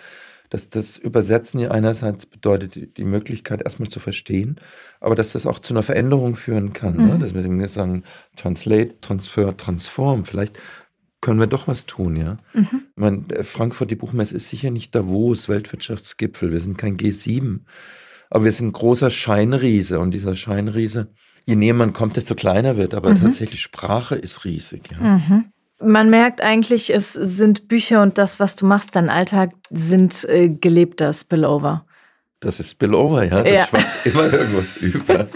dass 0.49 0.69
das 0.69 0.97
Übersetzen 0.97 1.59
ja 1.59 1.71
einerseits 1.71 2.25
bedeutet, 2.25 2.97
die 2.97 3.03
Möglichkeit 3.03 3.61
erstmal 3.61 3.89
zu 3.89 3.99
verstehen, 3.99 4.59
aber 4.99 5.15
dass 5.15 5.33
das 5.33 5.45
auch 5.45 5.59
zu 5.59 5.73
einer 5.73 5.83
Veränderung 5.83 6.35
führen 6.35 6.73
kann. 6.73 6.95
Ne? 6.97 7.03
Mhm. 7.03 7.09
Ne? 7.09 7.19
Dass 7.19 7.33
wir 7.33 7.67
sagen, 7.67 8.03
Translate, 8.35 8.99
Transfer, 9.01 9.55
Transform. 9.57 10.25
Vielleicht 10.25 10.59
können 11.21 11.39
wir 11.39 11.47
doch 11.47 11.67
was 11.67 11.85
tun, 11.85 12.15
ja. 12.15 12.37
Mhm. 12.53 12.67
Ich 12.71 12.97
meine, 12.97 13.25
Frankfurt, 13.43 13.91
die 13.91 13.95
Buchmesse 13.95 14.35
ist 14.35 14.49
sicher 14.49 14.71
nicht 14.71 14.93
Davos, 14.95 15.49
Weltwirtschaftsgipfel. 15.49 16.51
Wir 16.51 16.59
sind 16.59 16.77
kein 16.77 16.97
G7, 16.97 17.61
aber 18.29 18.45
wir 18.45 18.51
sind 18.51 18.67
ein 18.67 18.73
großer 18.73 19.09
Scheinriese 19.09 19.99
und 19.99 20.11
dieser 20.11 20.35
Scheinriese 20.35 21.09
je 21.47 21.55
näher 21.55 21.73
man 21.73 21.93
kommt, 21.93 22.17
desto 22.17 22.35
kleiner 22.35 22.77
wird. 22.77 22.93
Aber 22.93 23.11
mhm. 23.11 23.21
tatsächlich 23.21 23.61
Sprache 23.61 24.15
ist 24.15 24.45
riesig. 24.45 24.83
Ja. 24.91 25.17
Mhm. 25.17 25.45
Man 25.79 26.09
merkt 26.09 26.41
eigentlich, 26.41 26.93
es 26.93 27.13
sind 27.13 27.67
Bücher 27.67 28.01
und 28.01 28.17
das, 28.17 28.39
was 28.39 28.55
du 28.55 28.65
machst, 28.65 28.95
dein 28.95 29.09
Alltag, 29.09 29.51
sind 29.69 30.25
äh, 30.25 30.49
gelebter 30.49 31.13
Spillover. 31.13 31.85
Das 32.39 32.59
ist 32.59 32.71
Spillover, 32.71 33.23
ja. 33.23 33.43
Das 33.43 33.53
ja. 33.53 33.65
schwappt 33.65 34.05
immer 34.05 34.33
irgendwas 34.33 34.75
über. 34.77 35.27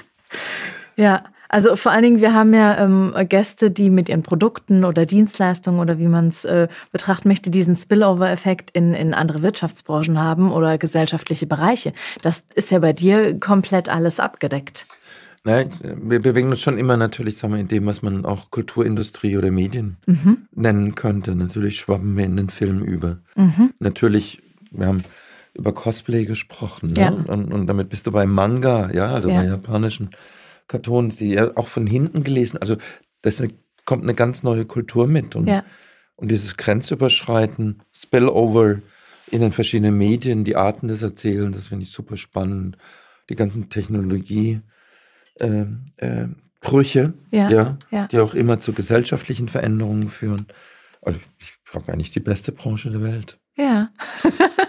Ja, 0.97 1.23
also 1.47 1.75
vor 1.75 1.91
allen 1.91 2.03
Dingen, 2.03 2.21
wir 2.21 2.33
haben 2.33 2.53
ja 2.53 2.83
ähm, 2.83 3.13
Gäste, 3.27 3.71
die 3.71 3.89
mit 3.89 4.09
ihren 4.09 4.23
Produkten 4.23 4.83
oder 4.83 5.05
Dienstleistungen 5.05 5.79
oder 5.79 5.99
wie 5.99 6.07
man 6.07 6.29
es 6.29 6.45
äh, 6.45 6.67
betrachten 6.91 7.27
möchte, 7.27 7.51
diesen 7.51 7.75
Spillover-Effekt 7.75 8.71
in, 8.71 8.93
in 8.93 9.13
andere 9.13 9.43
Wirtschaftsbranchen 9.43 10.19
haben 10.19 10.51
oder 10.51 10.77
gesellschaftliche 10.77 11.47
Bereiche. 11.47 11.93
Das 12.21 12.45
ist 12.55 12.71
ja 12.71 12.79
bei 12.79 12.93
dir 12.93 13.39
komplett 13.39 13.89
alles 13.89 14.19
abgedeckt. 14.19 14.87
Nein, 15.43 15.71
wir 15.81 16.21
bewegen 16.21 16.49
uns 16.49 16.61
schon 16.61 16.77
immer 16.77 16.97
natürlich, 16.97 17.37
sagen 17.37 17.53
wir, 17.53 17.61
in 17.61 17.67
dem, 17.67 17.87
was 17.87 18.03
man 18.03 18.25
auch 18.25 18.51
Kulturindustrie 18.51 19.37
oder 19.37 19.49
Medien 19.49 19.97
mhm. 20.05 20.47
nennen 20.53 20.93
könnte. 20.93 21.35
Natürlich 21.35 21.79
schwappen 21.79 22.15
wir 22.15 22.25
in 22.25 22.37
den 22.37 22.49
Film 22.49 22.83
über. 22.83 23.19
Mhm. 23.35 23.73
Natürlich, 23.79 24.39
wir 24.71 24.85
haben 24.85 25.03
über 25.55 25.73
Cosplay 25.73 26.25
gesprochen. 26.25 26.93
Ne? 26.93 27.01
Ja. 27.01 27.09
Und, 27.09 27.51
und, 27.51 27.65
damit 27.65 27.89
bist 27.89 28.05
du 28.05 28.11
bei 28.11 28.27
Manga, 28.27 28.91
ja, 28.91 29.07
also 29.07 29.29
ja. 29.29 29.41
bei 29.41 29.47
japanischen 29.47 30.11
Cartoons, 30.67 31.15
die 31.15 31.33
ja 31.33 31.57
auch 31.57 31.67
von 31.67 31.87
hinten 31.87 32.23
gelesen. 32.23 32.57
Also 32.57 32.77
das 33.23 33.43
kommt 33.85 34.03
eine 34.03 34.13
ganz 34.13 34.43
neue 34.43 34.65
Kultur 34.65 35.07
mit. 35.07 35.35
Und, 35.35 35.47
ja. 35.47 35.63
und 36.15 36.29
dieses 36.29 36.55
Grenzüberschreiten, 36.55 37.81
Spillover 37.91 38.77
in 39.31 39.41
den 39.41 39.51
verschiedenen 39.51 39.97
Medien, 39.97 40.43
die 40.43 40.55
Arten 40.55 40.87
des 40.87 41.01
Erzählens, 41.01 41.55
das 41.55 41.67
finde 41.67 41.83
ich 41.83 41.91
super 41.91 42.17
spannend. 42.17 42.77
Die 43.29 43.35
ganzen 43.35 43.69
Technologie. 43.69 44.61
Äh, 45.41 45.65
äh, 45.97 46.27
Brüche, 46.61 47.13
ja, 47.31 47.49
ja, 47.49 47.77
ja, 47.89 48.07
die 48.07 48.19
auch 48.19 48.35
immer 48.35 48.59
zu 48.59 48.73
gesellschaftlichen 48.73 49.47
Veränderungen 49.47 50.09
führen. 50.09 50.45
Also 51.01 51.19
ich 51.39 51.53
habe 51.73 51.91
eigentlich 51.91 52.11
die 52.11 52.19
beste 52.19 52.51
Branche 52.51 52.91
der 52.91 53.01
Welt. 53.01 53.39
Ja. 53.57 53.89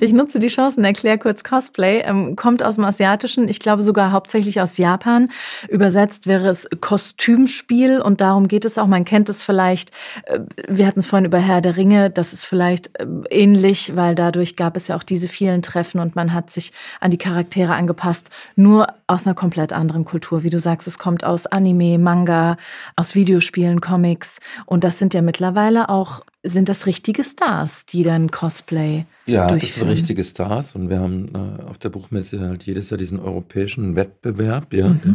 Ich 0.00 0.12
nutze 0.12 0.38
die 0.38 0.48
Chance 0.48 0.78
und 0.78 0.84
erkläre 0.84 1.18
kurz 1.18 1.44
Cosplay. 1.44 2.02
Ähm, 2.04 2.36
kommt 2.36 2.62
aus 2.62 2.76
dem 2.76 2.84
Asiatischen, 2.84 3.48
ich 3.48 3.60
glaube 3.60 3.82
sogar 3.82 4.12
hauptsächlich 4.12 4.60
aus 4.60 4.76
Japan. 4.76 5.28
Übersetzt 5.68 6.26
wäre 6.26 6.48
es 6.48 6.68
Kostümspiel 6.80 8.00
und 8.00 8.20
darum 8.20 8.48
geht 8.48 8.64
es 8.64 8.78
auch. 8.78 8.86
Man 8.86 9.04
kennt 9.04 9.28
es 9.28 9.42
vielleicht. 9.42 9.90
Äh, 10.24 10.40
wir 10.68 10.86
hatten 10.86 11.00
es 11.00 11.06
vorhin 11.06 11.26
über 11.26 11.38
Herr 11.38 11.60
der 11.60 11.76
Ringe. 11.76 12.10
Das 12.10 12.32
ist 12.32 12.44
vielleicht 12.44 12.98
äh, 12.98 13.06
ähnlich, 13.30 13.96
weil 13.96 14.14
dadurch 14.14 14.56
gab 14.56 14.76
es 14.76 14.88
ja 14.88 14.96
auch 14.96 15.02
diese 15.02 15.28
vielen 15.28 15.62
Treffen 15.62 16.00
und 16.00 16.16
man 16.16 16.32
hat 16.32 16.50
sich 16.50 16.72
an 17.00 17.10
die 17.10 17.18
Charaktere 17.18 17.74
angepasst. 17.74 18.30
Nur 18.56 18.86
aus 19.06 19.26
einer 19.26 19.34
komplett 19.34 19.72
anderen 19.72 20.04
Kultur. 20.04 20.42
Wie 20.42 20.50
du 20.50 20.58
sagst, 20.58 20.88
es 20.88 20.98
kommt 20.98 21.24
aus 21.24 21.46
Anime, 21.46 21.98
Manga, 21.98 22.56
aus 22.96 23.14
Videospielen, 23.14 23.80
Comics. 23.80 24.40
Und 24.66 24.84
das 24.84 24.98
sind 24.98 25.14
ja 25.14 25.22
mittlerweile 25.22 25.88
auch 25.88 26.22
sind 26.44 26.68
das 26.68 26.86
richtige 26.86 27.24
Stars, 27.24 27.86
die 27.86 28.02
dann 28.02 28.30
Cosplay 28.30 29.06
ja, 29.26 29.46
durchführen? 29.46 29.50
Ja, 29.50 29.58
das 29.58 29.74
sind 29.74 29.88
richtige 29.88 30.24
Stars 30.24 30.74
und 30.74 30.90
wir 30.90 31.00
haben 31.00 31.34
äh, 31.34 31.62
auf 31.64 31.78
der 31.78 31.88
Buchmesse 31.88 32.40
halt 32.40 32.64
jedes 32.64 32.90
Jahr 32.90 32.98
diesen 32.98 33.18
europäischen 33.18 33.96
Wettbewerb, 33.96 34.72
ja, 34.72 34.88
mhm. 34.88 35.00
der 35.02 35.14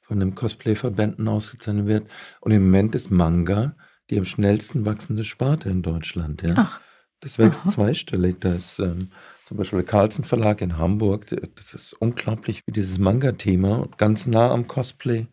von 0.00 0.20
den 0.20 0.34
Cosplay-Verbänden 0.34 1.28
ausgezeichnet 1.28 1.86
wird. 1.86 2.06
Und 2.40 2.52
im 2.52 2.64
Moment 2.64 2.94
ist 2.94 3.10
Manga 3.10 3.74
die 4.12 4.18
am 4.18 4.26
schnellsten 4.26 4.84
wachsende 4.84 5.24
Sparte 5.24 5.70
in 5.70 5.82
Deutschland. 5.82 6.42
Ja. 6.42 6.54
Ach. 6.56 6.80
Das 7.20 7.38
wächst 7.38 7.62
Aha. 7.62 7.70
zweistellig. 7.70 8.36
Da 8.40 8.52
ist 8.52 8.78
ähm, 8.78 9.10
zum 9.46 9.56
Beispiel 9.56 9.78
der 9.78 9.86
Carlsen 9.86 10.24
Verlag 10.24 10.60
in 10.60 10.76
Hamburg. 10.76 11.26
Das 11.54 11.72
ist 11.72 11.94
unglaublich, 11.94 12.62
wie 12.66 12.72
dieses 12.72 12.98
Manga-Thema 12.98 13.88
ganz 13.96 14.26
nah 14.26 14.50
am 14.50 14.66
Cosplay 14.66 15.28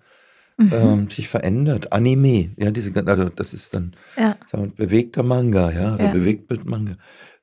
mhm. 0.60 0.74
ähm, 0.74 1.10
sich 1.10 1.28
verändert. 1.28 1.92
Anime, 1.92 2.52
ja, 2.58 2.72
diese, 2.72 2.92
also 3.08 3.30
das 3.30 3.54
ist 3.54 3.74
dann 3.74 3.94
ja. 4.18 4.38
wir, 4.52 4.68
bewegter 4.76 5.24
Manga, 5.24 5.72
ja, 5.72 5.92
also 5.94 6.04
ja. 6.04 6.12
Bewegtbild-Manga. 6.12 6.98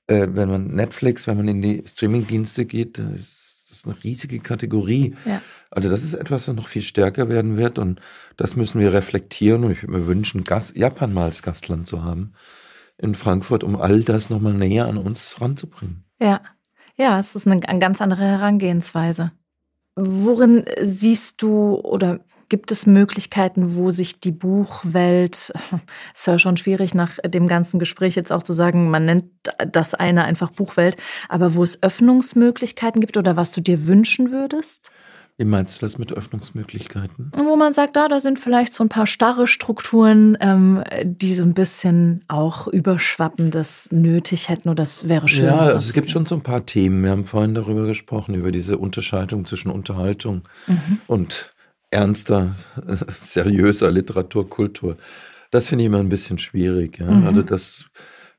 Äh, 0.06 0.28
wenn 0.30 0.48
man 0.48 0.68
Netflix, 0.68 1.26
wenn 1.26 1.36
man 1.36 1.48
in 1.48 1.62
die 1.62 1.82
Streaming-Dienste 1.84 2.66
geht, 2.66 2.98
das 2.98 3.68
ist 3.70 3.86
eine 3.86 3.96
riesige 4.04 4.38
Kategorie. 4.38 5.14
Ja. 5.24 5.42
Also 5.70 5.88
das 5.88 6.04
ist 6.04 6.14
etwas, 6.14 6.46
was 6.46 6.54
noch 6.54 6.68
viel 6.68 6.82
stärker 6.82 7.28
werden 7.28 7.56
wird 7.56 7.78
und 7.78 8.00
das 8.36 8.54
müssen 8.54 8.80
wir 8.80 8.92
reflektieren 8.92 9.64
und 9.64 9.72
ich 9.72 9.82
würde 9.82 9.98
mir 9.98 10.06
wünschen, 10.06 10.44
Gast, 10.44 10.76
Japan 10.76 11.12
mal 11.12 11.24
als 11.24 11.42
Gastland 11.42 11.88
zu 11.88 12.04
haben 12.04 12.32
in 12.98 13.14
Frankfurt, 13.14 13.64
um 13.64 13.76
all 13.76 14.02
das 14.02 14.30
nochmal 14.30 14.54
näher 14.54 14.86
an 14.86 14.96
uns 14.96 15.40
ranzubringen. 15.40 16.04
Ja, 16.18 16.40
ja, 16.96 17.18
es 17.18 17.36
ist 17.36 17.46
eine, 17.46 17.60
eine 17.68 17.78
ganz 17.78 18.00
andere 18.00 18.24
Herangehensweise. 18.24 19.32
Worin 19.96 20.64
siehst 20.80 21.42
du 21.42 21.74
oder 21.74 22.20
gibt 22.48 22.70
es 22.70 22.86
Möglichkeiten, 22.86 23.76
wo 23.76 23.90
sich 23.90 24.20
die 24.20 24.32
Buchwelt, 24.32 25.52
ist 26.14 26.26
ja 26.26 26.38
schon 26.38 26.56
schwierig 26.56 26.94
nach 26.94 27.18
dem 27.24 27.48
ganzen 27.48 27.78
Gespräch 27.78 28.14
jetzt 28.14 28.32
auch 28.32 28.42
zu 28.42 28.52
sagen, 28.52 28.90
man 28.90 29.04
nennt 29.04 29.24
das 29.70 29.94
eine 29.94 30.24
einfach 30.24 30.50
Buchwelt, 30.50 30.96
aber 31.28 31.54
wo 31.54 31.62
es 31.62 31.82
Öffnungsmöglichkeiten 31.82 33.00
gibt 33.00 33.16
oder 33.16 33.36
was 33.36 33.52
du 33.52 33.60
dir 33.60 33.86
wünschen 33.86 34.30
würdest? 34.30 34.90
Wie 35.38 35.44
meinst 35.44 35.76
du 35.76 35.80
das 35.84 35.98
mit 35.98 36.12
Öffnungsmöglichkeiten? 36.12 37.30
Wo 37.36 37.56
man 37.56 37.74
sagt, 37.74 37.96
da, 37.96 38.08
da 38.08 38.20
sind 38.20 38.38
vielleicht 38.38 38.72
so 38.72 38.82
ein 38.82 38.88
paar 38.88 39.06
starre 39.06 39.46
Strukturen, 39.46 40.38
ähm, 40.40 40.82
die 41.04 41.34
so 41.34 41.42
ein 41.42 41.52
bisschen 41.52 42.24
auch 42.26 42.68
Überschwappendes 42.68 43.90
nötig 43.92 44.48
hätten 44.48 44.70
oder 44.70 44.76
das 44.76 45.10
wäre 45.10 45.28
schön. 45.28 45.44
Ja, 45.44 45.58
also 45.58 45.76
es 45.76 45.92
gibt 45.92 46.10
schon 46.10 46.24
so 46.24 46.36
ein 46.36 46.42
paar 46.42 46.64
Themen. 46.64 47.02
Wir 47.02 47.10
haben 47.10 47.26
vorhin 47.26 47.54
darüber 47.54 47.86
gesprochen, 47.86 48.34
über 48.34 48.50
diese 48.50 48.78
Unterscheidung 48.78 49.44
zwischen 49.44 49.70
Unterhaltung 49.70 50.42
mhm. 50.68 51.00
und 51.06 51.52
ernster, 51.90 52.54
äh, 52.86 52.96
seriöser 53.08 53.90
Literatur, 53.90 54.48
Kultur. 54.48 54.96
Das 55.50 55.68
finde 55.68 55.84
ich 55.84 55.86
immer 55.86 56.00
ein 56.00 56.08
bisschen 56.08 56.38
schwierig. 56.38 56.98
Ja? 56.98 57.10
Mhm. 57.10 57.26
Also 57.26 57.42
das, 57.42 57.86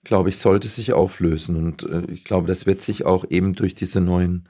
glaube 0.04 0.30
ich, 0.30 0.38
sollte 0.38 0.68
sich 0.68 0.93
auflösen. 0.93 1.56
Und 1.56 1.84
äh, 1.84 2.04
ich 2.12 2.24
glaube, 2.24 2.48
das 2.48 2.66
wird 2.66 2.82
sich 2.82 3.06
auch 3.06 3.26
eben 3.30 3.54
durch 3.54 3.76
diese 3.76 4.02
neuen 4.02 4.50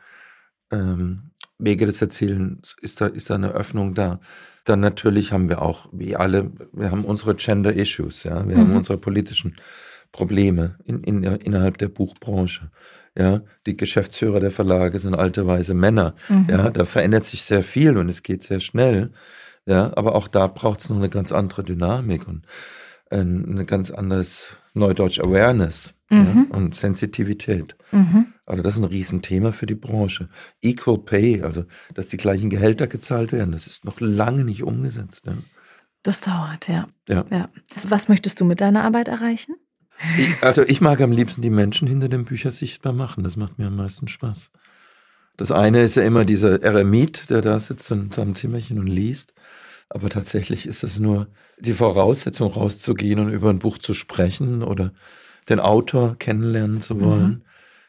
ähm, 0.72 1.32
Wege 1.60 1.86
des 1.86 2.02
Erzählens 2.02 2.76
ist 2.82 3.02
da, 3.02 3.08
ist 3.08 3.30
da 3.30 3.36
eine 3.36 3.52
Öffnung 3.52 3.94
da. 3.94 4.20
Dann 4.64 4.80
natürlich 4.80 5.32
haben 5.32 5.50
wir 5.50 5.62
auch, 5.62 5.90
wie 5.92 6.16
alle, 6.16 6.52
wir 6.74 6.92
haben 6.92 7.06
unsere 7.06 7.36
Gender 7.36 7.74
Issues, 7.74 8.24
ja, 8.24 8.48
wir 8.48 8.58
mhm. 8.58 8.62
haben 8.62 8.76
unsere 8.76 8.98
politischen 8.98 9.56
Probleme 10.18 10.78
in, 10.84 11.04
in, 11.04 11.24
innerhalb 11.24 11.78
der 11.78 11.90
Buchbranche. 11.90 12.72
Ja, 13.16 13.42
die 13.68 13.78
Geschäftsführer 13.78 14.40
der 14.40 14.50
Verlage 14.50 14.98
sind 14.98 15.14
alte 15.14 15.46
weise 15.46 15.76
Männer. 15.76 16.16
Mhm. 16.28 16.48
Ja, 16.50 16.70
da 16.72 16.86
verändert 16.86 17.24
sich 17.26 17.44
sehr 17.44 17.62
viel 17.62 17.98
und 17.98 18.10
es 18.10 18.24
geht 18.24 18.42
sehr 18.42 18.60
schnell. 18.60 19.12
Ja, 19.68 19.96
aber 19.96 20.16
auch 20.16 20.28
da 20.28 20.48
braucht 20.48 20.80
es 20.80 20.90
noch 20.90 20.98
eine 20.98 21.10
ganz 21.10 21.32
andere 21.32 21.64
Dynamik 21.64 22.28
und 22.28 22.46
ein, 23.12 23.66
ganz 23.68 23.92
anderes 23.92 24.48
Neudeutsch 24.74 25.20
Awareness 25.20 25.94
mhm. 26.10 26.48
ja, 26.50 26.58
und 26.58 26.76
Sensitivität. 26.76 27.76
Mhm. 27.92 28.34
Also 28.46 28.64
das 28.64 28.74
ist 28.74 28.80
ein 28.80 28.86
Riesenthema 28.86 29.52
für 29.52 29.68
die 29.68 29.76
Branche. 29.76 30.30
Equal 30.62 30.98
Pay, 30.98 31.44
also 31.44 31.66
dass 31.94 32.08
die 32.08 32.18
gleichen 32.18 32.50
Gehälter 32.50 32.88
gezahlt 32.88 33.32
werden, 33.32 33.52
das 33.52 33.68
ist 33.68 33.86
noch 33.86 34.00
lange 34.00 34.44
nicht 34.44 34.64
umgesetzt. 34.64 35.26
Ja. 35.28 35.34
Das 36.02 36.22
dauert, 36.22 36.68
ja. 36.68 36.88
ja. 37.08 37.26
ja. 37.30 37.50
Was 37.88 38.08
möchtest 38.08 38.42
du 38.42 38.46
mit 38.46 38.62
deiner 38.62 38.84
Arbeit 38.84 39.10
erreichen? 39.10 39.56
Ich, 40.18 40.44
also 40.44 40.64
ich 40.64 40.82
mag 40.82 41.02
am 41.02 41.12
liebsten 41.12 41.42
die 41.42 41.50
Menschen 41.50 41.88
hinter 41.88 42.10
den 42.10 42.26
Büchern 42.26 42.52
sichtbar 42.52 42.94
machen. 42.94 43.24
Das 43.24 43.36
macht 43.36 43.58
mir 43.58 43.68
am 43.68 43.76
meisten 43.76 44.08
Spaß. 44.08 44.52
Das 45.38 45.52
eine 45.52 45.84
ist 45.84 45.96
ja 45.96 46.04
immer 46.04 46.26
dieser 46.26 46.62
Eremit, 46.62 47.30
der 47.30 47.42
da 47.42 47.60
sitzt 47.60 47.92
in 47.92 48.12
seinem 48.12 48.36
Zimmerchen 48.36 48.80
und 48.80 48.88
liest. 48.88 49.34
Aber 49.90 50.10
tatsächlich 50.10 50.66
ist 50.66 50.84
es 50.84 51.00
nur 51.00 51.28
die 51.60 51.74
Voraussetzung, 51.74 52.52
rauszugehen 52.52 53.20
und 53.20 53.32
über 53.32 53.50
ein 53.50 53.60
Buch 53.60 53.78
zu 53.78 53.94
sprechen 53.94 54.64
oder 54.64 54.92
den 55.48 55.60
Autor 55.60 56.18
kennenlernen 56.18 56.82
zu 56.82 57.00
wollen. 57.00 57.30
Mhm. 57.30 57.42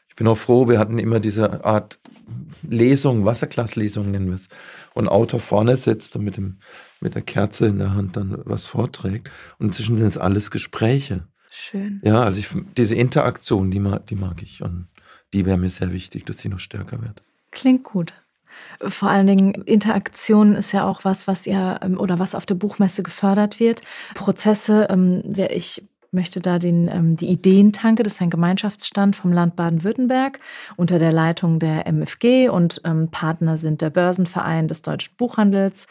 Ich 0.07 0.15
bin 0.15 0.27
auch 0.27 0.37
froh, 0.37 0.67
wir 0.67 0.79
hatten 0.79 0.99
immer 0.99 1.19
diese 1.19 1.65
Art 1.65 1.99
Lesung, 2.61 3.25
Wasserglaslesung 3.25 4.11
nennen 4.11 4.27
wir 4.27 4.35
es, 4.35 4.47
und 4.93 5.05
ein 5.05 5.09
Autor 5.09 5.39
vorne 5.39 5.77
sitzt 5.77 6.15
und 6.15 6.23
mit, 6.23 6.37
dem, 6.37 6.57
mit 6.99 7.15
der 7.15 7.21
Kerze 7.21 7.67
in 7.67 7.79
der 7.79 7.93
Hand 7.93 8.15
dann 8.15 8.41
was 8.45 8.65
vorträgt. 8.65 9.29
Und 9.57 9.67
inzwischen 9.67 9.97
sind 9.97 10.07
es 10.07 10.17
alles 10.17 10.51
Gespräche. 10.51 11.27
Schön. 11.59 12.01
Ja, 12.03 12.23
also 12.23 12.39
ich, 12.39 12.47
diese 12.77 12.95
Interaktion, 12.95 13.69
die 13.71 13.79
mag, 13.79 14.07
die 14.07 14.15
mag 14.15 14.41
ich 14.41 14.63
und 14.63 14.87
die 15.33 15.45
wäre 15.45 15.57
mir 15.57 15.69
sehr 15.69 15.91
wichtig, 15.91 16.25
dass 16.25 16.39
sie 16.39 16.49
noch 16.49 16.59
stärker 16.59 17.01
wird. 17.01 17.21
Klingt 17.51 17.83
gut. 17.83 18.13
Vor 18.81 19.09
allen 19.09 19.27
Dingen 19.27 19.53
Interaktion 19.53 20.55
ist 20.55 20.71
ja 20.71 20.87
auch 20.87 21.03
was, 21.03 21.27
was 21.27 21.45
ihr 21.47 21.79
ähm, 21.81 21.97
oder 21.99 22.19
was 22.19 22.35
auf 22.35 22.45
der 22.45 22.55
Buchmesse 22.55 23.03
gefördert 23.03 23.59
wird. 23.59 23.81
Prozesse, 24.15 24.87
ähm, 24.89 25.23
ich 25.49 25.83
möchte 26.11 26.39
da 26.39 26.59
den, 26.59 26.89
ähm, 26.91 27.15
die 27.15 27.27
Ideentanke, 27.27 28.03
das 28.03 28.13
ist 28.13 28.21
ein 28.21 28.29
Gemeinschaftsstand 28.29 29.15
vom 29.15 29.31
Land 29.31 29.55
Baden-Württemberg 29.55 30.39
unter 30.75 30.97
der 30.97 31.11
Leitung 31.11 31.59
der 31.59 31.85
MFG 31.85 32.49
und 32.49 32.81
ähm, 32.83 33.09
Partner 33.09 33.57
sind 33.57 33.81
der 33.81 33.91
Börsenverein 33.91 34.67
des 34.67 34.81
deutschen 34.81 35.13
Buchhandels, 35.17 35.87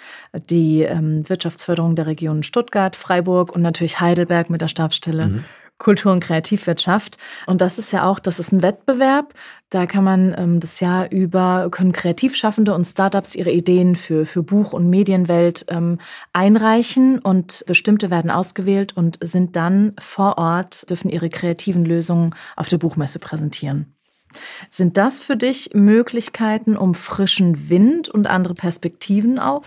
die 0.51 0.83
ähm, 0.83 1.29
Wirtschaftsförderung 1.29 1.95
der 1.95 2.07
Regionen 2.07 2.43
Stuttgart, 2.43 2.97
Freiburg 2.97 3.55
und 3.55 3.63
natürlich 3.63 4.01
Heidelberg 4.01 4.51
mit 4.51 4.61
der 4.61 4.69
Stabsstelle. 4.69 5.29
Mhm. 5.29 5.45
Kultur- 5.79 6.13
und 6.13 6.21
Kreativwirtschaft. 6.21 7.17
Und 7.47 7.61
das 7.61 7.79
ist 7.79 7.93
ja 7.93 8.05
auch, 8.05 8.19
das 8.19 8.39
ist 8.39 8.53
ein 8.53 8.63
Wettbewerb. 8.63 9.35
Da 9.71 9.87
kann 9.87 10.05
man 10.05 10.35
ähm, 10.37 10.61
das 10.61 10.81
Jahr 10.81 11.11
über, 11.11 11.69
können 11.71 11.93
Kreativschaffende 11.93 12.75
und 12.75 12.87
Startups 12.87 13.35
ihre 13.35 13.51
Ideen 13.51 13.97
für, 13.97 14.27
für 14.27 14.43
Buch- 14.43 14.73
und 14.73 14.89
Medienwelt 14.89 15.67
ähm, 15.69 15.99
einreichen 16.33 17.19
und 17.19 17.65
bestimmte 17.67 18.11
werden 18.11 18.31
ausgewählt 18.31 18.97
und 18.97 19.19
sind 19.21 19.57
dann 19.57 19.93
vor 20.01 20.39
Ort, 20.39 20.89
dürfen 20.91 21.11
ihre 21.11 21.29
kreativen 21.29 21.85
Lösungen 21.85 22.35
auf 22.57 22.69
der 22.69 22.79
Buchmesse 22.79 23.19
präsentieren. 23.19 23.95
Sind 24.71 24.97
das 24.97 25.21
für 25.21 25.37
dich 25.37 25.71
Möglichkeiten, 25.75 26.77
um 26.77 26.95
frischen 26.95 27.69
Wind 27.69 28.09
und 28.09 28.27
andere 28.27 28.55
Perspektiven 28.55 29.39
auch? 29.39 29.63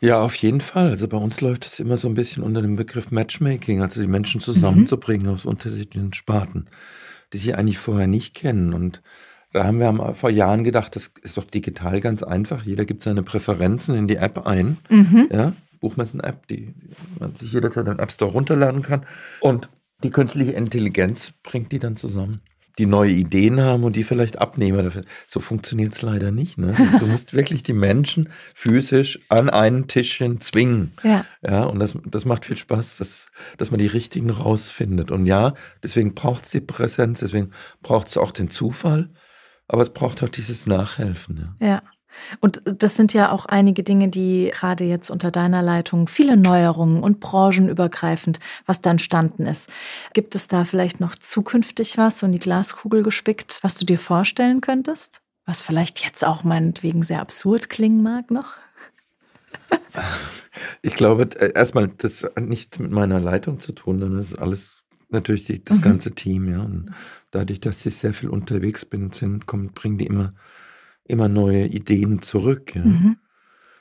Ja, 0.00 0.20
auf 0.20 0.34
jeden 0.36 0.60
Fall. 0.60 0.90
Also 0.90 1.08
bei 1.08 1.16
uns 1.16 1.40
läuft 1.40 1.66
es 1.66 1.80
immer 1.80 1.96
so 1.96 2.08
ein 2.08 2.14
bisschen 2.14 2.42
unter 2.42 2.62
dem 2.62 2.76
Begriff 2.76 3.10
Matchmaking, 3.10 3.82
also 3.82 4.00
die 4.00 4.08
Menschen 4.08 4.40
zusammenzubringen 4.40 5.26
mhm. 5.26 5.34
aus 5.34 5.44
unterschiedlichen 5.44 6.12
Sparten, 6.12 6.66
die 7.32 7.38
sie 7.38 7.54
eigentlich 7.54 7.78
vorher 7.78 8.06
nicht 8.06 8.34
kennen. 8.34 8.74
Und 8.74 9.02
da 9.52 9.64
haben 9.64 9.78
wir 9.78 10.14
vor 10.14 10.30
Jahren 10.30 10.64
gedacht, 10.64 10.96
das 10.96 11.10
ist 11.22 11.36
doch 11.36 11.44
digital 11.44 12.00
ganz 12.00 12.22
einfach. 12.22 12.64
Jeder 12.64 12.84
gibt 12.84 13.02
seine 13.02 13.22
Präferenzen 13.22 13.94
in 13.94 14.06
die 14.06 14.16
App 14.16 14.46
ein. 14.46 14.78
Mhm. 14.88 15.28
Ja, 15.30 15.52
Buchmessen-App, 15.80 16.46
die 16.46 16.74
man 17.18 17.34
sich 17.34 17.52
jederzeit 17.52 17.86
im 17.88 17.98
App 17.98 18.12
Store 18.12 18.30
runterladen 18.30 18.82
kann. 18.82 19.04
Und 19.40 19.68
die 20.04 20.10
künstliche 20.10 20.52
Intelligenz 20.52 21.32
bringt 21.42 21.72
die 21.72 21.78
dann 21.78 21.96
zusammen 21.96 22.40
die 22.78 22.86
neue 22.86 23.10
Ideen 23.10 23.60
haben 23.60 23.84
und 23.84 23.96
die 23.96 24.04
vielleicht 24.04 24.40
abnehmen. 24.40 24.90
So 25.26 25.40
funktioniert 25.40 25.92
es 25.92 26.02
leider 26.02 26.30
nicht. 26.30 26.58
Ne? 26.58 26.74
Du 26.98 27.06
musst 27.06 27.34
wirklich 27.34 27.62
die 27.62 27.72
Menschen 27.72 28.30
physisch 28.54 29.18
an 29.28 29.50
ein 29.50 29.88
Tischchen 29.88 30.40
zwingen. 30.40 30.92
Ja. 31.02 31.24
ja 31.42 31.64
und 31.64 31.78
das, 31.78 31.96
das 32.06 32.24
macht 32.24 32.46
viel 32.46 32.56
Spaß, 32.56 32.96
dass, 32.96 33.26
dass 33.58 33.70
man 33.70 33.78
die 33.78 33.86
richtigen 33.86 34.30
rausfindet. 34.30 35.10
Und 35.10 35.26
ja, 35.26 35.54
deswegen 35.82 36.14
braucht 36.14 36.44
es 36.44 36.50
die 36.50 36.60
Präsenz, 36.60 37.20
deswegen 37.20 37.50
braucht 37.82 38.08
es 38.08 38.16
auch 38.16 38.32
den 38.32 38.48
Zufall, 38.48 39.10
aber 39.68 39.82
es 39.82 39.90
braucht 39.90 40.22
auch 40.22 40.28
dieses 40.28 40.66
Nachhelfen. 40.66 41.54
Ja. 41.60 41.66
ja. 41.66 41.82
Und 42.40 42.60
das 42.64 42.96
sind 42.96 43.12
ja 43.12 43.30
auch 43.30 43.46
einige 43.46 43.82
Dinge, 43.82 44.08
die 44.08 44.50
gerade 44.52 44.84
jetzt 44.84 45.10
unter 45.10 45.30
deiner 45.30 45.62
Leitung 45.62 46.08
viele 46.08 46.36
Neuerungen 46.36 47.02
und 47.02 47.20
branchenübergreifend, 47.20 48.38
was 48.66 48.80
da 48.80 48.90
entstanden 48.90 49.46
ist. 49.46 49.70
Gibt 50.12 50.34
es 50.34 50.48
da 50.48 50.64
vielleicht 50.64 51.00
noch 51.00 51.14
zukünftig 51.14 51.98
was, 51.98 52.18
so 52.18 52.26
in 52.26 52.32
die 52.32 52.38
Glaskugel 52.38 53.02
gespickt, 53.02 53.58
was 53.62 53.74
du 53.74 53.84
dir 53.84 53.98
vorstellen 53.98 54.60
könntest? 54.60 55.22
Was 55.44 55.62
vielleicht 55.62 56.04
jetzt 56.04 56.24
auch 56.24 56.44
meinetwegen 56.44 57.02
sehr 57.02 57.20
absurd 57.20 57.68
klingen 57.68 58.02
mag 58.02 58.30
noch? 58.30 58.54
Ich 60.82 60.96
glaube, 60.96 61.28
äh, 61.38 61.52
erstmal, 61.54 61.88
das 61.88 62.24
hat 62.24 62.40
nichts 62.40 62.78
mit 62.78 62.90
meiner 62.90 63.20
Leitung 63.20 63.58
zu 63.58 63.72
tun, 63.72 63.98
sondern 63.98 64.18
das 64.18 64.32
ist 64.32 64.38
alles 64.38 64.82
natürlich 65.08 65.44
die, 65.44 65.64
das 65.64 65.78
mhm. 65.78 65.82
ganze 65.82 66.12
Team, 66.12 66.48
ja. 66.48 66.60
Und 66.60 66.90
dadurch, 67.30 67.60
dass 67.60 67.82
sie 67.82 67.90
sehr 67.90 68.12
viel 68.12 68.28
unterwegs 68.28 68.84
bin, 68.84 69.12
sind, 69.12 69.46
kommen, 69.46 69.72
bringen 69.72 69.98
die 69.98 70.06
immer 70.06 70.34
immer 71.12 71.28
neue 71.28 71.66
Ideen 71.66 72.22
zurück. 72.22 72.74
Ja. 72.74 72.84
Mhm. 72.84 73.16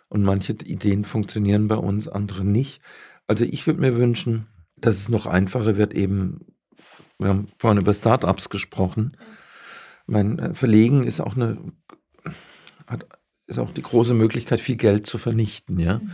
Und 0.10 0.24
manche 0.24 0.54
Ideen 0.54 1.06
funktionieren 1.06 1.70
bei 1.70 1.78
uns, 1.78 2.10
andere 2.10 2.44
nicht. 2.44 2.82
Also 3.28 3.46
ich 3.46 3.66
würde 3.66 3.80
mir 3.80 3.96
wünschen, 3.96 4.48
dass 4.76 4.98
es 4.98 5.08
noch 5.08 5.26
einfacher 5.26 5.78
wird, 5.78 5.94
eben, 5.94 6.42
wir 7.18 7.30
haben 7.30 7.48
vorhin 7.58 7.80
über 7.80 7.94
Startups 7.94 8.50
gesprochen. 8.50 9.16
Mein 10.08 10.38
äh, 10.38 10.54
Verlegen 10.54 11.04
ist 11.04 11.22
auch 11.22 11.36
eine, 11.36 11.58
hat, 12.88 13.08
ist 13.48 13.60
auch 13.60 13.72
die 13.72 13.84
große 13.84 14.14
Möglichkeit, 14.14 14.60
viel 14.60 14.76
Geld 14.76 15.06
zu 15.06 15.18
vernichten, 15.18 15.80
ja. 15.80 16.00
Mhm. 16.00 16.12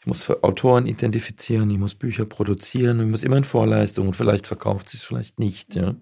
ich 0.00 0.06
muss 0.06 0.28
Autoren 0.42 0.86
identifizieren, 0.86 1.70
ich 1.70 1.78
muss 1.78 1.94
Bücher 1.94 2.24
produzieren, 2.24 3.00
ich 3.00 3.06
muss 3.06 3.22
immer 3.22 3.36
in 3.36 3.44
Vorleistung 3.44 4.08
und 4.08 4.14
vielleicht 4.14 4.48
verkauft 4.48 4.88
sie 4.88 4.96
es 4.96 5.04
vielleicht 5.04 5.38
nicht. 5.38 5.76
Ja. 5.76 5.94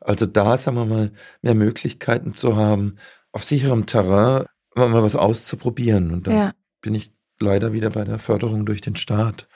Also 0.00 0.24
da, 0.24 0.56
sagen 0.56 0.76
wir 0.76 0.86
mal, 0.86 1.12
mehr 1.42 1.54
Möglichkeiten 1.54 2.32
zu 2.32 2.56
haben, 2.56 2.96
auf 3.38 3.44
sicherem 3.44 3.86
Terrain 3.86 4.46
mal 4.74 5.02
was 5.02 5.14
auszuprobieren. 5.14 6.10
Und 6.10 6.26
da 6.26 6.32
ja. 6.32 6.52
bin 6.80 6.96
ich 6.96 7.12
leider 7.40 7.72
wieder 7.72 7.90
bei 7.90 8.02
der 8.02 8.18
Förderung 8.18 8.66
durch 8.66 8.80
den 8.80 8.96
Staat. 8.96 9.46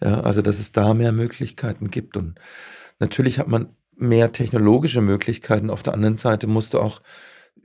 Ja, 0.00 0.20
also 0.22 0.42
dass 0.42 0.58
es 0.58 0.72
da 0.72 0.92
mehr 0.92 1.12
Möglichkeiten 1.12 1.88
gibt. 1.88 2.16
Und 2.16 2.40
natürlich 2.98 3.38
hat 3.38 3.46
man 3.46 3.76
mehr 3.94 4.32
technologische 4.32 5.00
Möglichkeiten. 5.00 5.70
Auf 5.70 5.84
der 5.84 5.94
anderen 5.94 6.16
Seite 6.16 6.48
musst 6.48 6.74
du 6.74 6.80
auch 6.80 7.00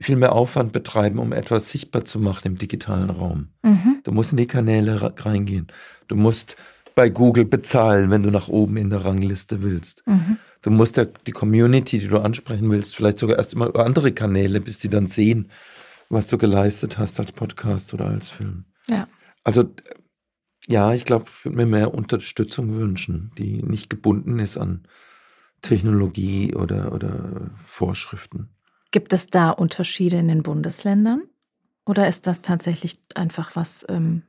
viel 0.00 0.14
mehr 0.14 0.32
Aufwand 0.32 0.72
betreiben, 0.72 1.18
um 1.18 1.32
etwas 1.32 1.70
sichtbar 1.70 2.04
zu 2.04 2.20
machen 2.20 2.46
im 2.46 2.58
digitalen 2.58 3.10
Raum. 3.10 3.48
Mhm. 3.64 3.98
Du 4.04 4.12
musst 4.12 4.30
in 4.30 4.36
die 4.36 4.46
Kanäle 4.46 5.12
reingehen. 5.24 5.66
Du 6.06 6.14
musst 6.14 6.54
bei 6.94 7.08
Google 7.08 7.46
bezahlen, 7.46 8.10
wenn 8.10 8.22
du 8.22 8.30
nach 8.30 8.46
oben 8.46 8.76
in 8.76 8.90
der 8.90 9.04
Rangliste 9.04 9.60
willst. 9.60 10.04
Mhm. 10.06 10.38
Du 10.62 10.70
musst 10.70 10.96
ja 10.96 11.04
die 11.04 11.32
Community, 11.32 11.98
die 11.98 12.08
du 12.08 12.18
ansprechen 12.18 12.70
willst, 12.70 12.96
vielleicht 12.96 13.18
sogar 13.18 13.38
erst 13.38 13.54
immer 13.54 13.66
über 13.66 13.84
andere 13.86 14.12
Kanäle, 14.12 14.60
bis 14.60 14.78
die 14.78 14.88
dann 14.88 15.06
sehen, 15.06 15.50
was 16.08 16.26
du 16.26 16.38
geleistet 16.38 16.98
hast 16.98 17.20
als 17.20 17.32
Podcast 17.32 17.94
oder 17.94 18.06
als 18.06 18.28
Film. 18.28 18.64
Ja. 18.88 19.06
Also 19.44 19.70
ja, 20.66 20.92
ich 20.92 21.04
glaube, 21.04 21.26
ich 21.28 21.44
würde 21.44 21.56
mir 21.56 21.66
mehr 21.66 21.94
Unterstützung 21.94 22.74
wünschen, 22.74 23.32
die 23.38 23.62
nicht 23.62 23.88
gebunden 23.88 24.38
ist 24.38 24.58
an 24.58 24.86
Technologie 25.62 26.54
oder, 26.54 26.92
oder 26.92 27.50
Vorschriften. 27.66 28.50
Gibt 28.90 29.12
es 29.12 29.26
da 29.26 29.50
Unterschiede 29.50 30.18
in 30.18 30.28
den 30.28 30.42
Bundesländern? 30.42 31.22
Oder 31.86 32.06
ist 32.06 32.26
das 32.26 32.42
tatsächlich 32.42 32.98
einfach 33.14 33.56
was 33.56 33.84
ähm, 33.88 34.22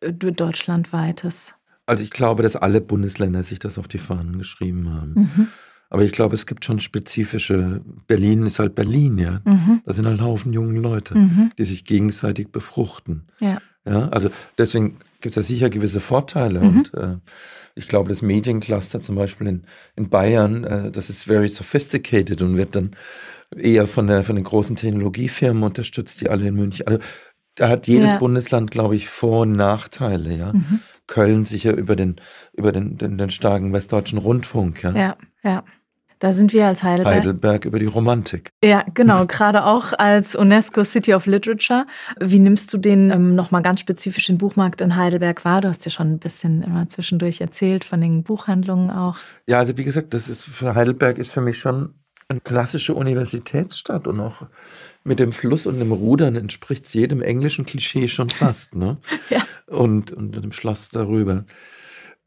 deutschlandweites? 0.00 1.54
Also 1.86 2.02
ich 2.02 2.10
glaube, 2.10 2.42
dass 2.42 2.54
alle 2.54 2.82
Bundesländer 2.82 3.42
sich 3.42 3.58
das 3.58 3.78
auf 3.78 3.88
die 3.88 3.98
Fahnen 3.98 4.36
geschrieben 4.36 4.92
haben. 4.92 5.12
Mhm. 5.14 5.48
Aber 5.90 6.02
ich 6.02 6.12
glaube, 6.12 6.34
es 6.34 6.46
gibt 6.46 6.64
schon 6.64 6.80
spezifische. 6.80 7.80
Berlin 8.06 8.44
ist 8.44 8.58
halt 8.58 8.74
Berlin, 8.74 9.18
ja. 9.18 9.40
Mhm. 9.44 9.80
Da 9.84 9.92
sind 9.92 10.06
halt 10.06 10.20
Haufen 10.20 10.52
junge 10.52 10.78
Leute, 10.78 11.16
mhm. 11.16 11.52
die 11.56 11.64
sich 11.64 11.84
gegenseitig 11.84 12.48
befruchten. 12.52 13.26
Ja. 13.40 13.58
ja 13.86 14.08
also 14.08 14.30
deswegen 14.58 14.98
gibt 15.20 15.32
es 15.32 15.36
ja 15.36 15.42
sicher 15.42 15.70
gewisse 15.70 16.00
Vorteile. 16.00 16.60
Mhm. 16.60 16.66
Und 16.66 16.94
äh, 16.94 17.16
ich 17.74 17.88
glaube, 17.88 18.10
das 18.10 18.20
Mediencluster 18.20 19.00
zum 19.00 19.16
Beispiel 19.16 19.46
in, 19.46 19.62
in 19.96 20.10
Bayern, 20.10 20.64
äh, 20.64 20.90
das 20.90 21.08
ist 21.08 21.24
very 21.24 21.48
sophisticated 21.48 22.42
und 22.42 22.56
wird 22.56 22.76
dann 22.76 22.90
eher 23.56 23.86
von, 23.86 24.06
der, 24.08 24.24
von 24.24 24.36
den 24.36 24.44
großen 24.44 24.76
Technologiefirmen 24.76 25.62
unterstützt, 25.62 26.20
die 26.20 26.28
alle 26.28 26.48
in 26.48 26.54
München. 26.54 26.86
Also 26.86 26.98
da 27.54 27.68
hat 27.70 27.86
jedes 27.86 28.12
ja. 28.12 28.18
Bundesland, 28.18 28.70
glaube 28.70 28.94
ich, 28.94 29.08
Vor- 29.08 29.42
und 29.42 29.52
Nachteile, 29.52 30.36
ja. 30.36 30.52
Mhm. 30.52 30.80
Köln 31.06 31.44
sicher 31.46 31.74
über 31.74 31.96
den, 31.96 32.16
über 32.52 32.70
den, 32.70 32.98
den, 32.98 33.16
den 33.16 33.30
starken 33.30 33.72
westdeutschen 33.72 34.18
Rundfunk, 34.18 34.82
ja. 34.82 34.94
Ja, 34.94 35.16
ja. 35.42 35.64
Da 36.18 36.32
sind 36.32 36.52
wir 36.52 36.66
als 36.66 36.82
Heidelberg. 36.82 37.16
Heidelberg 37.16 37.64
über 37.64 37.78
die 37.78 37.86
Romantik. 37.86 38.50
Ja, 38.64 38.84
genau. 38.94 39.26
Gerade 39.28 39.64
auch 39.64 39.92
als 39.96 40.34
UNESCO 40.34 40.84
City 40.84 41.14
of 41.14 41.26
Literature. 41.26 41.86
Wie 42.20 42.38
nimmst 42.38 42.72
du 42.72 42.78
den 42.78 43.10
ähm, 43.10 43.34
nochmal 43.34 43.62
ganz 43.62 43.80
spezifisch 43.80 44.26
den 44.26 44.38
Buchmarkt 44.38 44.80
in 44.80 44.96
Heidelberg 44.96 45.44
wahr? 45.44 45.60
Du 45.60 45.68
hast 45.68 45.84
ja 45.84 45.90
schon 45.90 46.12
ein 46.12 46.18
bisschen 46.18 46.62
immer 46.62 46.88
zwischendurch 46.88 47.40
erzählt 47.40 47.84
von 47.84 48.00
den 48.00 48.22
Buchhandlungen 48.22 48.90
auch. 48.90 49.18
Ja, 49.46 49.58
also 49.58 49.76
wie 49.76 49.84
gesagt, 49.84 50.12
das 50.14 50.28
ist 50.28 50.42
für 50.42 50.74
Heidelberg 50.74 51.18
ist 51.18 51.30
für 51.30 51.40
mich 51.40 51.58
schon 51.58 51.94
eine 52.28 52.40
klassische 52.40 52.94
Universitätsstadt 52.94 54.06
und 54.06 54.20
auch 54.20 54.42
mit 55.04 55.18
dem 55.18 55.32
Fluss 55.32 55.66
und 55.66 55.78
dem 55.78 55.92
Rudern 55.92 56.36
entspricht 56.36 56.84
es 56.84 56.92
jedem 56.92 57.22
englischen 57.22 57.64
Klischee 57.64 58.08
schon 58.08 58.28
fast. 58.28 58.74
Ne? 58.74 58.98
ja. 59.30 59.42
Und, 59.66 60.12
und 60.12 60.32
dem 60.32 60.52
Schloss 60.52 60.90
darüber. 60.90 61.44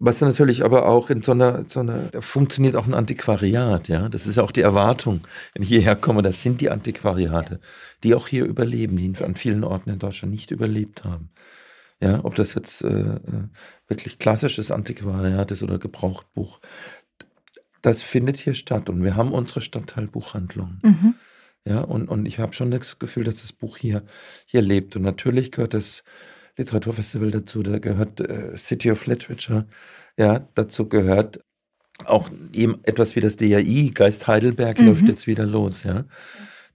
Was 0.04 0.20
natürlich 0.20 0.64
aber 0.64 0.88
auch 0.88 1.12
in 1.12 1.22
so 1.22 1.32
einer, 1.32 1.66
so 1.68 1.82
einer, 1.82 2.10
da 2.12 2.22
funktioniert 2.22 2.76
auch 2.76 2.88
ein 2.88 2.96
Antiquariat, 2.96 3.88
ja. 3.88 4.10
Das 4.10 4.26
ist 4.26 4.38
ja 4.38 4.44
auch 4.44 4.52
die 4.52 4.62
Erwartung, 4.62 5.22
wenn 5.54 5.64
ich 5.64 5.70
hierher 5.70 5.96
komme, 5.96 6.22
das 6.24 6.42
sind 6.42 6.60
die 6.60 6.72
Antiquariate, 6.72 7.60
die 8.04 8.16
auch 8.16 8.28
hier 8.28 8.46
überleben, 8.46 8.96
die 8.96 9.14
an 9.24 9.36
vielen 9.36 9.64
Orten 9.64 9.92
in 9.92 10.00
Deutschland 10.00 10.34
nicht 10.34 10.50
überlebt 10.50 11.04
haben. 11.04 11.30
Ja, 12.02 12.26
ob 12.26 12.34
das 12.34 12.56
jetzt 12.56 12.84
äh, 12.84 12.88
äh 12.88 13.20
wirklich 13.88 14.18
klassisches 14.18 14.72
Antiquariat 14.72 15.52
ist 15.52 15.62
oder 15.62 15.78
Gebrauchtbuch 15.78 16.60
das 17.82 18.02
findet 18.02 18.38
hier 18.38 18.54
statt 18.54 18.90
und 18.90 19.04
wir 19.04 19.16
haben 19.16 19.32
unsere 19.32 19.62
Stadtteilbuchhandlung. 19.62 20.80
Mhm. 20.84 21.16
Ja, 21.66 21.82
und, 21.82 22.08
und 22.10 22.26
ich 22.26 22.40
habe 22.40 22.54
schon 22.54 22.72
das 22.72 22.98
Gefühl, 23.00 23.24
dass 23.24 23.42
das 23.42 23.54
Buch 23.54 23.78
hier, 23.78 24.04
hier 24.46 24.62
lebt. 24.62 24.96
Und 24.96 25.04
natürlich 25.04 25.52
gehört 25.52 25.76
das 25.76 26.04
Literaturfestival 26.62 27.32
dazu, 27.32 27.64
da 27.64 27.80
gehört 27.80 28.20
äh, 28.20 28.58
City 28.58 28.92
of 28.92 29.06
Literature, 29.06 29.66
ja, 30.18 30.48
dazu 30.56 30.88
gehört 30.88 31.42
auch 32.06 32.30
eben 32.54 32.80
etwas 32.84 33.16
wie 33.16 33.20
das 33.20 33.36
DAI, 33.36 33.92
Geist 33.94 34.28
Heidelberg 34.28 34.80
mhm. 34.80 34.88
läuft 34.88 35.08
jetzt 35.08 35.28
wieder 35.28 35.46
los, 35.46 35.84
ja. 35.84 36.06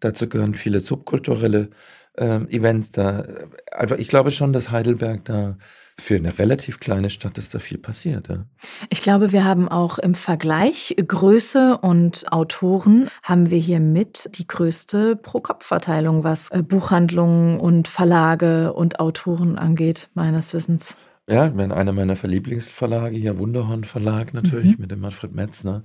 Dazu 0.01 0.29
gehören 0.29 0.55
viele 0.55 0.81
subkulturelle 0.81 1.71
äh, 2.17 2.41
Events 2.51 2.91
da. 2.91 3.25
Also 3.71 3.95
ich 3.97 4.09
glaube 4.09 4.31
schon, 4.31 4.53
dass 4.53 4.71
Heidelberg 4.71 5.25
da 5.25 5.57
für 5.99 6.17
eine 6.17 6.39
relativ 6.39 6.79
kleine 6.79 7.09
Stadt 7.09 7.39
ist 7.39 7.55
da 7.55 7.59
viel 7.59 7.79
passiert. 7.79 8.29
Ja. 8.29 8.45
Ich 8.91 9.01
glaube, 9.01 9.33
wir 9.33 9.45
haben 9.45 9.69
auch 9.69 9.99
im 9.99 10.15
Vergleich 10.15 10.95
Größe 10.97 11.79
und 11.79 12.31
Autoren 12.31 13.09
haben 13.23 13.51
wir 13.51 13.59
hier 13.59 13.81
mit 13.81 14.29
die 14.37 14.47
größte 14.47 15.17
Pro-Kopf-Verteilung, 15.17 16.23
was 16.23 16.51
äh, 16.51 16.63
Buchhandlungen 16.63 17.59
und 17.59 17.89
Verlage 17.89 18.75
und 18.75 19.01
Autoren 19.01 19.57
angeht, 19.57 20.11
meines 20.15 20.53
Wissens. 20.53 20.97
Ja, 21.29 21.45
einer 21.45 21.93
meiner 21.93 22.15
Verlieblingsverlage 22.15 23.17
hier, 23.17 23.39
Wunderhorn 23.39 23.85
Verlag 23.85 24.33
natürlich, 24.35 24.77
mhm. 24.77 24.83
mit 24.83 24.91
dem 24.91 25.01
Manfred 25.01 25.35
Metzner. 25.35 25.85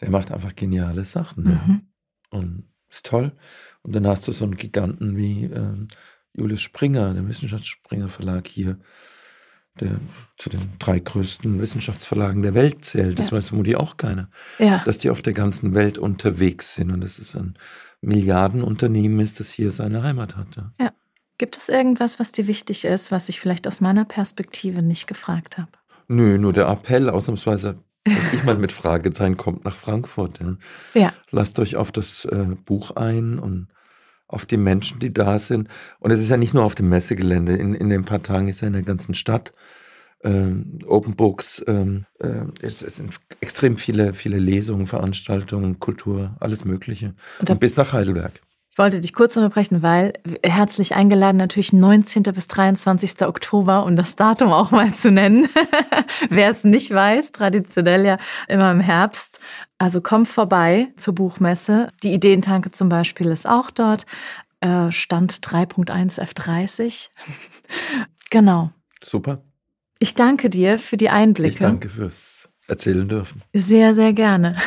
Der 0.00 0.10
macht 0.10 0.32
einfach 0.32 0.56
geniale 0.56 1.04
Sachen. 1.04 1.44
Mhm. 1.44 1.50
Ja. 1.50 2.38
Und 2.38 2.64
ist 2.94 3.06
toll. 3.06 3.32
Und 3.82 3.94
dann 3.94 4.06
hast 4.06 4.26
du 4.26 4.32
so 4.32 4.44
einen 4.44 4.56
Giganten 4.56 5.16
wie 5.16 5.44
äh, 5.44 5.86
Julius 6.32 6.62
Springer, 6.62 7.14
der 7.14 7.28
Wissenschaftsspringer 7.28 8.08
Verlag 8.08 8.46
hier, 8.48 8.78
der 9.80 9.96
zu 10.38 10.50
den 10.50 10.72
drei 10.78 11.00
größten 11.00 11.60
Wissenschaftsverlagen 11.60 12.42
der 12.42 12.54
Welt 12.54 12.84
zählt. 12.84 13.18
Das 13.18 13.30
ja. 13.30 13.36
weiß 13.36 13.48
vermutlich 13.48 13.76
auch 13.76 13.96
keiner. 13.96 14.28
Ja. 14.58 14.82
Dass 14.84 14.98
die 14.98 15.10
auf 15.10 15.22
der 15.22 15.32
ganzen 15.32 15.74
Welt 15.74 15.98
unterwegs 15.98 16.74
sind 16.74 16.90
und 16.90 17.00
dass 17.02 17.18
es 17.18 17.34
ein 17.36 17.58
Milliardenunternehmen 18.00 19.20
ist, 19.20 19.40
das 19.40 19.50
hier 19.50 19.72
seine 19.72 20.02
Heimat 20.02 20.36
hat. 20.36 20.56
Ja. 20.56 20.72
ja. 20.80 20.90
Gibt 21.36 21.56
es 21.56 21.68
irgendwas, 21.68 22.20
was 22.20 22.30
dir 22.30 22.46
wichtig 22.46 22.84
ist, 22.84 23.10
was 23.10 23.28
ich 23.28 23.40
vielleicht 23.40 23.66
aus 23.66 23.80
meiner 23.80 24.04
Perspektive 24.04 24.82
nicht 24.82 25.08
gefragt 25.08 25.58
habe? 25.58 25.70
Nö, 26.06 26.38
nur 26.38 26.52
der 26.52 26.68
Appell, 26.68 27.10
ausnahmsweise, 27.10 27.82
dass 28.04 28.32
ich 28.32 28.44
mal 28.44 28.56
mit 28.56 28.72
Fragezeichen 28.72 29.36
kommt 29.36 29.64
nach 29.64 29.76
Frankfurt. 29.76 30.40
Ja. 30.40 30.56
ja. 30.94 31.12
Lasst 31.30 31.58
euch 31.58 31.76
auf 31.76 31.92
das 31.92 32.24
äh, 32.26 32.46
Buch 32.64 32.92
ein 32.92 33.38
und 33.38 33.68
auf 34.26 34.46
die 34.46 34.56
Menschen, 34.56 34.98
die 34.98 35.12
da 35.12 35.38
sind. 35.38 35.68
Und 36.00 36.10
es 36.10 36.20
ist 36.20 36.30
ja 36.30 36.36
nicht 36.36 36.54
nur 36.54 36.64
auf 36.64 36.74
dem 36.74 36.88
Messegelände. 36.88 37.56
In, 37.56 37.74
in 37.74 37.88
den 37.88 38.04
paar 38.04 38.22
Tagen 38.22 38.48
ist 38.48 38.60
ja 38.60 38.66
in 38.66 38.72
der 38.72 38.82
ganzen 38.82 39.14
Stadt 39.14 39.52
ähm, 40.22 40.78
Open 40.86 41.14
Books. 41.14 41.62
Ähm, 41.66 42.06
äh, 42.18 42.44
es, 42.60 42.82
es, 42.82 42.96
sind 42.96 43.14
extrem 43.40 43.76
viele, 43.76 44.14
viele 44.14 44.38
Lesungen, 44.38 44.86
Veranstaltungen, 44.86 45.78
Kultur, 45.78 46.36
alles 46.40 46.64
Mögliche. 46.64 47.14
Und, 47.40 47.50
Und 47.50 47.60
bis 47.60 47.76
nach 47.76 47.92
Heidelberg. 47.92 48.40
Ich 48.74 48.78
wollte 48.78 48.98
dich 48.98 49.12
kurz 49.12 49.36
unterbrechen, 49.36 49.82
weil 49.82 50.14
herzlich 50.44 50.96
eingeladen 50.96 51.36
natürlich 51.36 51.72
19. 51.72 52.24
bis 52.24 52.48
23. 52.48 53.24
Oktober, 53.24 53.86
um 53.86 53.94
das 53.94 54.16
Datum 54.16 54.50
auch 54.52 54.72
mal 54.72 54.92
zu 54.92 55.12
nennen. 55.12 55.48
Wer 56.28 56.48
es 56.48 56.64
nicht 56.64 56.92
weiß, 56.92 57.30
traditionell 57.30 58.04
ja 58.04 58.18
immer 58.48 58.72
im 58.72 58.80
Herbst. 58.80 59.38
Also 59.78 60.00
kommt 60.00 60.26
vorbei 60.26 60.88
zur 60.96 61.14
Buchmesse. 61.14 61.86
Die 62.02 62.12
Ideentanke 62.14 62.72
zum 62.72 62.88
Beispiel 62.88 63.28
ist 63.28 63.48
auch 63.48 63.70
dort. 63.70 64.06
Äh, 64.60 64.90
Stand 64.90 65.34
3.1 65.34 66.20
F30. 66.20 67.10
genau. 68.30 68.72
Super. 69.04 69.40
Ich 70.00 70.16
danke 70.16 70.50
dir 70.50 70.80
für 70.80 70.96
die 70.96 71.10
Einblicke. 71.10 71.54
Ich 71.54 71.60
danke 71.60 71.88
fürs 71.88 72.48
Erzählen 72.66 73.08
dürfen. 73.08 73.40
Sehr, 73.52 73.94
sehr 73.94 74.12
gerne. 74.12 74.50